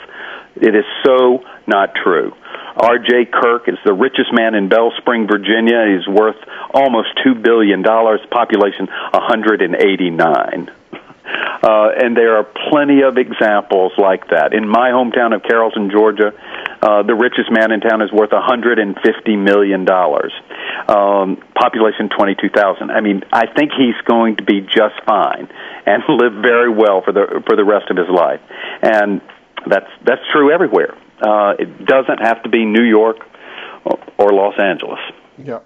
It 0.56 0.76
is 0.76 0.86
so 1.06 1.44
not 1.68 1.96
true. 1.96 2.34
R.J. 2.76 3.26
Kirk 3.32 3.68
is 3.68 3.78
the 3.86 3.94
richest 3.94 4.34
man 4.34 4.56
in 4.56 4.70
Belspring, 4.70 5.28
Virginia. 5.28 5.86
He's 5.88 6.08
worth 6.08 6.38
almost 6.74 7.10
$2 7.26 7.42
billion, 7.42 7.84
population 7.84 8.88
189. 8.88 10.72
Uh, 11.64 11.90
and 11.96 12.18
there 12.18 12.38
are 12.38 12.44
plenty 12.70 13.04
of 13.04 13.18
examples 13.18 13.92
like 13.98 14.28
that. 14.30 14.54
In 14.54 14.68
my 14.68 14.90
hometown 14.90 15.36
of 15.36 15.44
Carrollton, 15.44 15.92
Georgia, 15.92 16.34
uh, 16.82 17.04
the 17.04 17.14
richest 17.14 17.52
man 17.52 17.72
in 17.72 17.80
town 17.80 18.02
is 18.02 18.12
worth 18.12 18.32
150 18.32 19.36
million 19.36 19.86
dollars. 19.86 20.34
Um, 20.88 21.38
population 21.54 22.10
22,000. 22.10 22.90
I 22.90 23.02
mean, 23.02 23.24
I 23.32 23.46
think 23.46 23.72
he's 23.78 23.96
going 24.06 24.38
to 24.38 24.44
be 24.44 24.62
just 24.62 24.96
fine 25.06 25.48
and 25.86 26.04
live 26.10 26.34
very 26.42 26.74
well 26.74 27.02
for 27.04 27.12
the 27.12 27.44
for 27.46 27.56
the 27.56 27.64
rest 27.64 27.92
of 27.92 27.98
his 27.98 28.10
life. 28.10 28.42
And 28.82 29.22
that's 29.68 29.90
that's 30.04 30.22
true 30.32 30.52
everywhere. 30.52 30.98
Uh, 31.22 31.54
it 31.60 31.86
doesn't 31.86 32.20
have 32.20 32.44
to 32.44 32.50
be 32.50 32.66
New 32.66 32.84
York 32.84 33.18
or 34.18 34.32
Los 34.32 34.56
Angeles. 34.60 35.00
Yeah. 35.38 35.60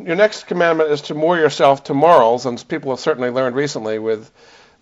Your 0.00 0.16
next 0.16 0.44
commandment 0.46 0.90
is 0.90 1.02
to 1.02 1.14
moor 1.14 1.38
yourself 1.38 1.84
to 1.84 1.94
morals, 1.94 2.44
and 2.44 2.62
people 2.68 2.90
have 2.90 3.00
certainly 3.00 3.30
learned 3.30 3.56
recently 3.56 3.98
with 3.98 4.30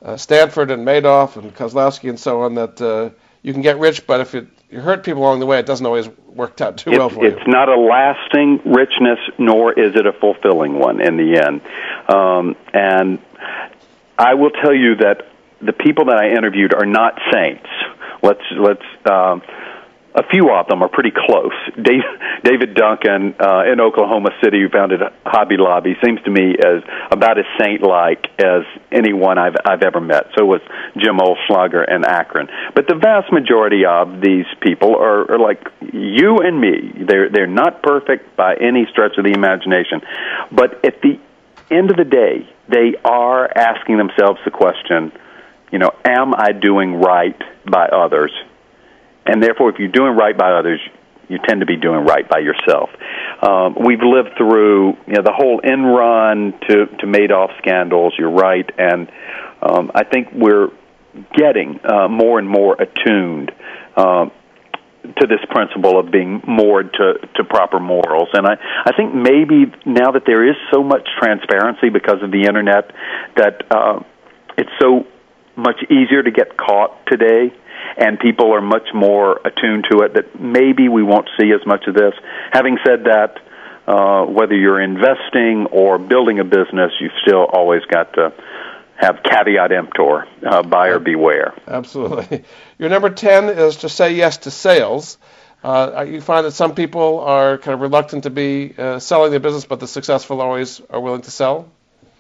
uh, 0.03 0.17
Stanford 0.17 0.71
and 0.71 0.87
Madoff 0.87 1.37
and 1.37 1.55
Kozlowski 1.55 2.09
and 2.09 2.19
so 2.19 2.43
on 2.43 2.55
that 2.57 2.81
uh, 2.81 3.11
you 3.43 3.53
can 3.53 3.62
get 3.62 3.79
rich, 3.79 4.07
but 4.07 4.21
if 4.21 4.35
it, 4.35 4.49
you 4.71 4.81
hurt 4.81 5.05
people 5.05 5.23
along 5.23 5.39
the 5.39 5.47
way, 5.47 5.59
it 5.59 5.67
doesn't 5.67 5.87
always 5.87 6.09
work 6.27 6.61
out 6.61 6.79
too 6.79 6.91
it's, 6.91 6.99
well 6.99 7.09
for 7.09 7.25
it's 7.25 7.35
you. 7.35 7.39
It's 7.39 7.49
not 7.49 7.69
a 7.69 7.79
lasting 7.79 8.61
richness, 8.65 9.19
nor 9.39 9.73
is 9.79 9.95
it 9.95 10.07
a 10.07 10.12
fulfilling 10.12 10.79
one 10.79 11.01
in 11.01 11.17
the 11.17 11.41
end. 11.41 11.61
Um, 12.09 12.57
and 12.73 13.19
I 14.19 14.35
will 14.35 14.51
tell 14.51 14.75
you 14.75 14.97
that 14.97 15.29
the 15.61 15.73
people 15.73 16.07
that 16.07 16.17
I 16.17 16.31
interviewed 16.31 16.75
are 16.75 16.87
not 16.87 17.21
saints. 17.33 17.69
Let's 18.25 18.47
let's. 18.57 18.87
Um, 19.05 19.43
a 20.16 20.22
few 20.31 20.49
of 20.53 20.68
them 20.68 20.81
are 20.81 20.89
pretty 20.89 21.11
close. 21.11 21.53
Dave, 21.75 22.07
David 22.45 22.75
Duncan 22.75 23.35
uh, 23.35 23.64
in 23.70 23.81
Oklahoma 23.81 24.31
City, 24.43 24.61
who 24.62 24.68
founded 24.68 25.01
Hobby 25.27 25.57
Lobby, 25.59 25.97
seems 26.05 26.22
to 26.22 26.31
me 26.31 26.55
as 26.55 26.85
about 27.11 27.37
as 27.37 27.45
saint-like 27.59 28.29
as 28.39 28.62
anyone 28.93 29.39
I've 29.39 29.57
I've 29.66 29.83
ever 29.83 30.01
met. 30.01 30.27
So 30.39 30.45
was 30.45 30.61
Jim 30.97 31.18
Oelschlager 31.18 31.85
in 31.93 32.05
Akron. 32.05 32.49
But 32.77 32.87
the 32.87 32.95
vast 32.95 33.33
majority 33.33 33.85
of 33.87 34.20
these 34.20 34.47
people 34.61 34.95
are, 34.97 35.33
are 35.33 35.39
like 35.39 35.66
you 35.93 36.39
and 36.39 36.61
me. 36.61 37.05
They're 37.09 37.29
they're 37.29 37.49
not 37.49 37.83
perfect 37.83 38.37
by 38.37 38.55
any 38.55 38.87
stretch 38.93 39.18
of 39.18 39.25
the 39.25 39.33
imagination, 39.33 40.01
but 40.53 40.85
at 40.85 41.03
the 41.03 41.18
end 41.70 41.91
of 41.91 41.97
the 41.97 42.05
day, 42.05 42.49
they 42.68 42.95
are 43.05 43.51
asking 43.57 43.99
themselves 43.99 44.39
the 44.45 44.51
question, 44.51 45.11
you 45.75 45.79
know, 45.79 45.91
am 46.07 46.33
I 46.35 46.53
doing 46.53 46.95
right 46.95 47.41
by 47.70 47.87
others? 47.87 48.33
and 49.27 49.43
therefore, 49.43 49.70
if 49.70 49.79
you're 49.79 49.89
doing 49.89 50.16
right 50.16 50.37
by 50.37 50.53
others, 50.53 50.81
you 51.29 51.39
tend 51.47 51.61
to 51.61 51.66
be 51.66 51.77
doing 51.77 52.05
right 52.05 52.29
by 52.29 52.39
yourself. 52.39 52.91
Um, 53.43 53.77
we've 53.85 54.03
lived 54.03 54.37
through 54.37 54.97
you 55.07 55.14
know 55.14 55.22
the 55.22 55.33
whole 55.35 55.61
Enron 55.61 56.61
to 56.68 56.87
to 56.99 57.07
Madoff 57.07 57.57
scandals. 57.59 58.14
You're 58.18 58.31
right, 58.31 58.68
and 58.77 59.11
um, 59.62 59.91
I 59.95 60.05
think 60.05 60.29
we're 60.33 60.68
getting 61.35 61.81
uh, 61.85 62.09
more 62.09 62.39
and 62.39 62.49
more 62.49 62.77
attuned. 62.81 63.53
Uh, 63.97 64.27
to 65.20 65.27
this 65.27 65.41
principle 65.51 66.01
of 66.01 66.11
being 66.11 66.41
moored 66.49 66.91
to, 66.95 67.18
to 67.37 67.45
proper 67.45 67.79
morals. 67.79 68.31
And 68.33 68.47
I, 68.47 68.55
I 68.87 68.97
think 68.97 69.14
maybe 69.14 69.70
now 69.85 70.12
that 70.12 70.22
there 70.25 70.49
is 70.49 70.57
so 70.72 70.83
much 70.83 71.07
transparency 71.20 71.91
because 71.91 72.22
of 72.22 72.31
the 72.31 72.45
internet, 72.49 72.91
that 73.37 73.70
uh, 73.70 74.03
it's 74.57 74.70
so 74.81 75.07
much 75.57 75.82
easier 75.90 76.22
to 76.22 76.30
get 76.30 76.57
caught 76.57 77.07
today 77.07 77.52
and 77.96 78.18
people 78.18 78.52
are 78.52 78.61
much 78.61 78.88
more 78.94 79.40
attuned 79.44 79.86
to 79.90 80.00
it 80.00 80.14
that 80.14 80.40
maybe 80.40 80.88
we 80.88 81.02
won't 81.02 81.28
see 81.38 81.52
as 81.52 81.64
much 81.66 81.84
of 81.86 81.94
this. 81.94 82.14
Having 82.52 82.78
said 82.84 83.05
that, 83.05 83.38
uh, 83.86 84.24
whether 84.24 84.55
you're 84.55 84.80
investing 84.80 85.66
or 85.70 85.98
building 85.98 86.38
a 86.38 86.44
business, 86.44 86.92
you've 87.00 87.12
still 87.26 87.44
always 87.44 87.82
got 87.84 88.12
to 88.14 88.32
have 88.96 89.22
caveat 89.22 89.72
emptor, 89.72 90.26
uh, 90.46 90.62
buyer 90.62 90.98
beware. 90.98 91.55
Absolutely. 91.66 92.44
Your 92.78 92.88
number 92.88 93.11
10 93.11 93.50
is 93.50 93.76
to 93.78 93.88
say 93.88 94.14
yes 94.14 94.38
to 94.38 94.50
sales. 94.50 95.18
Uh, 95.62 96.05
you 96.07 96.20
find 96.20 96.46
that 96.46 96.52
some 96.52 96.74
people 96.74 97.20
are 97.20 97.59
kind 97.59 97.74
of 97.74 97.80
reluctant 97.80 98.24
to 98.24 98.30
be 98.30 98.74
uh, 98.76 98.98
selling 98.98 99.30
their 99.30 99.40
business, 99.40 99.64
but 99.64 99.80
the 99.80 99.88
successful 99.88 100.40
always 100.40 100.80
are 100.90 101.00
willing 101.00 101.22
to 101.22 101.30
sell? 101.30 101.68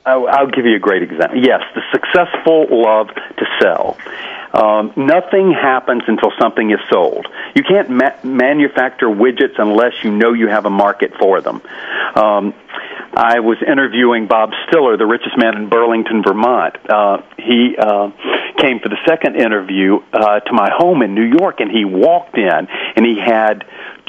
I'll, 0.06 0.50
give 0.50 0.66
you 0.66 0.76
a 0.76 0.80
great 0.80 1.02
example. 1.02 1.42
Yes, 1.42 1.62
the 1.74 1.80
successful 1.92 2.66
love 2.70 3.08
to 3.08 3.46
sell. 3.60 3.96
Um, 4.52 4.92
nothing 4.96 5.50
happens 5.52 6.02
until 6.06 6.30
something 6.38 6.70
is 6.70 6.78
sold. 6.90 7.26
You 7.56 7.62
can't 7.62 7.90
ma- 7.90 8.16
manufacture 8.22 9.08
widgets 9.08 9.58
unless 9.58 10.04
you 10.04 10.12
know 10.12 10.32
you 10.32 10.48
have 10.48 10.66
a 10.66 10.70
market 10.70 11.12
for 11.18 11.40
them. 11.40 11.62
Um, 12.14 12.54
I 13.16 13.40
was 13.40 13.58
interviewing 13.66 14.26
Bob 14.26 14.50
Stiller, 14.66 14.96
the 14.96 15.06
richest 15.06 15.38
man 15.38 15.56
in 15.56 15.68
Burlington, 15.68 16.22
Vermont. 16.22 16.76
Uh, 16.88 17.22
he 17.38 17.74
uh, 17.78 18.10
came 18.58 18.80
for 18.80 18.88
the 18.88 18.98
second 19.06 19.36
interview 19.36 20.00
uh, 20.12 20.40
to 20.40 20.52
my 20.52 20.70
home 20.76 21.02
in 21.02 21.14
New 21.14 21.24
York, 21.24 21.60
and 21.60 21.70
he 21.70 21.84
walked 21.84 22.36
in 22.36 22.68
and 22.96 23.06
he 23.06 23.18
had 23.18 23.64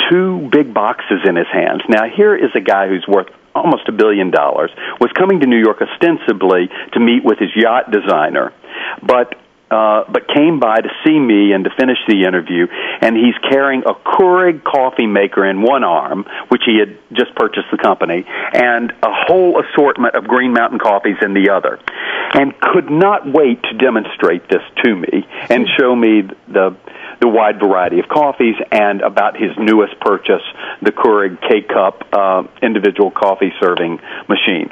two 0.10 0.50
big 0.52 0.74
boxes 0.74 1.22
in 1.26 1.36
his 1.36 1.48
hands. 1.52 1.82
Now, 1.88 2.10
here 2.10 2.36
is 2.36 2.52
a 2.56 2.62
guy 2.62 2.88
who's 2.88 3.06
worth 3.08 3.28
almost 3.56 3.88
a 3.88 3.92
billion 3.92 4.30
dollars, 4.30 4.70
was 5.00 5.12
coming 5.18 5.40
to 5.40 5.48
New 5.48 5.60
York 5.60 5.82
ostensibly 5.82 6.70
to 6.94 7.00
meet 7.00 7.24
with 7.24 7.40
his 7.40 7.50
yacht 7.56 7.90
designer. 7.90 8.54
But 9.02 9.40
uh, 9.72 10.04
but 10.12 10.28
came 10.28 10.60
by 10.60 10.76
to 10.76 10.90
see 11.04 11.18
me 11.18 11.52
and 11.52 11.64
to 11.64 11.72
finish 11.72 11.98
the 12.08 12.24
interview, 12.24 12.68
and 13.02 13.18
he's 13.18 13.34
carrying 13.50 13.82
a 13.82 13.96
Keurig 13.96 14.64
coffee 14.64 15.08
maker 15.08 15.44
in 15.44 15.62
one 15.64 15.84
arm, 15.84 16.26
which 16.50 16.62
he 16.66 16.78
had 16.78 17.00
just 17.12 17.34
purchased 17.36 17.68
the 17.72 17.78
company, 17.78 18.26
and 18.54 18.92
a 19.02 19.10
whole 19.12 19.60
assortment 19.60 20.14
of 20.14 20.26
Green 20.26 20.54
Mountain 20.54 20.78
coffees 20.78 21.18
in 21.22 21.34
the 21.34 21.50
other, 21.50 21.80
and 22.34 22.54
could 22.60 22.92
not 22.92 23.26
wait 23.26 23.64
to 23.64 23.74
demonstrate 23.74 24.48
this 24.50 24.62
to 24.84 24.96
me 24.96 25.26
and 25.50 25.68
show 25.80 25.96
me 25.96 26.22
the 26.48 26.78
the 27.20 27.28
wide 27.28 27.60
variety 27.60 28.00
of 28.00 28.08
coffees 28.08 28.56
and 28.72 29.02
about 29.02 29.38
his 29.38 29.52
newest 29.58 30.00
purchase, 30.00 30.44
the 30.82 30.92
Keurig 30.92 31.42
K 31.42 31.62
Cup 31.62 32.08
uh, 32.14 32.44
individual 32.62 33.12
coffee 33.12 33.54
serving 33.60 34.00
machine. 34.28 34.70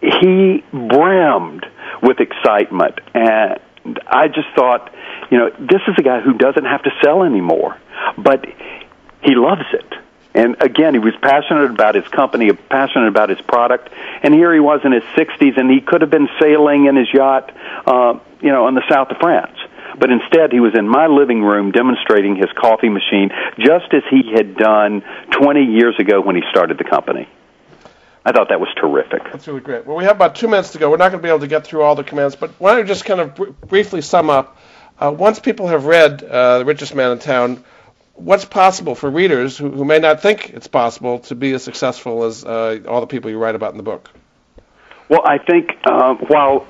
He 0.00 0.64
brimmed 0.72 1.66
with 2.02 2.20
excitement 2.20 3.00
and 3.14 3.60
I 4.06 4.28
just 4.28 4.48
thought, 4.54 4.94
you 5.30 5.38
know, 5.38 5.50
this 5.58 5.82
is 5.88 5.94
a 5.98 6.02
guy 6.02 6.20
who 6.20 6.34
doesn't 6.34 6.64
have 6.64 6.82
to 6.84 6.90
sell 7.02 7.22
anymore, 7.22 7.78
but 8.16 8.46
he 9.22 9.34
loves 9.34 9.66
it. 9.72 9.92
And 10.34 10.56
again, 10.60 10.94
he 10.94 10.98
was 10.98 11.14
passionate 11.22 11.70
about 11.70 11.94
his 11.94 12.06
company, 12.08 12.52
passionate 12.52 13.08
about 13.08 13.28
his 13.28 13.40
product. 13.42 13.90
And 14.22 14.34
here 14.34 14.52
he 14.52 14.58
was 14.58 14.80
in 14.84 14.90
his 14.90 15.04
60s, 15.16 15.58
and 15.58 15.70
he 15.70 15.80
could 15.80 16.00
have 16.00 16.10
been 16.10 16.28
sailing 16.40 16.86
in 16.86 16.96
his 16.96 17.06
yacht, 17.12 17.54
uh, 17.86 18.18
you 18.40 18.50
know, 18.50 18.66
in 18.66 18.74
the 18.74 18.82
south 18.90 19.10
of 19.10 19.18
France. 19.18 19.56
But 19.98 20.10
instead 20.10 20.52
he 20.52 20.60
was 20.60 20.72
in 20.76 20.88
my 20.88 21.06
living 21.06 21.42
room 21.42 21.72
demonstrating 21.72 22.36
his 22.36 22.50
coffee 22.60 22.88
machine 22.88 23.30
just 23.58 23.92
as 23.92 24.02
he 24.10 24.32
had 24.34 24.56
done 24.56 25.02
20 25.30 25.64
years 25.64 25.94
ago 25.98 26.20
when 26.20 26.36
he 26.36 26.42
started 26.50 26.78
the 26.78 26.84
company. 26.84 27.28
I 28.24 28.32
thought 28.32 28.48
that 28.48 28.60
was 28.60 28.70
terrific. 28.76 29.22
That's 29.24 29.46
really 29.46 29.60
great. 29.60 29.86
Well, 29.86 29.96
we 29.96 30.04
have 30.04 30.16
about 30.16 30.34
two 30.34 30.48
minutes 30.48 30.72
to 30.72 30.78
go. 30.78 30.90
We're 30.90 30.96
not 30.96 31.10
going 31.10 31.20
to 31.20 31.22
be 31.22 31.28
able 31.28 31.40
to 31.40 31.46
get 31.46 31.64
through 31.64 31.82
all 31.82 31.94
the 31.94 32.04
commands, 32.04 32.36
but 32.36 32.50
why 32.58 32.72
don't 32.72 32.80
you 32.80 32.86
just 32.86 33.04
kind 33.04 33.20
of 33.20 33.34
br- 33.34 33.50
briefly 33.66 34.00
sum 34.00 34.30
up? 34.30 34.56
Uh, 34.98 35.10
once 35.10 35.40
people 35.40 35.68
have 35.68 35.84
read 35.84 36.22
uh, 36.22 36.58
The 36.58 36.64
Richest 36.64 36.94
Man 36.94 37.12
in 37.12 37.18
Town, 37.18 37.62
what's 38.14 38.46
possible 38.46 38.94
for 38.94 39.10
readers 39.10 39.58
who, 39.58 39.70
who 39.70 39.84
may 39.84 39.98
not 39.98 40.22
think 40.22 40.50
it's 40.50 40.68
possible 40.68 41.18
to 41.20 41.34
be 41.34 41.52
as 41.52 41.62
successful 41.62 42.24
as 42.24 42.44
uh, 42.44 42.80
all 42.88 43.00
the 43.00 43.06
people 43.06 43.30
you 43.30 43.38
write 43.38 43.56
about 43.56 43.72
in 43.72 43.76
the 43.76 43.82
book? 43.82 44.10
Well, 45.10 45.22
I 45.24 45.36
think 45.38 45.70
uh, 45.84 46.14
while 46.14 46.66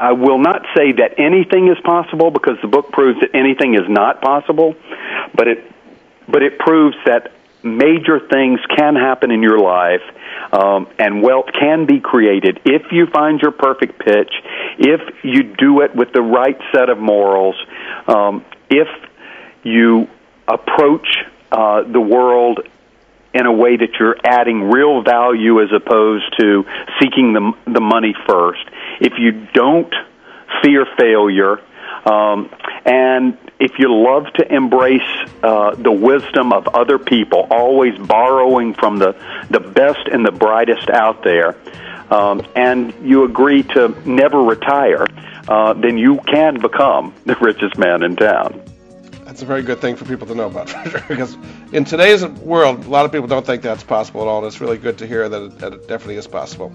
I 0.00 0.12
will 0.12 0.38
not 0.38 0.62
say 0.74 0.92
that 0.92 1.18
anything 1.18 1.68
is 1.68 1.76
possible 1.84 2.30
because 2.30 2.56
the 2.62 2.68
book 2.68 2.90
proves 2.90 3.20
that 3.20 3.34
anything 3.34 3.74
is 3.74 3.86
not 3.86 4.22
possible, 4.22 4.74
but 5.34 5.46
it 5.46 5.64
but 6.26 6.42
it 6.42 6.58
proves 6.58 6.96
that 7.04 7.32
major 7.62 8.18
things 8.18 8.60
can 8.74 8.94
happen 8.94 9.30
in 9.30 9.42
your 9.42 9.58
life 9.58 10.00
um, 10.52 10.88
and 10.98 11.22
wealth 11.22 11.46
can 11.58 11.84
be 11.84 12.00
created 12.00 12.60
if 12.64 12.92
you 12.92 13.06
find 13.06 13.40
your 13.40 13.50
perfect 13.50 13.98
pitch, 13.98 14.32
if 14.78 15.00
you 15.22 15.42
do 15.42 15.82
it 15.82 15.94
with 15.94 16.12
the 16.12 16.22
right 16.22 16.58
set 16.72 16.88
of 16.88 16.98
morals, 16.98 17.56
um, 18.08 18.44
if 18.70 18.88
you 19.62 20.08
approach 20.48 21.06
uh, 21.52 21.82
the 21.82 22.00
world 22.00 22.60
in 23.34 23.46
a 23.46 23.52
way 23.52 23.76
that 23.76 23.90
you're 23.98 24.16
adding 24.24 24.70
real 24.70 25.02
value 25.02 25.62
as 25.62 25.68
opposed 25.72 26.24
to 26.38 26.64
seeking 27.00 27.32
the 27.32 27.52
the 27.66 27.80
money 27.80 28.14
first. 28.26 28.64
If 29.00 29.14
you 29.18 29.46
don't 29.54 29.92
fear 30.62 30.86
failure, 30.98 31.60
um, 32.04 32.50
and 32.84 33.36
if 33.58 33.72
you 33.78 33.94
love 33.94 34.32
to 34.34 34.54
embrace 34.54 35.00
uh, 35.42 35.74
the 35.74 35.92
wisdom 35.92 36.52
of 36.52 36.68
other 36.68 36.98
people, 36.98 37.46
always 37.50 37.98
borrowing 37.98 38.74
from 38.74 38.98
the 38.98 39.16
the 39.50 39.60
best 39.60 40.06
and 40.10 40.24
the 40.24 40.32
brightest 40.32 40.88
out 40.90 41.22
there, 41.22 41.56
um, 42.10 42.46
and 42.56 42.94
you 43.02 43.24
agree 43.24 43.62
to 43.62 43.94
never 44.08 44.42
retire, 44.42 45.06
uh, 45.48 45.74
then 45.74 45.98
you 45.98 46.18
can 46.26 46.60
become 46.60 47.14
the 47.24 47.34
richest 47.40 47.76
man 47.78 48.02
in 48.02 48.16
town 48.16 48.69
that's 49.40 49.46
a 49.46 49.54
very 49.54 49.62
good 49.62 49.80
thing 49.80 49.96
for 49.96 50.04
people 50.04 50.26
to 50.26 50.34
know 50.34 50.48
about, 50.48 50.68
sure, 50.68 51.02
because 51.08 51.34
in 51.72 51.86
today's 51.86 52.22
world, 52.26 52.84
a 52.84 52.90
lot 52.90 53.06
of 53.06 53.12
people 53.12 53.26
don't 53.26 53.46
think 53.46 53.62
that's 53.62 53.82
possible 53.82 54.20
at 54.20 54.28
all, 54.28 54.36
and 54.38 54.46
it's 54.46 54.60
really 54.60 54.76
good 54.76 54.98
to 54.98 55.06
hear 55.06 55.30
that 55.30 55.42
it, 55.42 55.58
that 55.60 55.72
it 55.72 55.88
definitely 55.88 56.16
is 56.16 56.26
possible. 56.26 56.70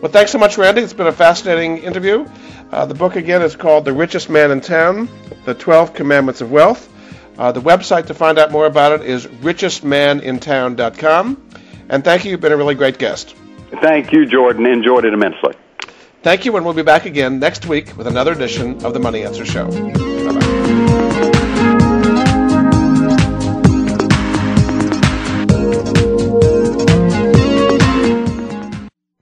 Well, 0.00 0.12
thanks 0.12 0.30
so 0.30 0.38
much, 0.38 0.56
Randy. 0.56 0.82
It's 0.82 0.92
been 0.92 1.08
a 1.08 1.12
fascinating 1.12 1.78
interview. 1.78 2.24
Uh, 2.70 2.86
the 2.86 2.94
book, 2.94 3.16
again, 3.16 3.42
is 3.42 3.56
called 3.56 3.84
The 3.84 3.92
Richest 3.92 4.30
Man 4.30 4.52
in 4.52 4.60
Town, 4.60 5.08
The 5.44 5.54
12 5.54 5.94
Commandments 5.94 6.40
of 6.40 6.52
Wealth. 6.52 6.88
Uh, 7.36 7.50
the 7.50 7.60
website 7.60 8.06
to 8.06 8.14
find 8.14 8.38
out 8.38 8.52
more 8.52 8.66
about 8.66 9.00
it 9.00 9.08
is 9.08 9.26
richestmanintown.com. 9.26 11.50
And 11.88 12.04
thank 12.04 12.24
you. 12.24 12.30
You've 12.30 12.40
been 12.40 12.52
a 12.52 12.56
really 12.56 12.76
great 12.76 12.98
guest. 12.98 13.34
Thank 13.82 14.12
you, 14.12 14.24
Jordan. 14.24 14.66
Enjoyed 14.66 15.04
it 15.04 15.12
immensely. 15.12 15.54
Thank 16.22 16.44
you, 16.44 16.56
and 16.56 16.64
we'll 16.64 16.74
be 16.74 16.82
back 16.82 17.06
again 17.06 17.40
next 17.40 17.66
week 17.66 17.96
with 17.96 18.06
another 18.06 18.30
edition 18.32 18.84
of 18.84 18.94
the 18.94 19.00
Money 19.00 19.24
Answer 19.24 19.44
Show. 19.44 20.23